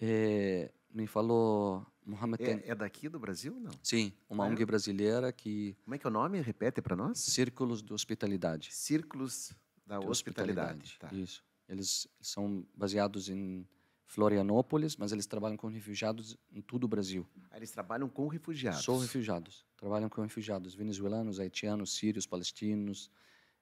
eh, 0.00 0.72
me 0.88 1.06
falou 1.06 1.86
Mohamed 2.04 2.42
É, 2.42 2.70
é 2.70 2.74
daqui 2.74 3.08
do 3.10 3.20
Brasil, 3.20 3.60
não? 3.60 3.70
Sim, 3.82 4.12
uma 4.28 4.46
é? 4.46 4.50
ONG 4.50 4.64
brasileira 4.64 5.30
que 5.32 5.76
Como 5.84 5.94
é 5.94 5.98
que 5.98 6.06
é 6.06 6.10
o 6.10 6.12
nome? 6.12 6.40
Repete 6.40 6.80
para 6.80 6.96
nós. 6.96 7.18
Círculos 7.18 7.82
de 7.82 7.92
Hospitalidade. 7.92 8.72
Círculos 8.72 9.52
da 9.90 9.98
De 9.98 10.06
Hospitalidade. 10.06 10.96
Tá. 11.00 11.08
Isso. 11.12 11.42
Eles 11.68 12.06
são 12.20 12.64
baseados 12.74 13.28
em 13.28 13.66
Florianópolis, 14.04 14.96
mas 14.96 15.12
eles 15.12 15.26
trabalham 15.26 15.56
com 15.56 15.68
refugiados 15.68 16.36
em 16.52 16.60
todo 16.60 16.84
o 16.84 16.88
Brasil. 16.88 17.26
Aí 17.50 17.58
Eles 17.58 17.70
trabalham 17.70 18.08
com 18.08 18.28
refugiados. 18.28 18.82
Só 18.82 18.96
refugiados. 18.98 19.64
Trabalham 19.76 20.08
com 20.08 20.22
refugiados 20.22 20.74
venezuelanos, 20.74 21.38
haitianos, 21.40 21.92
sírios, 21.94 22.26
palestinos, 22.26 23.10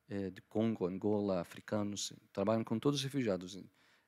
eh, 0.09 0.31
de 0.31 0.43
Congo, 0.43 0.87
Angola, 0.87 1.41
africanos. 1.41 2.13
Trabalham 2.33 2.65
com 2.65 2.79
todos 2.79 3.01
os 3.01 3.05
refugiados. 3.05 3.59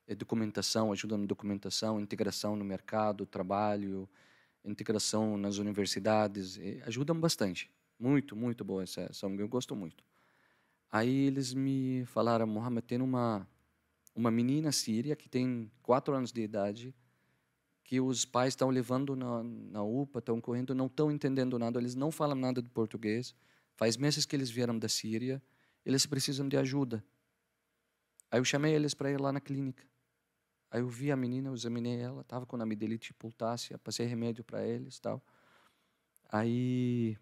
É 0.07 0.15
documentação, 0.15 0.91
ajudam 0.91 1.17
na 1.17 1.25
documentação, 1.25 1.99
integração 1.99 2.55
no 2.55 2.65
mercado, 2.65 3.25
trabalho, 3.25 4.09
integração 4.65 5.37
nas 5.37 5.57
universidades. 5.57 6.57
eh, 6.57 6.81
ajudam 6.85 7.19
bastante. 7.19 7.69
Muito, 7.99 8.35
muito 8.35 8.63
boa 8.63 8.83
essa 8.83 9.27
ONG. 9.27 9.41
Eu 9.41 9.47
gosto 9.47 9.75
muito. 9.75 10.03
Aí 10.91 11.27
eles 11.27 11.53
me 11.53 12.05
falaram, 12.05 12.45
Mohamed, 12.45 12.85
tem 12.85 13.01
uma 13.01 13.47
uma 14.15 14.29
menina 14.29 14.71
síria 14.71 15.15
que 15.15 15.29
tem 15.29 15.71
quatro 15.81 16.13
anos 16.13 16.31
de 16.31 16.41
idade 16.41 16.93
que 17.83 17.99
os 17.99 18.23
pais 18.23 18.53
estão 18.53 18.69
levando 18.69 19.15
na, 19.15 19.43
na 19.43 19.83
UPA, 19.83 20.19
estão 20.19 20.39
correndo, 20.39 20.75
não 20.75 20.85
estão 20.85 21.11
entendendo 21.11 21.57
nada, 21.57 21.79
eles 21.79 21.95
não 21.95 22.11
falam 22.11 22.35
nada 22.35 22.61
de 22.61 22.69
português. 22.69 23.35
Faz 23.75 23.97
meses 23.97 24.25
que 24.25 24.35
eles 24.35 24.49
vieram 24.49 24.77
da 24.77 24.87
Síria, 24.87 25.41
eles 25.85 26.05
precisam 26.05 26.47
de 26.47 26.55
ajuda. 26.55 27.03
Aí 28.29 28.39
eu 28.39 28.45
chamei 28.45 28.73
eles 28.73 28.93
para 28.93 29.11
ir 29.11 29.19
lá 29.19 29.31
na 29.31 29.41
clínica. 29.41 29.83
Aí 30.69 30.79
eu 30.79 30.87
vi 30.87 31.11
a 31.11 31.17
menina, 31.17 31.49
eu 31.49 31.53
examinei 31.53 31.99
ela, 31.99 32.21
estava 32.21 32.45
com 32.45 32.55
amidalite 32.55 33.13
pultácea, 33.13 33.77
passei 33.77 34.05
remédio 34.05 34.43
para 34.43 34.65
eles, 34.65 34.99
tal. 34.99 35.21
Aí 36.31 37.17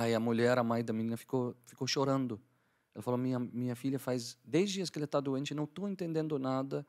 aí 0.00 0.14
a 0.14 0.20
mulher, 0.20 0.58
a 0.58 0.62
mãe 0.64 0.84
da 0.84 0.92
menina 0.92 1.16
ficou 1.16 1.56
ficou 1.64 1.86
chorando. 1.86 2.40
Ela 2.94 3.02
falou: 3.02 3.18
"Minha 3.18 3.38
minha 3.38 3.74
filha 3.76 3.98
faz 3.98 4.38
10 4.44 4.70
dias 4.70 4.90
que 4.90 4.98
ela 4.98 5.04
está 5.06 5.20
doente, 5.20 5.54
não 5.54 5.64
estou 5.64 5.88
entendendo 5.88 6.38
nada." 6.38 6.86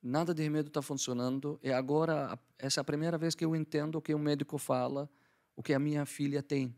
nada 0.00 0.32
de 0.32 0.40
remédio 0.44 0.68
está 0.68 0.80
funcionando 0.80 1.58
e 1.60 1.72
agora 1.72 2.32
a- 2.34 2.38
essa 2.56 2.78
é 2.78 2.82
a 2.82 2.84
primeira 2.84 3.18
vez 3.18 3.34
que 3.34 3.44
eu 3.44 3.56
entendo 3.56 3.96
o 3.98 4.00
que 4.00 4.14
o 4.14 4.18
médico 4.18 4.56
fala 4.56 5.10
o 5.56 5.60
que 5.62 5.74
a 5.74 5.78
minha 5.80 6.06
filha 6.06 6.40
tem 6.40 6.72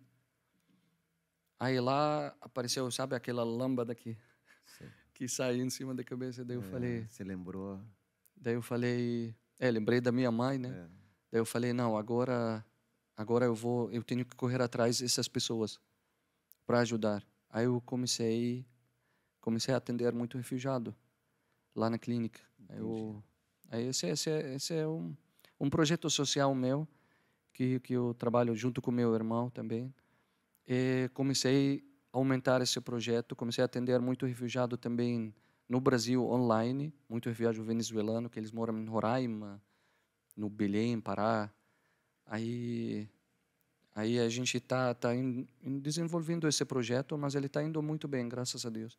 aí 1.58 1.78
lá 1.80 2.34
apareceu 2.40 2.90
sabe 2.90 3.14
aquela 3.14 3.44
lâmpada 3.44 3.94
que 3.94 4.16
que 5.14 5.28
sai 5.28 5.56
em 5.60 5.68
cima 5.68 5.94
da 5.94 6.02
cabeça 6.02 6.42
daí 6.44 6.56
eu 6.56 6.62
É, 6.62 6.64
falei 6.64 7.06
Você 7.10 7.22
lembrou? 7.22 7.78
daí 8.34 8.54
eu 8.54 8.62
falei 8.62 9.34
é 9.58 9.70
lembrei 9.70 10.00
da 10.00 10.10
minha 10.10 10.30
mãe 10.30 10.56
né 10.58 10.70
É. 10.70 10.88
daí 11.30 11.40
eu 11.40 11.44
falei 11.44 11.74
não 11.74 11.98
agora 11.98 12.64
agora 13.20 13.44
eu 13.44 13.54
vou 13.54 13.90
eu 13.90 14.02
tenho 14.02 14.24
que 14.24 14.34
correr 14.36 14.60
atrás 14.62 15.00
dessas 15.00 15.28
pessoas 15.28 15.78
para 16.66 16.80
ajudar 16.80 17.20
aí 17.48 17.64
eu 17.66 17.80
comecei 17.82 18.66
comecei 19.40 19.72
a 19.74 19.76
atender 19.76 20.12
muito 20.12 20.36
refugiado 20.38 20.94
lá 21.74 21.88
na 21.90 21.98
clínica 21.98 22.40
eu, 22.68 23.22
aí 23.68 23.86
esse, 23.88 24.06
esse, 24.06 24.30
é- 24.30 24.54
esse 24.54 24.74
é 24.74 24.86
um, 24.86 25.14
um 25.58 25.68
projeto 25.70 26.08
social 26.08 26.54
meu 26.54 26.86
que, 27.52 27.80
que 27.80 27.92
eu 27.94 28.14
trabalho 28.14 28.54
junto 28.54 28.80
com 28.80 28.90
meu 28.90 29.14
irmão 29.14 29.50
também. 29.50 29.92
E 30.66 31.10
comecei 31.14 31.84
a 32.12 32.18
aumentar 32.18 32.60
esse 32.62 32.80
projeto, 32.80 33.34
comecei 33.36 33.62
a 33.62 33.66
atender 33.66 34.00
muito 34.00 34.24
refugiado 34.26 34.76
também 34.76 35.34
no 35.68 35.80
Brasil 35.80 36.24
online, 36.24 36.92
muito 37.08 37.28
refugiado 37.28 37.62
venezuelano 37.62 38.30
que 38.30 38.38
eles 38.38 38.52
moram 38.52 38.78
em 38.78 38.86
Roraima, 38.86 39.62
no 40.36 40.48
Belém, 40.48 41.00
Pará. 41.00 41.52
Aí 42.30 43.08
aí 43.92 44.20
a 44.20 44.28
gente 44.28 44.56
está 44.56 44.94
tá 44.94 45.12
em- 45.14 45.46
em 45.60 45.78
desenvolvendo 45.80 46.46
esse 46.46 46.64
projeto, 46.64 47.18
mas 47.18 47.34
ele 47.34 47.46
está 47.46 47.60
indo 47.62 47.82
muito 47.82 48.06
bem, 48.06 48.28
graças 48.28 48.64
a 48.64 48.70
Deus. 48.70 48.96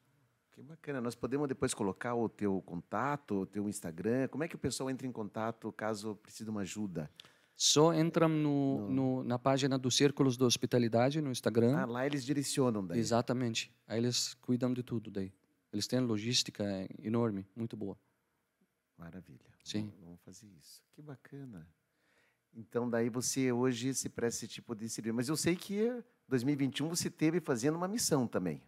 Que 0.51 0.61
bacana. 0.61 0.99
Nós 0.99 1.15
podemos 1.15 1.47
depois 1.47 1.73
colocar 1.73 2.13
o 2.13 2.27
teu 2.27 2.61
contato, 2.63 3.35
o 3.41 3.45
teu 3.45 3.69
Instagram. 3.69 4.27
Como 4.27 4.43
é 4.43 4.49
que 4.49 4.55
o 4.55 4.59
pessoal 4.59 4.89
entra 4.89 5.07
em 5.07 5.11
contato 5.11 5.71
caso 5.71 6.15
precise 6.17 6.43
de 6.43 6.49
uma 6.49 6.61
ajuda? 6.61 7.09
Só 7.55 7.93
entram 7.93 8.27
no, 8.27 8.89
no, 8.89 9.23
na 9.23 9.39
página 9.39 9.77
do 9.77 9.89
Círculos 9.89 10.35
da 10.35 10.45
Hospitalidade 10.45 11.21
no 11.21 11.31
Instagram. 11.31 11.77
Ah, 11.77 11.85
lá 11.85 12.05
eles 12.05 12.25
direcionam 12.25 12.85
daí. 12.85 12.99
Exatamente. 12.99 13.71
Aí 13.87 13.97
eles 13.99 14.33
cuidam 14.41 14.73
de 14.73 14.83
tudo 14.83 15.09
daí. 15.09 15.31
Eles 15.71 15.87
têm 15.87 15.99
logística 16.01 16.65
enorme, 17.01 17.47
muito 17.55 17.77
boa. 17.77 17.97
Maravilha. 18.97 19.45
Sim. 19.63 19.89
Vamos 20.01 20.19
fazer 20.21 20.47
isso. 20.59 20.83
Que 20.91 21.01
bacana. 21.01 21.65
Então, 22.53 22.89
daí 22.89 23.09
você 23.09 23.51
hoje 23.51 23.93
se 23.93 24.09
presta 24.09 24.45
esse 24.45 24.53
tipo 24.53 24.75
de 24.75 24.89
serviço. 24.89 25.15
Mas 25.15 25.29
eu 25.29 25.37
sei 25.37 25.55
que 25.55 25.81
em 25.81 26.03
2021 26.27 26.89
você 26.89 27.09
teve 27.09 27.39
fazendo 27.39 27.75
uma 27.75 27.87
missão 27.87 28.27
também. 28.27 28.61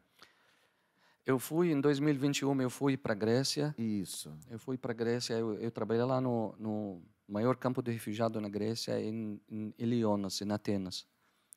Eu 1.25 1.39
fui 1.39 1.71
em 1.71 1.79
2021, 1.79 2.61
eu 2.61 2.69
fui 2.69 2.97
para 2.97 3.13
Grécia. 3.13 3.73
Isso. 3.77 4.36
Eu 4.49 4.59
fui 4.59 4.77
para 4.77 4.93
Grécia, 4.93 5.34
eu, 5.36 5.53
eu 5.55 5.71
trabalhei 5.71 6.03
lá 6.03 6.19
no, 6.19 6.53
no 6.59 7.01
maior 7.27 7.55
campo 7.55 7.81
de 7.81 7.91
refugiado 7.91 8.41
na 8.41 8.49
Grécia, 8.49 8.99
em, 9.01 9.39
em 9.49 9.73
Ilionas, 9.77 10.41
em 10.41 10.51
Atenas. 10.51 11.07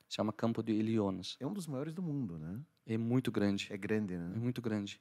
Chama 0.08 0.32
Campo 0.32 0.62
de 0.62 0.72
Ilionas. 0.72 1.36
É 1.40 1.46
um 1.46 1.52
dos 1.52 1.66
maiores 1.66 1.92
do 1.92 2.00
mundo, 2.00 2.38
né? 2.38 2.60
É 2.86 2.96
muito 2.96 3.32
grande. 3.32 3.66
É 3.70 3.76
grande, 3.76 4.14
É 4.14 4.18
né? 4.18 4.36
muito 4.36 4.62
grande. 4.62 5.00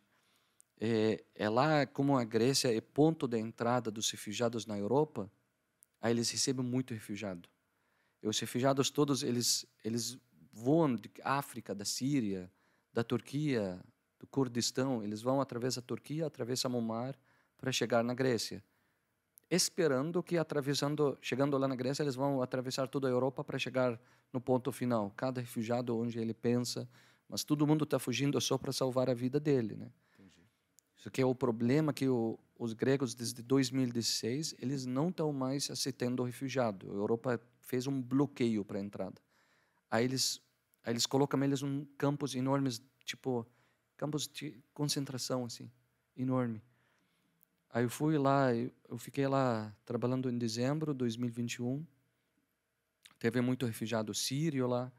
É, 0.79 1.23
é 1.35 1.47
lá, 1.47 1.85
como 1.85 2.17
a 2.17 2.23
Grécia 2.23 2.75
é 2.75 2.81
ponto 2.81 3.27
de 3.27 3.37
entrada 3.37 3.91
dos 3.91 4.09
refugiados 4.09 4.65
na 4.65 4.77
Europa, 4.77 5.31
aí 6.01 6.11
eles 6.11 6.29
recebem 6.29 6.65
muito 6.65 6.93
refugiado. 6.93 7.49
E 8.21 8.27
os 8.27 8.39
refugiados 8.39 8.89
todos, 8.89 9.23
eles, 9.23 9.65
eles 9.83 10.17
voam 10.51 10.95
de 10.95 11.11
África, 11.23 11.75
da 11.75 11.85
Síria, 11.85 12.51
da 12.93 13.03
Turquia, 13.03 13.79
do 14.19 14.25
Kurdistão, 14.27 15.03
eles 15.03 15.21
vão 15.21 15.41
através 15.41 15.75
da 15.75 15.81
Turquia, 15.81 16.25
atravessam 16.25 16.77
o 16.77 16.81
mar 16.81 17.17
para 17.57 17.71
chegar 17.71 18.03
na 18.03 18.13
Grécia, 18.13 18.63
esperando 19.49 20.23
que 20.23 20.37
atravessando, 20.37 21.17
chegando 21.21 21.57
lá 21.57 21.67
na 21.67 21.75
Grécia, 21.75 22.03
eles 22.03 22.15
vão 22.15 22.41
atravessar 22.41 22.87
toda 22.87 23.07
a 23.07 23.11
Europa 23.11 23.43
para 23.43 23.59
chegar 23.59 23.99
no 24.31 24.41
ponto 24.41 24.71
final. 24.71 25.11
Cada 25.15 25.41
refugiado 25.41 25.97
onde 25.97 26.19
ele 26.19 26.33
pensa, 26.33 26.89
mas 27.27 27.43
todo 27.43 27.67
mundo 27.67 27.83
está 27.83 27.99
fugindo 27.99 28.39
só 28.39 28.57
para 28.57 28.71
salvar 28.71 29.09
a 29.09 29.13
vida 29.13 29.39
dele, 29.39 29.75
né? 29.75 29.91
Isso 30.97 31.11
que 31.11 31.21
é 31.21 31.25
o 31.25 31.35
problema 31.35 31.93
que 31.93 32.07
o, 32.07 32.39
os 32.57 32.73
gregos 32.73 33.13
desde 33.13 33.41
2016 33.41 34.55
eles 34.59 34.85
não 34.85 35.09
estão 35.09 35.31
mais 35.33 35.69
aceitando 35.69 36.23
refugiado. 36.23 36.89
A 36.91 36.95
Europa 36.95 37.39
fez 37.61 37.87
um 37.87 38.01
bloqueio 38.01 38.63
para 38.63 38.79
a 38.79 38.81
entrada. 38.81 39.21
Aí 39.89 40.05
eles 40.05 40.41
aí 40.83 40.93
eles 40.93 41.05
colocam 41.05 41.43
eles 41.43 41.61
em 41.61 41.85
campos 41.97 42.35
enormes, 42.35 42.81
tipo 43.03 43.45
campos 43.97 44.27
de 44.27 44.61
concentração 44.73 45.45
assim, 45.45 45.69
enorme. 46.15 46.61
Aí 47.69 47.83
eu 47.83 47.89
fui 47.89 48.17
lá, 48.17 48.55
eu 48.55 48.97
fiquei 48.97 49.27
lá 49.27 49.75
trabalhando 49.85 50.29
em 50.29 50.37
dezembro 50.37 50.93
de 50.93 50.99
2021. 50.99 51.85
Teve 53.19 53.41
muito 53.41 53.65
refugiado 53.65 54.13
sírio 54.13 54.67
lá. 54.67 54.91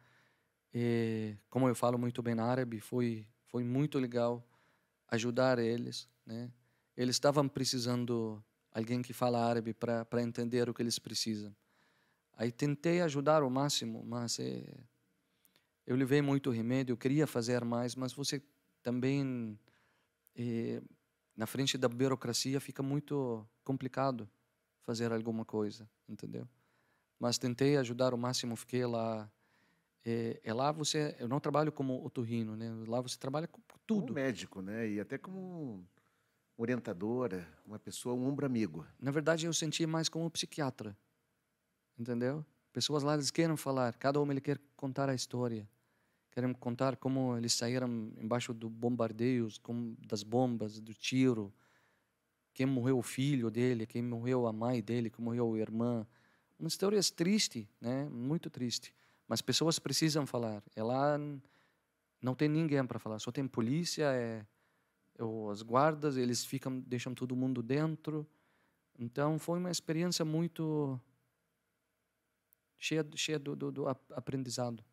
E, 0.74 1.36
como 1.48 1.68
eu 1.68 1.74
falo 1.74 1.96
muito 1.98 2.22
bem 2.22 2.38
árabe, 2.38 2.80
foi 2.80 3.26
foi 3.46 3.64
muito 3.64 3.98
legal 3.98 4.46
ajudar 5.08 5.58
eles, 5.58 6.08
né? 6.26 6.50
Eles 6.96 7.16
estavam 7.16 7.48
precisando 7.48 8.42
alguém 8.72 9.02
que 9.02 9.12
fala 9.12 9.44
árabe 9.44 9.74
para 9.74 10.22
entender 10.22 10.68
o 10.68 10.74
que 10.74 10.82
eles 10.82 10.98
precisam. 10.98 11.54
Aí 12.32 12.52
tentei 12.52 13.00
ajudar 13.00 13.42
o 13.42 13.50
máximo, 13.50 14.04
mas 14.04 14.38
é, 14.38 14.64
eu 15.86 15.96
levei 15.96 16.20
muito 16.20 16.50
remédio, 16.50 16.92
eu 16.92 16.96
queria 16.96 17.26
fazer 17.26 17.64
mais, 17.64 17.94
mas 17.94 18.12
você 18.12 18.42
também 18.82 19.58
é, 20.34 20.82
na 21.34 21.46
frente 21.46 21.78
da 21.78 21.88
burocracia 21.88 22.60
fica 22.60 22.82
muito 22.82 23.46
complicado 23.64 24.28
fazer 24.82 25.12
alguma 25.12 25.44
coisa, 25.44 25.88
entendeu? 26.08 26.48
Mas 27.18 27.38
tentei 27.38 27.76
ajudar 27.76 28.12
o 28.12 28.18
máximo, 28.18 28.54
fiquei 28.56 28.84
lá 28.84 29.30
é, 30.04 30.40
é, 30.44 30.54
lá 30.54 30.70
você, 30.70 31.16
eu 31.18 31.26
não 31.26 31.40
trabalho 31.40 31.72
como 31.72 32.04
otorrino, 32.04 32.54
né? 32.54 32.70
Lá 32.86 33.00
você 33.00 33.18
trabalha 33.18 33.48
com 33.48 33.60
tudo. 33.84 34.02
Como 34.02 34.14
médico, 34.14 34.62
né? 34.62 34.88
E 34.88 35.00
até 35.00 35.18
como 35.18 35.84
orientadora, 36.56 37.46
uma 37.64 37.78
pessoa, 37.78 38.14
um 38.14 38.26
ombro 38.26 38.46
amigo. 38.46 38.86
Na 38.98 39.10
verdade, 39.10 39.46
eu 39.46 39.52
senti 39.52 39.86
mais 39.86 40.08
como 40.08 40.30
psiquiatra, 40.30 40.96
entendeu? 41.98 42.44
Pessoas 42.72 43.02
lá 43.02 43.14
eles 43.14 43.30
querem 43.30 43.56
falar, 43.56 43.94
cada 43.96 44.20
um 44.20 44.30
ele 44.30 44.40
quer 44.40 44.60
contar 44.76 45.08
a 45.08 45.14
história, 45.14 45.68
querem 46.30 46.52
contar 46.52 46.96
como 46.96 47.36
eles 47.36 47.52
saíram 47.54 47.88
embaixo 48.18 48.52
do 48.52 48.68
bombardeios, 48.68 49.58
como 49.58 49.96
das 50.06 50.22
bombas, 50.22 50.80
do 50.80 50.92
tiro, 50.92 51.52
quem 52.56 52.64
morreu 52.64 52.98
o 52.98 53.02
filho 53.02 53.50
dele, 53.50 53.86
quem 53.86 54.02
morreu 54.02 54.46
a 54.46 54.52
mãe 54.52 54.82
dele, 54.82 55.10
quem 55.10 55.22
morreu 55.22 55.54
a 55.54 55.58
irmã. 55.58 56.06
Uma 56.58 56.68
história 56.68 56.98
triste, 57.14 57.68
né? 57.78 58.08
Muito 58.08 58.48
triste. 58.48 58.94
Mas 59.28 59.42
pessoas 59.42 59.78
precisam 59.78 60.26
falar. 60.26 60.62
Ela 60.74 61.18
não 62.22 62.34
tem 62.34 62.48
ninguém 62.48 62.84
para 62.86 62.98
falar, 62.98 63.18
só 63.18 63.30
tem 63.30 63.46
polícia, 63.46 64.04
é, 64.04 64.46
é 65.18 65.24
os 65.24 65.62
guardas, 65.62 66.16
eles 66.16 66.44
ficam, 66.44 66.80
deixam 66.80 67.14
todo 67.14 67.36
mundo 67.36 67.62
dentro. 67.62 68.26
Então 68.98 69.38
foi 69.38 69.58
uma 69.58 69.70
experiência 69.70 70.24
muito 70.24 71.00
cheia, 72.78 73.06
cheia 73.14 73.38
do, 73.38 73.56
do, 73.56 73.72
do 73.72 73.88
aprendizado. 73.88 74.84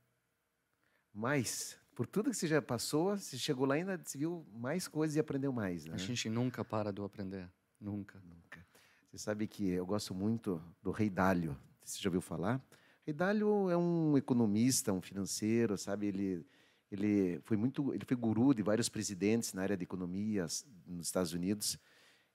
Mas, 1.13 1.77
por 1.93 2.07
tudo 2.07 2.31
que 2.31 2.35
você 2.35 2.47
já 2.47 2.61
passou, 2.61 3.15
você 3.15 3.37
chegou 3.37 3.65
lá 3.65 3.77
e 3.77 3.81
ainda 3.81 4.01
se 4.03 4.17
viu 4.17 4.45
mais 4.53 4.87
coisas 4.87 5.15
e 5.15 5.19
aprendeu 5.19 5.53
mais, 5.53 5.85
né? 5.85 5.93
A 5.93 5.97
gente 5.97 6.29
nunca 6.29 6.65
para 6.65 6.91
de 6.91 7.01
aprender, 7.01 7.47
nunca. 7.79 8.19
Nunca. 8.21 8.65
Você 9.09 9.17
sabe 9.19 9.47
que 9.47 9.69
eu 9.69 9.85
gosto 9.85 10.13
muito 10.15 10.61
do 10.81 10.89
Rei 10.89 11.09
Dálio. 11.09 11.55
Você 11.83 12.01
já 12.01 12.09
ouviu 12.09 12.21
falar? 12.21 12.59
Redalho 13.05 13.69
é 13.69 13.77
um 13.77 14.17
economista, 14.17 14.93
um 14.93 15.01
financeiro, 15.01 15.77
sabe? 15.77 16.07
Ele 16.07 16.45
ele 16.93 17.39
foi 17.43 17.57
muito, 17.57 17.93
ele 17.93 18.05
foi 18.05 18.15
guru 18.15 18.53
de 18.53 18.61
vários 18.61 18.87
presidentes 18.87 19.53
na 19.53 19.63
área 19.63 19.75
de 19.75 19.83
economia 19.83 20.45
nos 20.85 21.07
Estados 21.07 21.33
Unidos 21.33 21.79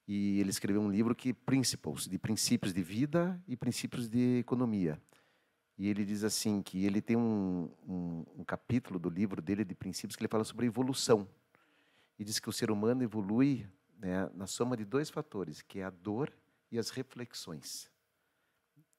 e 0.07 0.41
ele 0.41 0.51
escreveu 0.51 0.81
um 0.81 0.91
livro 0.91 1.15
que 1.15 1.33
Principles, 1.33 2.09
de 2.09 2.19
princípios 2.19 2.73
de 2.73 2.83
vida 2.83 3.41
e 3.47 3.57
princípios 3.57 4.09
de 4.09 4.39
economia. 4.39 5.01
E 5.77 5.87
ele 5.87 6.05
diz 6.05 6.25
assim 6.25 6.61
que 6.61 6.85
ele 6.85 7.01
tem 7.01 7.17
um, 7.17 7.71
um, 7.87 8.25
um 8.39 8.45
capítulo 8.45 8.99
do 8.99 9.09
livro 9.09 9.41
dele 9.41 9.65
de 9.65 9.75
princípios 9.75 10.17
que 10.17 10.23
ele 10.23 10.29
fala 10.29 10.43
sobre 10.43 10.67
evolução 10.67 11.29
e 12.19 12.25
diz 12.25 12.41
que 12.41 12.49
o 12.49 12.53
ser 12.53 12.71
humano 12.71 13.05
evolui 13.05 13.65
né, 13.97 14.29
na 14.35 14.49
soma 14.49 14.77
de 14.77 14.85
dois 14.85 15.09
fatores, 15.09 15.63
que 15.63 15.79
é 15.79 15.85
a 15.85 15.91
dor 15.91 16.33
e 16.73 16.79
as 16.79 16.91
reflexões. 16.91 17.89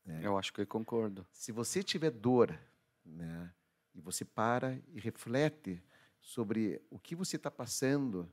É. 0.08 0.26
Eu 0.26 0.38
acho 0.38 0.54
que 0.54 0.62
eu 0.62 0.68
concordo. 0.68 1.28
Se 1.34 1.52
você 1.52 1.84
tiver 1.84 2.12
dor, 2.12 2.58
né, 3.06 3.52
e 4.00 4.02
você 4.02 4.24
para 4.24 4.82
e 4.88 5.00
reflete 5.00 5.84
sobre 6.22 6.82
o 6.90 6.98
que 6.98 7.16
você 7.16 7.36
está 7.36 7.52
passando 7.52 8.30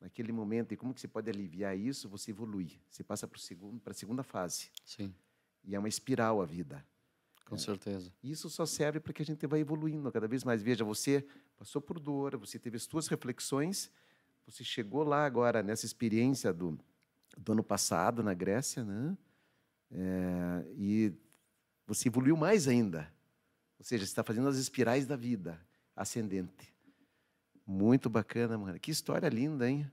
naquele 0.00 0.32
momento 0.32 0.72
e 0.72 0.76
como 0.76 0.94
que 0.94 1.00
você 1.00 1.08
pode 1.08 1.28
aliviar 1.28 1.76
isso, 1.76 2.08
você 2.08 2.30
evolui. 2.30 2.80
Você 2.88 3.02
passa 3.02 3.26
para 3.26 3.38
segundo, 3.38 3.80
a 3.84 3.92
segunda 3.92 4.22
fase. 4.22 4.70
Sim. 4.84 5.12
E 5.64 5.74
é 5.74 5.78
uma 5.78 5.88
espiral 5.88 6.40
a 6.40 6.46
vida. 6.46 6.84
Com 7.44 7.56
é. 7.56 7.58
certeza. 7.58 8.12
Isso 8.22 8.48
só 8.48 8.64
serve 8.64 9.00
para 9.00 9.12
que 9.12 9.22
a 9.22 9.24
gente 9.24 9.44
vá 9.46 9.58
evoluindo 9.58 10.10
cada 10.12 10.28
vez 10.28 10.44
mais. 10.44 10.62
Veja, 10.62 10.84
você 10.84 11.26
passou 11.56 11.82
por 11.82 11.98
dor, 11.98 12.36
você 12.36 12.58
teve 12.58 12.76
as 12.76 12.84
suas 12.84 13.08
reflexões, 13.08 13.90
você 14.46 14.62
chegou 14.62 15.02
lá 15.02 15.24
agora 15.26 15.62
nessa 15.62 15.84
experiência 15.84 16.52
do, 16.52 16.78
do 17.36 17.52
ano 17.52 17.64
passado 17.64 18.22
na 18.22 18.34
Grécia, 18.34 18.84
né? 18.84 19.18
É, 19.90 20.64
e 20.76 21.12
você 21.86 22.08
evoluiu 22.08 22.36
mais 22.36 22.68
ainda. 22.68 23.12
Ou 23.78 23.84
seja, 23.84 24.04
você 24.04 24.10
está 24.10 24.22
fazendo 24.22 24.48
as 24.48 24.56
espirais 24.56 25.06
da 25.06 25.16
vida 25.16 25.60
ascendente. 25.94 26.74
Muito 27.66 28.08
bacana, 28.08 28.56
mano. 28.56 28.78
Que 28.78 28.90
história 28.90 29.28
linda, 29.28 29.68
hein? 29.68 29.90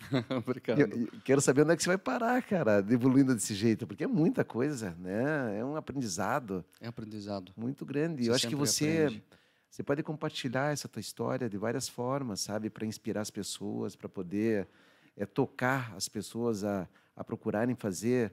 Obrigado. 0.30 0.80
Eu, 0.80 0.88
eu 0.88 1.20
quero 1.24 1.40
saber 1.40 1.62
onde 1.62 1.72
é 1.72 1.76
que 1.76 1.82
você 1.82 1.88
vai 1.88 1.98
parar, 1.98 2.40
cara, 2.42 2.78
evoluindo 2.88 3.34
desse 3.34 3.54
jeito, 3.54 3.86
porque 3.86 4.04
é 4.04 4.06
muita 4.06 4.44
coisa, 4.44 4.94
né? 4.98 5.58
É 5.58 5.64
um 5.64 5.76
aprendizado. 5.76 6.64
É 6.80 6.86
um 6.86 6.90
aprendizado. 6.90 7.52
Muito 7.56 7.84
grande. 7.84 8.24
Você 8.24 8.30
eu 8.30 8.34
acho 8.34 8.48
que 8.48 8.54
você, 8.54 9.22
você 9.68 9.82
pode 9.82 10.02
compartilhar 10.02 10.72
essa 10.72 10.88
tua 10.88 11.00
história 11.00 11.48
de 11.48 11.58
várias 11.58 11.88
formas, 11.88 12.40
sabe? 12.40 12.70
Para 12.70 12.86
inspirar 12.86 13.22
as 13.22 13.30
pessoas, 13.30 13.96
para 13.96 14.08
poder 14.08 14.68
é, 15.16 15.26
tocar 15.26 15.92
as 15.96 16.08
pessoas 16.08 16.62
a, 16.62 16.88
a 17.16 17.24
procurarem 17.24 17.74
fazer 17.74 18.32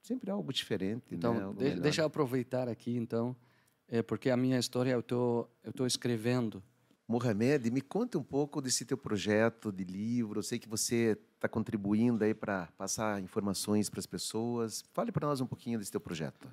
sempre 0.00 0.30
algo 0.30 0.52
diferente. 0.52 1.14
Então, 1.14 1.34
né? 1.34 1.42
algo 1.42 1.58
de, 1.58 1.80
deixa 1.80 2.02
eu 2.02 2.06
aproveitar 2.06 2.68
aqui, 2.68 2.96
então, 2.96 3.34
é 3.88 4.02
porque 4.02 4.30
a 4.30 4.36
minha 4.36 4.58
história 4.58 4.92
eu 4.92 5.02
tô 5.02 5.48
eu 5.62 5.72
tô 5.72 5.86
escrevendo. 5.86 6.62
Mohamed, 7.06 7.70
me 7.70 7.82
conte 7.82 8.16
um 8.16 8.22
pouco 8.22 8.62
desse 8.62 8.84
teu 8.84 8.96
projeto 8.96 9.70
de 9.70 9.84
livro. 9.84 10.38
Eu 10.38 10.42
sei 10.42 10.58
que 10.58 10.68
você 10.68 11.18
está 11.34 11.46
contribuindo 11.46 12.24
aí 12.24 12.32
para 12.32 12.68
passar 12.78 13.20
informações 13.20 13.90
para 13.90 14.00
as 14.00 14.06
pessoas. 14.06 14.82
Fale 14.92 15.12
para 15.12 15.26
nós 15.26 15.40
um 15.40 15.46
pouquinho 15.46 15.78
desse 15.78 15.90
teu 15.90 16.00
projeto. 16.00 16.48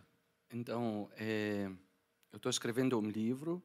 Então, 0.53 1.09
é, 1.15 1.71
eu 2.33 2.37
estou 2.37 2.49
escrevendo 2.49 2.99
um 2.99 3.09
livro. 3.09 3.63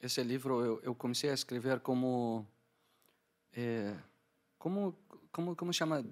Esse 0.00 0.22
livro 0.22 0.64
eu, 0.64 0.80
eu 0.84 0.94
comecei 0.94 1.30
a 1.30 1.34
escrever 1.34 1.80
como 1.80 2.46
é, 3.52 3.96
como 4.56 4.96
como 5.32 5.56
como 5.56 5.72
chama 5.72 6.04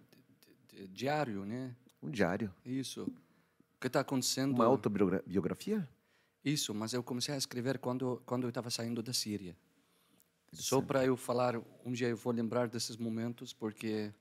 diário, 0.89 1.45
né? 1.45 1.77
Um 2.03 2.11
diário. 2.11 2.53
Isso. 2.65 3.05
O 3.05 3.81
que 3.81 3.87
está 3.87 4.01
acontecendo? 4.01 4.55
Uma 4.55 4.65
autobiografia? 4.65 5.89
Isso, 6.47 6.73
mas 6.73 6.93
eu 6.93 7.03
comecei 7.03 7.35
a 7.35 7.37
escrever 7.37 7.77
quando 7.81 8.23
quando 8.25 8.45
eu 8.45 8.51
estava 8.51 8.71
saindo 8.71 9.03
da 9.03 9.13
Síria. 9.13 9.57
Só 10.53 10.81
para 10.81 11.05
eu 11.05 11.17
falar, 11.17 11.61
um 11.85 11.93
dia 11.93 12.09
eu 12.09 12.17
vou 12.17 12.33
lembrar 12.33 12.69
desses 12.69 12.97
momentos, 12.97 13.53
porque 13.53 14.15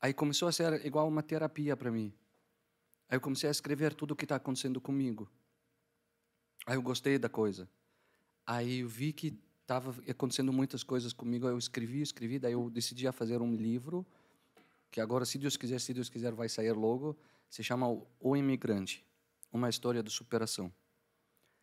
aí 0.00 0.14
começou 0.14 0.46
a 0.46 0.52
ser 0.52 0.86
igual 0.86 1.08
uma 1.08 1.20
terapia 1.20 1.76
para 1.76 1.90
mim. 1.90 2.12
Aí 3.08 3.16
eu 3.16 3.20
comecei 3.20 3.48
a 3.48 3.50
escrever 3.50 3.92
tudo 3.92 4.12
o 4.12 4.16
que 4.16 4.24
está 4.24 4.36
acontecendo 4.36 4.80
comigo. 4.80 5.28
Aí 6.64 6.76
eu 6.76 6.82
gostei 6.82 7.18
da 7.18 7.28
coisa. 7.28 7.68
Aí 8.46 8.78
eu 8.78 8.88
vi 8.88 9.12
que 9.12 9.36
estava 9.62 9.90
acontecendo 10.08 10.52
muitas 10.52 10.84
coisas 10.84 11.12
comigo. 11.12 11.48
Aí 11.48 11.52
eu 11.52 11.58
escrevi, 11.58 12.00
escrevi. 12.00 12.38
Daí 12.38 12.52
eu 12.52 12.70
decidi 12.70 13.08
a 13.08 13.12
fazer 13.12 13.42
um 13.42 13.56
livro 13.56 14.06
que 14.92 15.00
agora, 15.00 15.24
se 15.24 15.36
Deus 15.36 15.56
quiser, 15.56 15.80
se 15.80 15.92
Deus 15.92 16.08
quiser, 16.08 16.32
vai 16.32 16.48
sair 16.48 16.72
logo. 16.72 17.18
Se 17.50 17.64
chama 17.64 17.88
O 18.20 18.36
Imigrante, 18.36 19.04
uma 19.52 19.68
história 19.68 20.04
de 20.04 20.10
superação. 20.10 20.72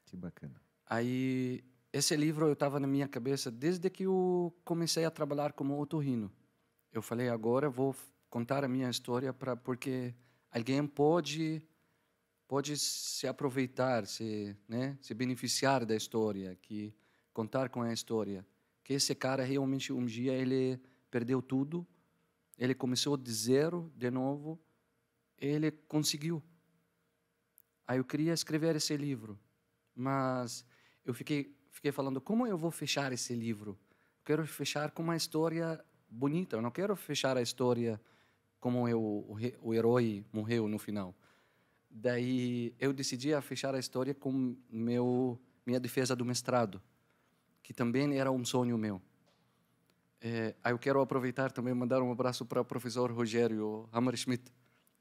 Que 0.05 0.15
bacana. 0.15 0.61
Aí 0.85 1.63
esse 1.91 2.15
livro 2.15 2.47
eu 2.47 2.53
estava 2.53 2.79
na 2.79 2.87
minha 2.87 3.07
cabeça 3.07 3.49
desde 3.49 3.89
que 3.89 4.03
eu 4.03 4.53
comecei 4.63 5.05
a 5.05 5.11
trabalhar 5.11 5.53
como 5.53 5.79
otorrino. 5.79 6.31
Eu 6.91 7.01
falei 7.01 7.29
agora 7.29 7.69
vou 7.69 7.95
contar 8.29 8.63
a 8.63 8.67
minha 8.67 8.89
história 8.89 9.33
para 9.33 9.55
porque 9.55 10.13
alguém 10.51 10.85
pode 10.85 11.61
pode 12.47 12.77
se 12.77 13.27
aproveitar, 13.27 14.05
se 14.05 14.55
né, 14.67 14.97
se 15.01 15.13
beneficiar 15.13 15.85
da 15.85 15.95
história 15.95 16.55
que 16.61 16.93
contar 17.33 17.69
com 17.69 17.81
a 17.81 17.91
história. 17.91 18.45
Que 18.83 18.93
esse 18.93 19.15
cara 19.15 19.43
realmente 19.43 19.91
um 19.91 20.05
dia 20.05 20.33
ele 20.33 20.79
perdeu 21.09 21.41
tudo, 21.41 21.87
ele 22.57 22.75
começou 22.75 23.17
de 23.17 23.31
zero 23.33 23.91
de 23.95 24.11
novo, 24.11 24.59
ele 25.37 25.71
conseguiu. 25.71 26.43
Aí 27.87 27.97
eu 27.97 28.05
queria 28.05 28.33
escrever 28.33 28.75
esse 28.75 28.95
livro, 28.95 29.39
mas 29.95 30.65
eu 31.05 31.13
fiquei 31.13 31.55
fiquei 31.75 31.91
falando 31.91 32.19
como 32.21 32.47
eu 32.47 32.57
vou 32.57 32.71
fechar 32.71 33.11
esse 33.11 33.33
livro. 33.33 33.77
quero 34.23 34.45
fechar 34.47 34.91
com 34.91 35.03
uma 35.03 35.15
história 35.15 35.83
bonita. 36.09 36.55
Eu 36.55 36.61
não 36.61 36.71
quero 36.71 36.95
fechar 36.95 37.37
a 37.37 37.41
história 37.41 38.01
como 38.59 38.87
eu, 38.87 38.99
o, 38.99 39.37
o 39.61 39.73
herói 39.73 40.25
morreu 40.33 40.67
no 40.67 40.79
final. 40.79 41.13
Daí 41.89 42.73
eu 42.79 42.91
decidi 42.91 43.33
a 43.33 43.41
fechar 43.41 43.75
a 43.75 43.79
história 43.79 44.13
com 44.13 44.55
meu 44.69 45.39
minha 45.65 45.79
defesa 45.79 46.15
do 46.15 46.23
mestrado, 46.23 46.81
que 47.61 47.73
também 47.73 48.17
era 48.17 48.31
um 48.31 48.45
sonho 48.45 48.77
meu. 48.77 49.01
É, 50.21 50.55
aí 50.63 50.71
eu 50.71 50.79
quero 50.79 51.01
aproveitar 51.01 51.51
também 51.51 51.73
mandar 51.73 52.01
um 52.01 52.11
abraço 52.11 52.45
para 52.45 52.61
o 52.61 52.65
professor 52.65 53.11
Rogério 53.11 53.87
Hammerschmidt, 53.91 54.51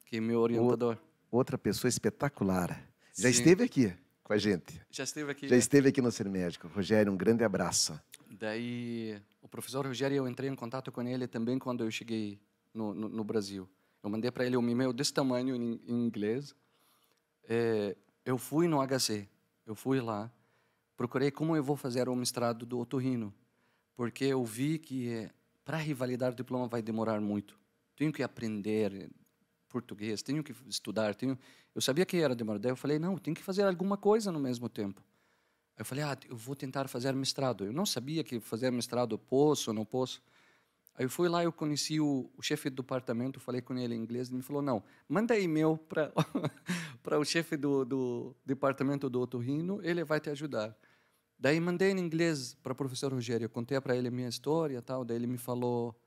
que 0.06 0.16
é 0.16 0.20
meu 0.20 0.40
orientador. 0.40 0.98
Outra 1.30 1.56
pessoa 1.58 1.88
espetacular. 1.88 2.70
Já 3.16 3.30
Sim. 3.30 3.38
esteve 3.38 3.64
aqui 3.64 3.94
com 4.24 4.32
a 4.32 4.38
gente. 4.38 4.80
Já 4.90 5.04
esteve 5.04 5.30
aqui. 5.30 5.46
Já 5.46 5.56
esteve 5.56 5.88
aqui 5.90 6.00
no 6.00 6.10
Ser 6.10 6.28
Médico. 6.28 6.66
Rogério, 6.66 7.12
um 7.12 7.16
grande 7.16 7.44
abraço. 7.44 8.00
Daí, 8.28 9.20
o 9.42 9.46
professor 9.46 9.86
Rogério, 9.86 10.16
eu 10.16 10.26
entrei 10.26 10.48
em 10.50 10.56
contato 10.56 10.90
com 10.90 11.02
ele 11.02 11.28
também 11.28 11.58
quando 11.58 11.84
eu 11.84 11.90
cheguei 11.90 12.40
no, 12.72 12.94
no, 12.94 13.08
no 13.08 13.22
Brasil. 13.22 13.68
Eu 14.02 14.10
mandei 14.10 14.30
para 14.30 14.44
ele 14.46 14.56
um 14.56 14.68
e-mail 14.68 14.92
desse 14.92 15.12
tamanho 15.12 15.54
em, 15.54 15.80
em 15.86 16.06
inglês. 16.06 16.54
É, 17.46 17.94
eu 18.24 18.38
fui 18.38 18.66
no 18.66 18.78
HC, 18.84 19.28
eu 19.66 19.74
fui 19.74 20.00
lá, 20.00 20.32
procurei 20.96 21.30
como 21.30 21.54
eu 21.54 21.62
vou 21.62 21.76
fazer 21.76 22.08
o 22.08 22.16
mestrado 22.16 22.64
do 22.64 22.78
otorrino, 22.78 23.32
porque 23.94 24.24
eu 24.24 24.42
vi 24.42 24.78
que 24.78 25.30
para 25.64 25.76
revalidar 25.76 26.32
o 26.32 26.34
diploma 26.34 26.66
vai 26.66 26.80
demorar 26.80 27.20
muito. 27.20 27.58
Tenho 27.94 28.12
que 28.12 28.22
aprender 28.22 29.10
português, 29.74 30.22
tenho 30.22 30.42
que 30.44 30.54
estudar, 30.68 31.14
tenho... 31.16 31.36
Eu 31.74 31.80
sabia 31.80 32.06
que 32.06 32.16
era 32.16 32.34
demorar, 32.34 32.60
daí 32.60 32.70
eu 32.70 32.76
falei, 32.76 32.98
não, 32.98 33.18
tenho 33.18 33.34
que 33.34 33.42
fazer 33.42 33.64
alguma 33.64 33.96
coisa 33.96 34.30
no 34.30 34.38
mesmo 34.38 34.68
tempo. 34.68 35.02
Aí 35.76 35.80
eu 35.80 35.84
falei, 35.84 36.04
ah, 36.04 36.16
eu 36.28 36.36
vou 36.36 36.54
tentar 36.54 36.88
fazer 36.88 37.12
mestrado. 37.12 37.64
Eu 37.64 37.72
não 37.72 37.84
sabia 37.84 38.22
que 38.22 38.38
fazer 38.38 38.70
mestrado 38.70 39.18
posso 39.18 39.70
ou 39.70 39.74
não 39.74 39.84
posso. 39.84 40.22
Aí 40.96 41.04
eu 41.04 41.10
fui 41.10 41.28
lá, 41.28 41.42
eu 41.42 41.52
conheci 41.52 41.98
o, 41.98 42.30
o 42.36 42.42
chefe 42.42 42.70
do 42.70 42.82
departamento, 42.82 43.40
falei 43.40 43.60
com 43.60 43.76
ele 43.76 43.96
em 43.96 43.98
inglês, 43.98 44.28
ele 44.28 44.36
me 44.36 44.42
falou, 44.44 44.62
não, 44.62 44.80
manda 45.08 45.36
e-mail 45.36 45.76
para 45.76 46.12
o 47.18 47.24
chefe 47.24 47.56
do, 47.56 47.84
do 47.84 48.36
departamento 48.46 49.10
do 49.10 49.20
otorrino, 49.20 49.80
ele 49.82 50.04
vai 50.04 50.20
te 50.20 50.30
ajudar. 50.30 50.76
Daí 51.36 51.58
mandei 51.58 51.90
em 51.90 51.98
inglês 51.98 52.54
para 52.62 52.72
o 52.72 52.76
professor 52.76 53.12
Rogério, 53.12 53.50
contei 53.50 53.80
para 53.80 53.96
ele 53.96 54.06
a 54.06 54.10
minha 54.10 54.28
história, 54.28 54.80
tal, 54.80 55.04
daí 55.04 55.16
ele 55.16 55.26
me 55.26 55.36
falou, 55.36 55.98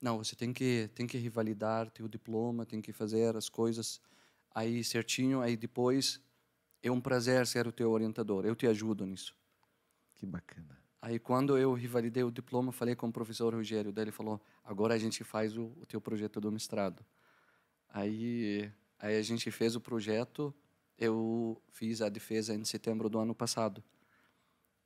não, 0.00 0.18
você 0.18 0.36
tem 0.36 0.52
que 0.52 0.90
tem 0.94 1.06
que 1.06 1.18
revalidar 1.18 1.90
teu 1.90 2.08
diploma, 2.08 2.66
tem 2.66 2.80
que 2.80 2.92
fazer 2.92 3.36
as 3.36 3.48
coisas 3.48 4.00
aí 4.54 4.84
certinho, 4.84 5.40
aí 5.40 5.56
depois 5.56 6.20
é 6.82 6.90
um 6.90 7.00
prazer 7.00 7.46
ser 7.46 7.66
o 7.66 7.72
teu 7.72 7.90
orientador, 7.90 8.44
eu 8.44 8.54
te 8.54 8.66
ajudo 8.66 9.06
nisso. 9.06 9.34
Que 10.14 10.26
bacana. 10.26 10.78
Aí 11.00 11.18
quando 11.18 11.58
eu 11.58 11.74
revalidei 11.74 12.22
o 12.22 12.30
diploma, 12.30 12.72
falei 12.72 12.94
com 12.94 13.08
o 13.08 13.12
professor 13.12 13.52
Rogério, 13.52 13.92
daí 13.92 14.04
ele 14.04 14.10
falou, 14.12 14.40
agora 14.64 14.94
a 14.94 14.98
gente 14.98 15.22
faz 15.22 15.56
o, 15.56 15.64
o 15.80 15.86
teu 15.86 16.00
projeto 16.00 16.40
do 16.40 16.50
mestrado. 16.50 17.04
Aí, 17.88 18.72
aí 18.98 19.16
a 19.16 19.22
gente 19.22 19.50
fez 19.50 19.76
o 19.76 19.80
projeto, 19.80 20.54
eu 20.98 21.60
fiz 21.70 22.00
a 22.00 22.08
defesa 22.08 22.54
em 22.54 22.64
setembro 22.64 23.08
do 23.08 23.18
ano 23.18 23.34
passado. 23.34 23.84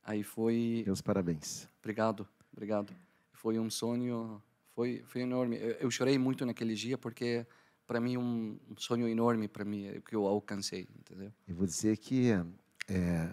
Aí 0.03 0.23
foi... 0.23 0.83
Meus 0.85 1.01
parabéns. 1.01 1.67
Obrigado, 1.79 2.27
obrigado. 2.51 2.93
Foi 3.31 3.57
um 3.57 3.69
sonho, 3.69 4.41
foi, 4.75 5.03
foi 5.05 5.21
enorme. 5.21 5.57
Eu, 5.57 5.71
eu 5.71 5.91
chorei 5.91 6.17
muito 6.17 6.45
naquele 6.45 6.75
dia 6.75 6.97
porque 6.97 7.45
para 7.85 7.99
mim 7.99 8.17
um, 8.17 8.59
um 8.69 8.77
sonho 8.77 9.07
enorme 9.07 9.47
para 9.47 9.65
mim 9.65 9.87
é 9.87 10.01
que 10.01 10.15
eu 10.15 10.25
alcancei, 10.27 10.87
entendeu? 10.99 11.31
Eu 11.47 11.55
vou 11.55 11.65
dizer 11.65 11.97
que 11.97 12.31
é, 12.87 13.29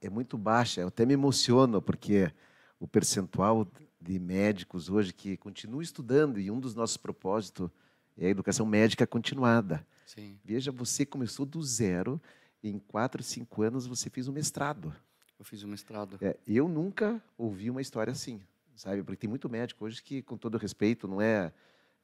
é 0.00 0.10
muito 0.10 0.38
baixa. 0.38 0.80
Eu 0.80 0.88
até 0.88 1.04
me 1.04 1.14
emociono 1.14 1.82
porque 1.82 2.32
o 2.78 2.88
percentual 2.88 3.70
de 4.00 4.18
médicos 4.18 4.88
hoje 4.88 5.12
que 5.12 5.36
continuam 5.36 5.82
estudando 5.82 6.40
e 6.40 6.50
um 6.50 6.58
dos 6.58 6.74
nossos 6.74 6.96
propósitos 6.96 7.70
é 8.16 8.26
a 8.26 8.30
educação 8.30 8.64
médica 8.64 9.06
continuada. 9.06 9.86
Sim. 10.06 10.38
Veja, 10.44 10.72
você 10.72 11.04
começou 11.04 11.44
do 11.44 11.62
zero 11.62 12.20
e 12.62 12.70
em 12.70 12.78
quatro, 12.78 13.22
cinco 13.22 13.62
anos 13.62 13.86
você 13.86 14.08
fez 14.10 14.28
um 14.28 14.32
mestrado. 14.32 14.94
Eu 15.38 15.44
fiz 15.44 15.62
um 15.62 15.68
mestrado. 15.68 16.18
É, 16.20 16.36
eu 16.46 16.68
nunca 16.68 17.22
ouvi 17.38 17.70
uma 17.70 17.80
história 17.80 18.10
assim, 18.10 18.40
sabe? 18.80 19.02
Porque 19.02 19.16
tem 19.16 19.30
muito 19.30 19.48
médico 19.48 19.84
hoje 19.84 20.02
que, 20.02 20.22
com 20.22 20.36
todo 20.36 20.56
respeito, 20.56 21.06
não 21.06 21.20
é 21.20 21.52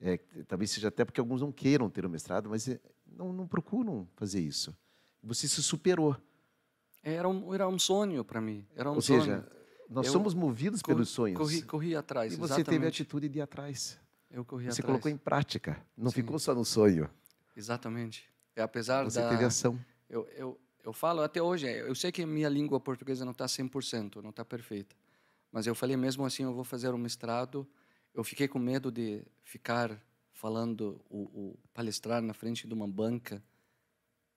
é, 0.00 0.18
talvez 0.46 0.70
seja 0.70 0.88
até 0.88 1.04
porque 1.04 1.20
alguns 1.20 1.40
não 1.40 1.50
queiram 1.50 1.88
ter 1.88 2.04
o 2.04 2.10
mestrado, 2.10 2.50
mas 2.50 2.68
é, 2.68 2.78
não, 3.06 3.32
não 3.32 3.46
procuram 3.46 4.06
fazer 4.14 4.40
isso. 4.40 4.76
Você 5.22 5.48
se 5.48 5.62
superou. 5.62 6.16
Era 7.02 7.28
um, 7.28 7.54
era 7.54 7.68
um 7.68 7.78
sonho 7.78 8.24
para 8.24 8.40
mim. 8.40 8.66
Era 8.74 8.90
um 8.90 8.96
Ou 8.96 9.00
sonho. 9.00 9.22
seja, 9.22 9.48
nós 9.88 10.06
eu 10.06 10.12
somos 10.12 10.34
movidos 10.34 10.82
pelos 10.82 11.08
sonhos. 11.08 11.38
Corri, 11.38 11.62
corri 11.62 11.96
atrás. 11.96 12.32
E 12.32 12.36
você 12.36 12.54
exatamente. 12.54 12.70
teve 12.70 12.84
a 12.84 12.88
atitude 12.88 13.28
de 13.28 13.38
ir 13.38 13.42
atrás. 13.42 13.98
Eu 14.30 14.44
corri 14.44 14.64
você 14.64 14.80
atrás. 14.80 14.86
colocou 14.86 15.10
em 15.10 15.16
prática. 15.16 15.82
Não 15.96 16.10
Sim. 16.10 16.16
ficou 16.16 16.38
só 16.38 16.54
no 16.54 16.64
sonho. 16.64 17.08
Exatamente. 17.56 18.28
É, 18.54 18.62
apesar 18.62 19.04
você 19.04 19.20
da... 19.20 19.30
teve 19.30 19.44
ação. 19.44 19.78
Eu, 20.10 20.28
eu, 20.36 20.60
eu 20.84 20.92
falo 20.92 21.22
até 21.22 21.40
hoje, 21.40 21.66
eu 21.66 21.94
sei 21.94 22.12
que 22.12 22.22
a 22.22 22.26
minha 22.26 22.48
língua 22.48 22.78
portuguesa 22.78 23.24
não 23.24 23.32
está 23.32 23.46
100%, 23.46 24.22
não 24.22 24.30
está 24.30 24.44
perfeita. 24.44 24.94
Mas 25.56 25.66
eu 25.66 25.74
falei 25.74 25.96
mesmo 25.96 26.22
assim, 26.22 26.42
eu 26.42 26.52
vou 26.52 26.64
fazer 26.64 26.92
um 26.92 26.98
mestrado. 26.98 27.66
Eu 28.12 28.22
fiquei 28.22 28.46
com 28.46 28.58
medo 28.58 28.92
de 28.92 29.22
ficar 29.42 29.98
falando, 30.30 31.00
o, 31.08 31.22
o, 31.22 31.58
palestrar 31.72 32.20
na 32.20 32.34
frente 32.34 32.68
de 32.68 32.74
uma 32.74 32.86
banca, 32.86 33.42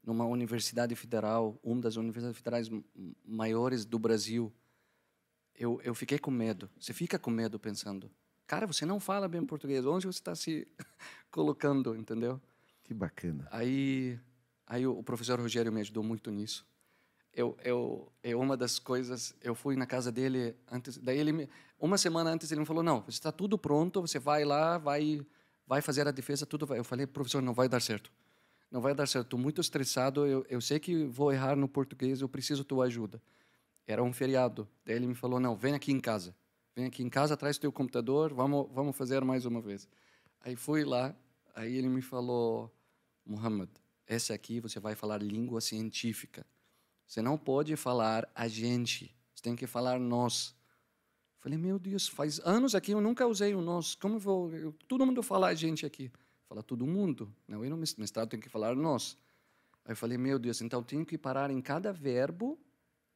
numa 0.02 0.24
universidade 0.24 0.96
federal, 0.96 1.60
uma 1.62 1.82
das 1.82 1.98
universidades 1.98 2.38
federais 2.38 2.70
maiores 3.26 3.84
do 3.84 4.00
Brasil. 4.00 4.50
Eu, 5.54 5.82
eu 5.84 5.94
fiquei 5.94 6.18
com 6.18 6.32
medo. 6.32 6.70
Você 6.80 6.94
fica 6.94 7.20
com 7.20 7.30
medo 7.30 7.60
pensando, 7.60 8.10
cara, 8.48 8.66
você 8.66 8.86
não 8.86 8.98
fala 8.98 9.28
bem 9.28 9.46
português, 9.46 9.86
onde 9.86 10.08
você 10.08 10.20
está 10.20 10.34
se 10.34 10.66
colocando, 11.30 11.98
entendeu? 11.98 12.42
Que 12.82 12.94
bacana. 12.94 13.46
Aí, 13.52 14.18
aí 14.66 14.88
o 14.88 15.04
professor 15.04 15.38
Rogério 15.38 15.70
me 15.70 15.82
ajudou 15.82 16.02
muito 16.02 16.32
nisso. 16.32 16.66
Eu, 17.34 17.58
eu, 17.64 18.12
é 18.24 18.36
uma 18.36 18.58
das 18.58 18.80
coisas. 18.80 19.36
Eu 19.42 19.56
fui 19.56 19.76
na 19.76 19.86
casa 19.86 20.12
dele 20.12 20.56
antes. 20.70 20.98
Daí 20.98 21.18
ele, 21.18 21.32
me, 21.32 21.50
uma 21.80 21.98
semana 21.98 22.32
antes 22.32 22.52
ele 22.52 22.62
me 22.62 22.66
falou, 22.66 22.84
não, 22.84 23.04
está 23.08 23.32
tudo 23.32 23.58
pronto, 23.58 24.02
você 24.02 24.20
vai 24.20 24.44
lá, 24.44 24.78
vai 24.78 25.26
vai 25.70 25.84
fazer 25.84 26.08
a 26.08 26.12
defesa, 26.12 26.48
tudo 26.48 26.66
vai. 26.66 26.80
Eu 26.80 26.84
falei, 26.84 27.06
professor, 27.06 27.44
não 27.44 27.54
vai 27.54 27.70
dar 27.70 27.80
certo. 27.80 28.12
Não 28.72 28.82
vai 28.82 28.96
dar 28.96 29.08
certo. 29.08 29.28
Estou 29.28 29.40
muito 29.40 29.62
estressado. 29.62 30.26
Eu, 30.26 30.44
eu 30.50 30.60
sei 30.60 30.80
que 30.80 31.06
vou 31.06 31.32
errar 31.32 31.56
no 31.56 31.68
português. 31.68 32.22
Eu 32.22 32.28
preciso 32.28 32.64
tua 32.64 32.86
ajuda. 32.86 33.22
Era 33.86 34.04
um 34.04 34.12
feriado. 34.12 34.68
Daí 34.84 34.96
ele 34.96 35.06
me 35.06 35.14
falou, 35.14 35.40
não, 35.40 35.56
vem 35.56 35.76
aqui 35.76 35.92
em 35.92 36.00
casa. 36.00 36.36
Vem 36.76 36.88
aqui 36.88 37.04
em 37.04 37.10
casa, 37.10 37.38
traz 37.38 37.60
teu 37.60 37.72
computador. 37.72 38.34
Vamos, 38.34 38.68
vamos 38.72 38.98
fazer 38.98 39.24
mais 39.24 39.46
uma 39.46 39.62
vez. 39.62 39.88
Aí 40.42 40.56
fui 40.56 40.84
lá. 40.84 41.16
Aí 41.54 41.76
ele 41.76 41.88
me 41.88 42.02
falou, 42.02 42.74
Muhammad, 43.24 43.70
essa 44.08 44.34
aqui 44.34 44.60
você 44.60 44.80
vai 44.80 44.96
falar 44.96 45.22
língua 45.22 45.62
científica. 45.62 46.44
Você 47.10 47.24
não 47.24 47.40
pode 47.40 47.76
falar 47.76 48.30
a 48.36 48.48
gente. 48.48 49.12
Você 49.34 49.42
tem 49.42 49.56
que 49.56 49.66
falar 49.66 50.00
nós. 50.00 50.56
Falei, 51.40 51.58
meu 51.58 51.80
Deus, 51.80 52.08
faz 52.08 52.40
anos 52.42 52.76
aqui 52.76 52.92
eu 52.92 53.02
nunca 53.02 53.26
usei 53.26 53.56
o 53.56 53.62
nós. 53.62 53.96
Como 53.96 54.20
vou. 54.20 54.54
Eu, 54.54 54.72
todo 54.88 55.04
mundo 55.08 55.24
fala 55.24 55.48
a 55.48 55.56
gente 55.56 55.88
aqui. 55.88 56.12
Fala 56.48 56.62
todo 56.62 56.86
mundo. 56.86 57.34
Não, 57.48 57.66
eu 57.66 57.70
no 57.72 57.78
mestrado 57.78 58.30
tenho 58.30 58.44
que 58.44 58.48
falar 58.48 58.76
nós. 58.76 59.18
Aí 59.84 59.94
eu 59.94 59.96
falei, 59.96 60.20
meu 60.20 60.38
Deus, 60.38 60.62
então 60.62 60.84
tenho 60.84 61.04
que 61.04 61.18
parar 61.18 61.50
em 61.50 61.60
cada 61.60 61.92
verbo 61.92 62.60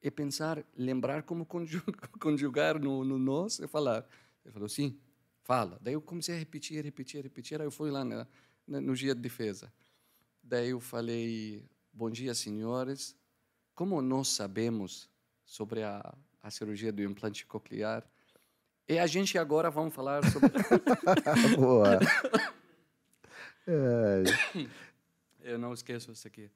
e 0.02 0.10
pensar, 0.10 0.64
lembrar 0.76 1.22
como 1.22 1.46
conjugar 2.18 2.80
no, 2.80 3.04
no 3.04 3.16
nós 3.16 3.60
e 3.60 3.68
falar. 3.68 4.04
Ele 4.44 4.52
falou, 4.52 4.68
sim, 4.68 4.98
fala. 5.44 5.78
Daí 5.80 5.94
eu 5.94 6.02
comecei 6.02 6.34
a 6.34 6.38
repetir, 6.38 6.82
repetir, 6.82 7.22
repetir. 7.22 7.60
Aí 7.60 7.66
eu 7.68 7.70
fui 7.70 7.92
lá 7.92 8.04
na, 8.04 8.26
na, 8.66 8.80
no 8.80 8.96
dia 8.96 9.14
de 9.14 9.20
defesa. 9.20 9.72
Daí 10.42 10.70
eu 10.70 10.80
falei, 10.80 11.62
bom 11.92 12.10
dia, 12.10 12.34
senhores. 12.34 13.14
Como 13.74 14.00
nós 14.00 14.28
sabemos 14.28 15.08
sobre 15.44 15.82
a, 15.82 16.14
a 16.42 16.50
cirurgia 16.50 16.92
do 16.92 17.02
implante 17.02 17.44
coclear, 17.46 18.04
e 18.88 18.98
a 18.98 19.06
gente 19.06 19.38
agora 19.38 19.70
vamos 19.70 19.94
falar 19.94 20.22
sobre. 20.30 20.50
Boa. 21.56 21.98
É. 23.66 24.22
Eu 25.40 25.58
não 25.58 25.72
esqueço 25.72 26.12
isso 26.12 26.26
aqui. 26.26 26.50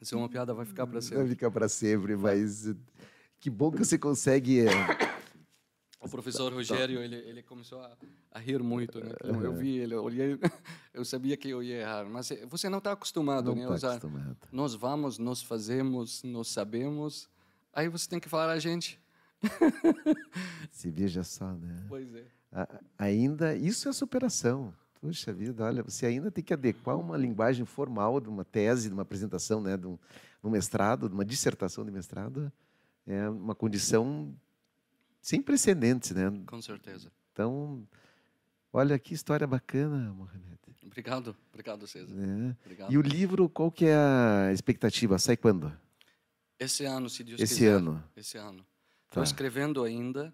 Essa 0.00 0.16
é 0.16 0.18
uma 0.18 0.28
piada, 0.28 0.52
vai 0.52 0.66
ficar 0.66 0.84
para 0.84 1.00
sempre. 1.00 1.18
Vai 1.18 1.28
ficar 1.28 1.50
para 1.52 1.68
sempre, 1.68 2.16
mas 2.16 2.74
que 3.38 3.48
bom 3.48 3.70
que 3.70 3.78
você 3.78 3.96
consegue. 3.96 4.64
O 6.06 6.10
professor 6.10 6.52
Rogério, 6.52 7.00
ele, 7.00 7.16
ele 7.16 7.42
começou 7.42 7.80
a, 7.80 7.96
a 8.32 8.38
rir 8.38 8.62
muito, 8.62 8.98
né? 9.00 9.10
Eu 9.22 9.54
vi 9.54 9.76
ele, 9.78 9.94
eu 9.94 10.02
olhei, 10.04 10.38
eu 10.94 11.04
sabia 11.04 11.36
que 11.36 11.48
eu 11.48 11.62
ia 11.62 11.80
errar, 11.80 12.04
mas 12.06 12.30
você 12.48 12.68
não 12.68 12.78
está 12.78 12.92
acostumado, 12.92 13.50
não 13.54 13.56
né? 13.62 13.66
Tá 13.68 13.74
usar, 13.74 13.88
acostumado. 13.96 14.36
Nós 14.52 14.74
vamos, 14.74 15.18
nós 15.18 15.42
fazemos, 15.42 16.22
nós 16.22 16.48
sabemos. 16.48 17.28
Aí 17.72 17.88
você 17.88 18.08
tem 18.08 18.18
que 18.20 18.28
falar 18.28 18.50
a 18.52 18.58
gente. 18.58 18.98
Se 20.70 20.90
veja 20.90 21.22
só, 21.22 21.52
né? 21.52 21.84
Pois 21.88 22.14
é. 22.14 22.24
A- 22.52 22.80
Ainda, 22.98 23.54
isso 23.56 23.88
é 23.88 23.92
superação. 23.92 24.72
Puxa 25.00 25.32
vida, 25.32 25.62
olha, 25.64 25.82
você 25.82 26.06
ainda 26.06 26.30
tem 26.30 26.42
que 26.42 26.52
adequar 26.54 26.98
uma 26.98 27.16
linguagem 27.16 27.64
formal 27.66 28.18
de 28.20 28.28
uma 28.28 28.44
tese, 28.44 28.88
de 28.88 28.94
uma 28.94 29.02
apresentação, 29.02 29.60
né, 29.60 29.76
de 29.76 29.86
um, 29.86 29.92
de 29.96 30.46
um 30.46 30.50
mestrado, 30.50 31.08
de 31.08 31.14
uma 31.14 31.24
dissertação 31.24 31.84
de 31.84 31.90
mestrado. 31.90 32.50
É 33.06 33.28
uma 33.28 33.54
condição 33.54 34.34
sem 35.26 35.42
precedentes, 35.42 36.12
né? 36.12 36.30
Com 36.46 36.62
certeza. 36.62 37.10
Então, 37.32 37.86
olha 38.72 38.96
que 38.98 39.12
história 39.12 39.46
bacana, 39.46 40.12
Mohamed. 40.12 40.56
Obrigado, 40.84 41.36
obrigado, 41.50 41.86
César. 41.86 42.14
né? 42.14 42.56
Obrigado. 42.64 42.92
E 42.92 42.96
o 42.96 43.02
livro, 43.02 43.48
qual 43.48 43.70
que 43.72 43.86
é 43.86 43.94
a 43.96 44.52
expectativa? 44.52 45.18
Sai 45.18 45.36
quando? 45.36 45.70
Esse 46.58 46.84
ano, 46.84 47.10
se 47.10 47.24
Deus 47.24 47.40
Esse 47.40 47.54
quiser. 47.56 47.72
ano. 47.72 48.02
Esse 48.16 48.38
ano. 48.38 48.58
Tá. 48.62 48.66
Estou 49.08 49.22
escrevendo 49.24 49.82
ainda. 49.82 50.32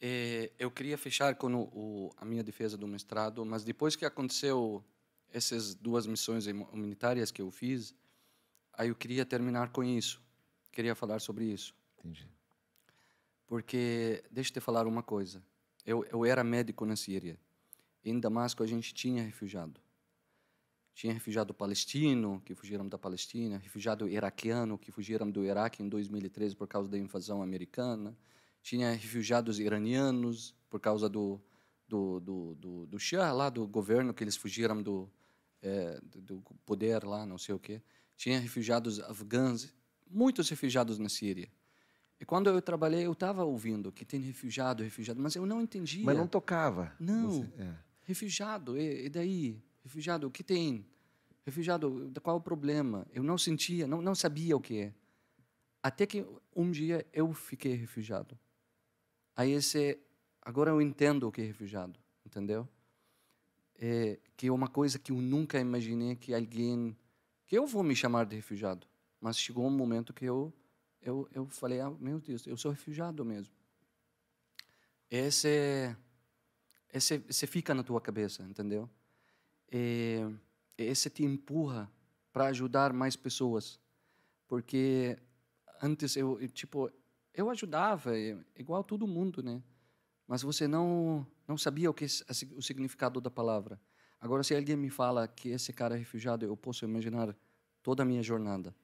Eh, 0.00 0.52
eu 0.58 0.70
queria 0.70 0.96
fechar 0.98 1.34
com 1.34 1.52
o, 1.54 1.62
o- 1.72 2.14
a 2.16 2.24
minha 2.24 2.42
defesa 2.44 2.76
do 2.76 2.86
mestrado, 2.86 3.44
mas 3.44 3.64
depois 3.64 3.96
que 3.96 4.04
aconteceu 4.04 4.84
essas 5.32 5.74
duas 5.74 6.06
missões 6.06 6.46
hum- 6.46 6.62
humanitárias 6.72 7.30
que 7.30 7.42
eu 7.42 7.50
fiz, 7.50 7.94
aí 8.74 8.88
eu 8.90 8.94
queria 8.94 9.24
terminar 9.26 9.70
com 9.70 9.82
isso. 9.82 10.20
Queria 10.72 10.94
falar 10.94 11.20
sobre 11.20 11.46
isso. 11.46 11.74
Entendi. 11.98 12.28
Porque, 13.50 14.22
deixa 14.30 14.50
eu 14.50 14.54
te 14.54 14.60
falar 14.60 14.86
uma 14.86 15.02
coisa. 15.02 15.42
Eu, 15.84 16.04
eu 16.04 16.24
era 16.24 16.44
médico 16.44 16.86
na 16.86 16.94
Síria. 16.94 17.36
Em 18.04 18.20
Damasco, 18.20 18.62
a 18.62 18.66
gente 18.66 18.94
tinha 18.94 19.24
refugiado. 19.24 19.80
Tinha 20.94 21.12
refugiado 21.12 21.52
palestino, 21.52 22.40
que 22.44 22.54
fugiram 22.54 22.88
da 22.88 22.96
Palestina, 22.96 23.58
refugiado 23.58 24.08
iraquiano, 24.08 24.78
que 24.78 24.92
fugiram 24.92 25.28
do 25.28 25.44
Iraque 25.44 25.82
em 25.82 25.88
2013 25.88 26.54
por 26.54 26.68
causa 26.68 26.88
da 26.88 26.96
invasão 26.96 27.42
americana. 27.42 28.16
Tinha 28.62 28.92
refugiados 28.92 29.58
iranianos 29.58 30.54
por 30.68 30.78
causa 30.78 31.08
do, 31.08 31.40
do, 31.88 32.20
do, 32.20 32.54
do, 32.54 32.86
do 32.86 32.98
Shah, 33.00 33.32
lá 33.32 33.50
do 33.50 33.66
governo, 33.66 34.14
que 34.14 34.22
eles 34.22 34.36
fugiram 34.36 34.80
do, 34.80 35.10
do, 36.04 36.20
do 36.20 36.42
poder 36.64 37.02
lá, 37.02 37.26
não 37.26 37.36
sei 37.36 37.56
o 37.56 37.58
quê. 37.58 37.82
Tinha 38.16 38.38
refugiados 38.38 39.00
afegãos, 39.00 39.74
muitos 40.08 40.48
refugiados 40.48 41.00
na 41.00 41.08
Síria. 41.08 41.50
E 42.20 42.24
quando 42.26 42.50
eu 42.50 42.60
trabalhei, 42.60 43.06
eu 43.06 43.12
estava 43.12 43.42
ouvindo 43.44 43.90
que 43.90 44.04
tem 44.04 44.20
refugiado, 44.20 44.82
refugiado, 44.82 45.18
mas 45.20 45.34
eu 45.34 45.46
não 45.46 45.62
entendia. 45.62 46.04
Mas 46.04 46.16
não 46.16 46.26
tocava. 46.28 46.94
Não. 47.00 47.30
Você- 47.30 47.48
é. 47.58 47.74
Refugiado, 48.02 48.76
e, 48.78 49.06
e 49.06 49.08
daí? 49.08 49.62
Refugiado, 49.82 50.26
o 50.26 50.30
que 50.30 50.44
tem? 50.44 50.84
Refugiado, 51.46 52.12
qual 52.22 52.36
o 52.36 52.40
problema? 52.40 53.06
Eu 53.12 53.22
não 53.22 53.38
sentia, 53.38 53.86
não, 53.86 54.02
não 54.02 54.14
sabia 54.14 54.54
o 54.56 54.60
que 54.60 54.78
é. 54.80 54.94
Até 55.82 56.04
que 56.06 56.26
um 56.54 56.70
dia 56.70 57.06
eu 57.12 57.32
fiquei 57.32 57.74
refugiado. 57.74 58.38
Aí 59.34 59.52
esse, 59.52 59.98
agora 60.42 60.70
eu 60.70 60.82
entendo 60.82 61.26
o 61.26 61.32
que 61.32 61.40
é 61.40 61.44
refugiado, 61.44 61.98
entendeu? 62.26 62.68
É, 63.78 64.18
que 64.36 64.48
é 64.48 64.52
uma 64.52 64.68
coisa 64.68 64.98
que 64.98 65.10
eu 65.10 65.16
nunca 65.16 65.58
imaginei 65.58 66.14
que 66.16 66.34
alguém, 66.34 66.94
que 67.46 67.56
eu 67.56 67.66
vou 67.66 67.82
me 67.82 67.96
chamar 67.96 68.26
de 68.26 68.36
refugiado, 68.36 68.86
mas 69.18 69.38
chegou 69.38 69.66
um 69.66 69.70
momento 69.70 70.12
que 70.12 70.26
eu 70.26 70.52
eu, 71.02 71.28
eu 71.32 71.46
falei, 71.46 71.80
ah, 71.80 71.90
meu 71.90 72.20
Deus, 72.20 72.46
eu 72.46 72.56
sou 72.56 72.70
refugiado 72.70 73.24
mesmo. 73.24 73.54
Esse, 75.10 75.96
esse, 76.92 77.24
esse 77.28 77.46
fica 77.46 77.74
na 77.74 77.82
tua 77.82 78.00
cabeça, 78.00 78.42
entendeu? 78.42 78.88
E, 79.72 80.20
esse 80.76 81.10
te 81.10 81.24
empurra 81.24 81.90
para 82.32 82.46
ajudar 82.46 82.92
mais 82.92 83.16
pessoas, 83.16 83.80
porque 84.46 85.18
antes 85.82 86.16
eu, 86.16 86.38
tipo 86.48 86.90
eu 87.34 87.50
ajudava 87.50 88.12
igual 88.56 88.82
todo 88.82 89.06
mundo, 89.06 89.42
né? 89.42 89.62
Mas 90.26 90.42
você 90.42 90.66
não 90.66 91.26
não 91.46 91.58
sabia 91.58 91.90
o 91.90 91.94
que 91.94 92.04
o 92.04 92.62
significado 92.62 93.20
da 93.20 93.30
palavra. 93.30 93.80
Agora, 94.20 94.44
se 94.44 94.54
alguém 94.54 94.76
me 94.76 94.90
fala 94.90 95.26
que 95.26 95.48
esse 95.48 95.72
cara 95.72 95.96
é 95.96 95.98
refugiado, 95.98 96.44
eu 96.44 96.56
posso 96.56 96.84
imaginar 96.84 97.34
toda 97.82 98.02
a 98.02 98.06
minha 98.06 98.22
jornada, 98.22 98.74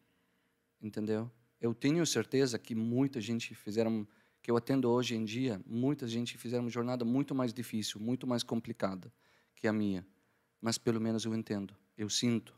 entendeu? 0.83 1.31
Eu 1.61 1.75
tenho 1.75 2.05
certeza 2.07 2.59
que 2.59 2.75
muita 2.75 3.21
gente 3.21 3.55
fizeram, 3.55 4.07
que 4.43 4.51
eu 4.51 4.57
atendo 4.57 4.91
hoje 4.91 5.15
em 5.15 5.25
dia, 5.25 5.61
muita 5.67 6.07
gente 6.07 6.37
fizeram 6.37 6.65
uma 6.65 6.71
jornada 6.71 7.05
muito 7.05 7.35
mais 7.35 7.53
difícil, 7.53 8.01
muito 8.01 8.27
mais 8.27 8.43
complicada 8.43 9.13
que 9.55 9.67
a 9.67 9.73
minha. 9.73 10.07
Mas 10.61 10.79
pelo 10.79 11.01
menos 11.01 11.25
eu 11.25 11.35
entendo, 11.35 11.75
eu 11.97 12.11
sinto, 12.11 12.55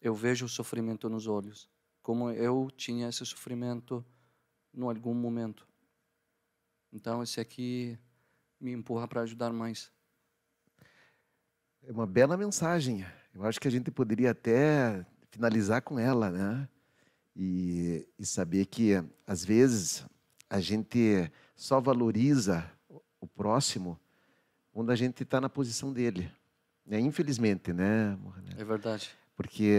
eu 0.00 0.14
vejo 0.14 0.46
o 0.46 0.48
sofrimento 0.48 1.08
nos 1.08 1.26
olhos, 1.26 1.68
como 2.02 2.30
eu 2.30 2.70
tinha 2.76 3.08
esse 3.08 3.24
sofrimento 3.24 4.04
em 4.74 4.82
algum 4.82 5.14
momento. 5.14 5.66
Então 6.92 7.22
esse 7.22 7.40
aqui 7.40 7.98
me 8.60 8.72
empurra 8.72 9.06
para 9.06 9.22
ajudar 9.22 9.52
mais. 9.52 9.92
É 11.82 11.92
uma 11.92 12.06
bela 12.06 12.36
mensagem. 12.36 13.06
Eu 13.34 13.44
acho 13.44 13.60
que 13.60 13.68
a 13.68 13.70
gente 13.70 13.90
poderia 13.90 14.32
até 14.32 15.06
finalizar 15.30 15.82
com 15.82 15.98
ela, 15.98 16.30
né? 16.30 16.68
E, 17.34 18.06
e 18.18 18.26
saber 18.26 18.66
que, 18.66 19.02
às 19.26 19.44
vezes, 19.44 20.04
a 20.48 20.60
gente 20.60 21.30
só 21.54 21.80
valoriza 21.80 22.68
o 23.20 23.26
próximo 23.26 23.98
quando 24.72 24.90
a 24.90 24.96
gente 24.96 25.22
está 25.22 25.40
na 25.40 25.48
posição 25.48 25.92
dele. 25.92 26.30
É, 26.90 26.98
infelizmente, 26.98 27.72
né? 27.72 28.18
É 28.58 28.64
verdade. 28.64 29.10
Porque, 29.36 29.76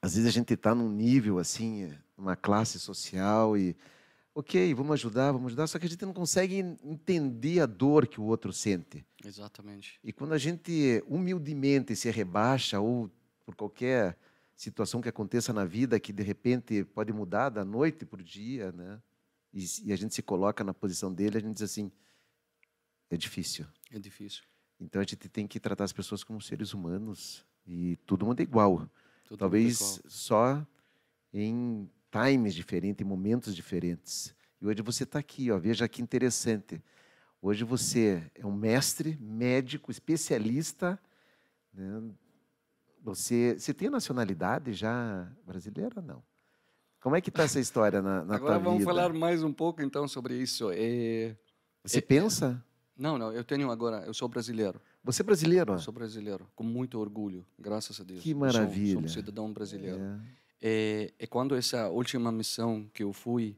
às 0.00 0.14
vezes, 0.14 0.28
a 0.28 0.32
gente 0.32 0.54
está 0.54 0.74
num 0.74 0.90
nível, 0.90 1.38
assim, 1.38 1.92
uma 2.16 2.36
classe 2.36 2.78
social 2.78 3.56
e, 3.56 3.76
ok, 4.34 4.72
vamos 4.74 4.92
ajudar, 4.92 5.32
vamos 5.32 5.48
ajudar, 5.48 5.66
só 5.66 5.78
que 5.78 5.86
a 5.86 5.88
gente 5.88 6.04
não 6.04 6.12
consegue 6.12 6.58
entender 6.84 7.60
a 7.60 7.66
dor 7.66 8.06
que 8.06 8.20
o 8.20 8.24
outro 8.24 8.52
sente. 8.52 9.04
Exatamente. 9.24 9.98
E 10.04 10.12
quando 10.12 10.32
a 10.32 10.38
gente 10.38 11.02
humildemente 11.08 11.96
se 11.96 12.10
rebaixa 12.10 12.78
ou 12.78 13.10
por 13.44 13.56
qualquer 13.56 14.16
situação 14.58 15.00
que 15.00 15.08
aconteça 15.08 15.52
na 15.52 15.64
vida 15.64 16.00
que 16.00 16.12
de 16.12 16.22
repente 16.22 16.84
pode 16.84 17.12
mudar 17.12 17.48
da 17.48 17.64
noite 17.64 18.04
para 18.04 18.20
o 18.20 18.24
dia, 18.24 18.72
né? 18.72 19.00
E, 19.54 19.64
e, 19.84 19.92
a 19.92 19.96
gente 19.96 20.14
se 20.14 20.20
coloca 20.20 20.64
na 20.64 20.74
posição 20.74 21.14
dele, 21.14 21.38
a 21.38 21.40
gente 21.40 21.54
diz 21.54 21.62
assim, 21.62 21.90
é 23.08 23.16
difícil. 23.16 23.64
É 23.90 23.98
difícil. 23.98 24.42
Então 24.80 25.00
a 25.00 25.04
gente 25.04 25.28
tem 25.28 25.46
que 25.46 25.60
tratar 25.60 25.84
as 25.84 25.92
pessoas 25.92 26.24
como 26.24 26.42
seres 26.42 26.74
humanos 26.74 27.46
e 27.64 27.96
todo 28.04 28.26
mundo 28.26 28.40
é 28.40 28.42
igual. 28.42 28.90
Tudo 29.24 29.38
Talvez 29.38 29.80
igual. 29.80 30.00
só 30.08 30.66
em 31.32 31.88
times 32.10 32.52
diferentes, 32.52 33.04
em 33.04 33.08
momentos 33.08 33.54
diferentes. 33.54 34.34
E 34.60 34.66
hoje 34.66 34.82
você 34.82 35.04
está 35.04 35.20
aqui, 35.20 35.52
ó, 35.52 35.58
veja 35.58 35.88
que 35.88 36.02
interessante. 36.02 36.82
Hoje 37.40 37.62
você 37.62 38.28
é 38.34 38.44
um 38.44 38.52
mestre, 38.52 39.16
médico, 39.20 39.92
especialista. 39.92 41.00
Né? 41.72 42.10
Você, 43.14 43.56
você 43.58 43.72
tem 43.74 43.88
nacionalidade 43.90 44.72
já 44.72 45.30
brasileira? 45.46 46.00
Não. 46.00 46.22
Como 47.00 47.14
é 47.16 47.20
que 47.20 47.28
está 47.30 47.44
essa 47.44 47.60
história 47.60 48.02
na, 48.02 48.24
na 48.24 48.36
Agora 48.36 48.58
vamos 48.58 48.80
vida? 48.80 48.90
falar 48.90 49.12
mais 49.12 49.42
um 49.42 49.52
pouco 49.52 49.82
então 49.82 50.06
sobre 50.08 50.34
isso. 50.36 50.70
É... 50.72 51.36
Você 51.84 51.98
é- 51.98 52.02
pensa? 52.02 52.62
Não, 52.96 53.16
não, 53.16 53.32
eu 53.32 53.44
tenho 53.44 53.70
agora, 53.70 54.04
eu 54.06 54.12
sou 54.12 54.28
brasileiro. 54.28 54.80
Você 55.04 55.22
é 55.22 55.24
brasileiro? 55.24 55.74
Eu 55.74 55.78
sou 55.78 55.94
brasileiro, 55.94 56.50
com 56.56 56.64
muito 56.64 56.98
orgulho, 56.98 57.46
graças 57.56 58.00
a 58.00 58.02
Deus. 58.02 58.20
Que 58.20 58.32
Eu 58.32 58.38
sou- 58.40 58.50
Sou, 58.50 58.60
maravilha. 58.60 58.98
um 58.98 59.06
cidadão 59.08 59.52
brasileiro. 59.52 60.00
É. 60.02 60.18
E, 60.60 61.14
e 61.20 61.26
quando 61.28 61.54
essa 61.54 61.88
última 61.88 62.32
missão 62.32 62.90
que 62.92 63.04
eu 63.04 63.12
fui, 63.12 63.56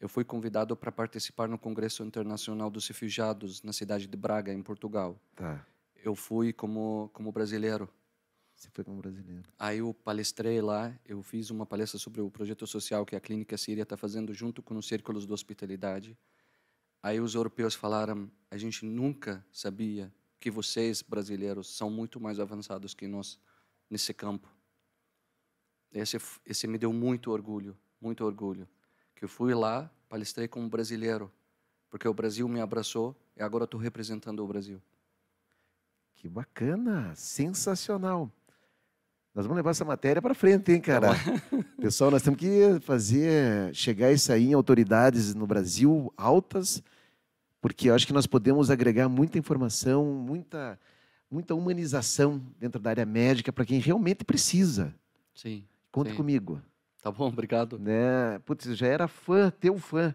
eu 0.00 0.08
fui 0.08 0.24
convidado 0.24 0.74
para 0.74 0.90
participar 0.90 1.46
no 1.48 1.58
Congresso 1.58 2.02
Internacional 2.02 2.70
dos 2.70 2.88
Refugiados 2.88 3.62
na 3.62 3.74
cidade 3.74 4.06
de 4.06 4.16
Braga, 4.16 4.50
em 4.54 4.62
Portugal. 4.62 5.20
Tá. 5.36 5.66
Eu 6.02 6.14
fui 6.14 6.50
como 6.54 7.10
como 7.12 7.30
brasileiro. 7.30 7.86
Você 8.62 8.70
foi 8.70 8.84
como 8.84 8.98
brasileiro. 8.98 9.42
Aí 9.58 9.78
eu 9.78 9.92
palestrei 9.92 10.60
lá, 10.60 10.96
eu 11.04 11.20
fiz 11.20 11.50
uma 11.50 11.66
palestra 11.66 11.98
sobre 11.98 12.20
o 12.20 12.30
projeto 12.30 12.64
social 12.64 13.04
que 13.04 13.16
a 13.16 13.20
Clínica 13.20 13.58
Síria 13.58 13.82
está 13.82 13.96
fazendo 13.96 14.32
junto 14.32 14.62
com 14.62 14.76
os 14.76 14.86
Círculos 14.86 15.26
de 15.26 15.32
Hospitalidade. 15.32 16.16
Aí 17.02 17.18
os 17.18 17.34
europeus 17.34 17.74
falaram, 17.74 18.30
a 18.48 18.56
gente 18.56 18.84
nunca 18.86 19.44
sabia 19.50 20.14
que 20.38 20.48
vocês, 20.48 21.02
brasileiros, 21.02 21.76
são 21.76 21.90
muito 21.90 22.20
mais 22.20 22.38
avançados 22.38 22.94
que 22.94 23.08
nós 23.08 23.36
nesse 23.90 24.14
campo. 24.14 24.48
Esse, 25.92 26.18
esse 26.46 26.68
me 26.68 26.78
deu 26.78 26.92
muito 26.92 27.32
orgulho, 27.32 27.76
muito 28.00 28.24
orgulho. 28.24 28.68
Que 29.16 29.24
eu 29.24 29.28
fui 29.28 29.54
lá, 29.54 29.90
palestrei 30.08 30.46
como 30.46 30.68
brasileiro, 30.68 31.32
porque 31.90 32.06
o 32.06 32.14
Brasil 32.14 32.46
me 32.46 32.60
abraçou 32.60 33.16
e 33.36 33.42
agora 33.42 33.64
estou 33.64 33.80
representando 33.80 34.38
o 34.38 34.46
Brasil. 34.46 34.80
Que 36.14 36.28
bacana, 36.28 37.12
sensacional. 37.16 38.30
Nós 39.34 39.46
vamos 39.46 39.56
levar 39.56 39.70
essa 39.70 39.84
matéria 39.84 40.20
para 40.20 40.34
frente, 40.34 40.72
hein, 40.72 40.80
cara? 40.80 41.08
Pessoal, 41.80 42.10
nós 42.10 42.22
temos 42.22 42.38
que 42.38 42.78
fazer 42.80 43.74
chegar 43.74 44.12
isso 44.12 44.30
aí 44.30 44.48
em 44.48 44.52
autoridades 44.52 45.34
no 45.34 45.46
Brasil 45.46 46.12
altas, 46.16 46.82
porque 47.60 47.88
eu 47.88 47.94
acho 47.94 48.06
que 48.06 48.12
nós 48.12 48.26
podemos 48.26 48.70
agregar 48.70 49.08
muita 49.08 49.38
informação, 49.38 50.04
muita 50.04 50.78
muita 51.30 51.54
humanização 51.54 52.42
dentro 52.60 52.78
da 52.78 52.90
área 52.90 53.06
médica 53.06 53.50
para 53.50 53.64
quem 53.64 53.80
realmente 53.80 54.22
precisa. 54.22 54.94
Sim. 55.34 55.64
Conta 55.90 56.10
Sim. 56.10 56.16
comigo, 56.16 56.60
Tá 57.02 57.10
bom, 57.10 57.28
obrigado. 57.28 57.78
né? 57.78 58.38
Putz, 58.44 58.66
eu 58.66 58.74
já 58.74 58.86
era 58.86 59.08
fã, 59.08 59.50
teu 59.58 59.78
fã. 59.78 60.14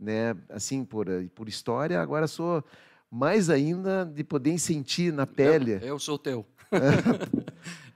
né? 0.00 0.34
Assim, 0.48 0.82
por, 0.82 1.06
por 1.34 1.46
história, 1.46 2.00
agora 2.00 2.26
sou 2.26 2.64
mais 3.10 3.50
ainda 3.50 4.04
de 4.04 4.24
poder 4.24 4.58
sentir 4.58 5.12
na 5.12 5.26
pele. 5.26 5.72
Eu, 5.74 5.80
eu 5.88 5.98
sou 5.98 6.18
teu. 6.18 6.44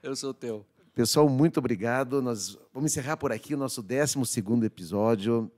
eu 0.03 0.17
sou 0.17 0.33
teu. 0.33 0.65
Pessoal, 0.95 1.29
muito 1.29 1.59
obrigado. 1.59 2.23
Nós 2.23 2.59
vamos 2.73 2.91
encerrar 2.91 3.17
por 3.17 3.33
aqui 3.33 3.55
o 3.55 3.59
nosso 3.59 3.83
12 3.83 4.19
episódio. 4.65 5.51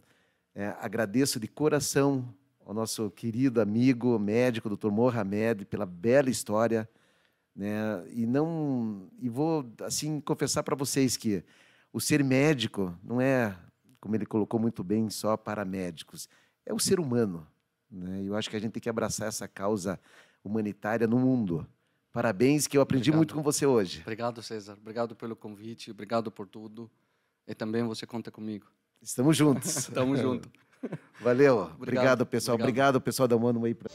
É, 0.54 0.74
agradeço 0.80 1.38
de 1.38 1.46
coração 1.46 2.34
ao 2.64 2.74
nosso 2.74 3.10
querido 3.10 3.60
amigo 3.60 4.18
médico, 4.18 4.74
Dr. 4.74 4.90
Mohamed, 4.90 5.64
pela 5.66 5.86
bela 5.86 6.28
história. 6.28 6.88
Né? 7.54 7.70
E 8.10 8.26
não 8.26 9.08
e 9.20 9.28
vou 9.28 9.70
assim 9.82 10.20
confessar 10.20 10.62
para 10.62 10.76
vocês 10.76 11.16
que 11.16 11.44
o 11.92 12.00
ser 12.00 12.24
médico 12.24 12.96
não 13.02 13.20
é, 13.20 13.56
como 14.00 14.14
ele 14.14 14.26
colocou 14.26 14.58
muito 14.58 14.82
bem, 14.82 15.08
só 15.08 15.36
para 15.36 15.64
médicos. 15.64 16.28
É 16.66 16.74
o 16.74 16.78
ser 16.78 16.98
humano. 16.98 17.46
Né? 17.90 18.22
Eu 18.24 18.34
acho 18.34 18.50
que 18.50 18.56
a 18.56 18.60
gente 18.60 18.72
tem 18.72 18.82
que 18.82 18.90
abraçar 18.90 19.28
essa 19.28 19.46
causa 19.46 20.00
humanitária 20.42 21.06
no 21.06 21.18
mundo. 21.18 21.66
Parabéns, 22.12 22.66
que 22.66 22.76
eu 22.76 22.82
aprendi 22.82 23.10
obrigado. 23.10 23.16
muito 23.18 23.34
com 23.34 23.42
você 23.42 23.64
hoje. 23.64 24.00
Obrigado, 24.02 24.42
César. 24.42 24.76
Obrigado 24.80 25.16
pelo 25.16 25.34
convite, 25.34 25.90
obrigado 25.90 26.30
por 26.30 26.46
tudo. 26.46 26.90
E 27.46 27.54
também 27.54 27.82
você 27.82 28.06
conta 28.06 28.30
comigo. 28.30 28.66
Estamos 29.00 29.36
juntos. 29.36 29.74
Estamos 29.88 30.20
juntos. 30.20 30.50
Valeu. 31.20 31.56
Obrigado, 31.56 31.76
obrigado 31.80 32.26
pessoal. 32.26 32.54
Obrigado. 32.56 32.96
obrigado, 32.96 33.00
pessoal 33.00 33.28
da 33.28 33.38
Mano 33.38 33.64
aí. 33.64 33.74
Pra... 33.74 33.90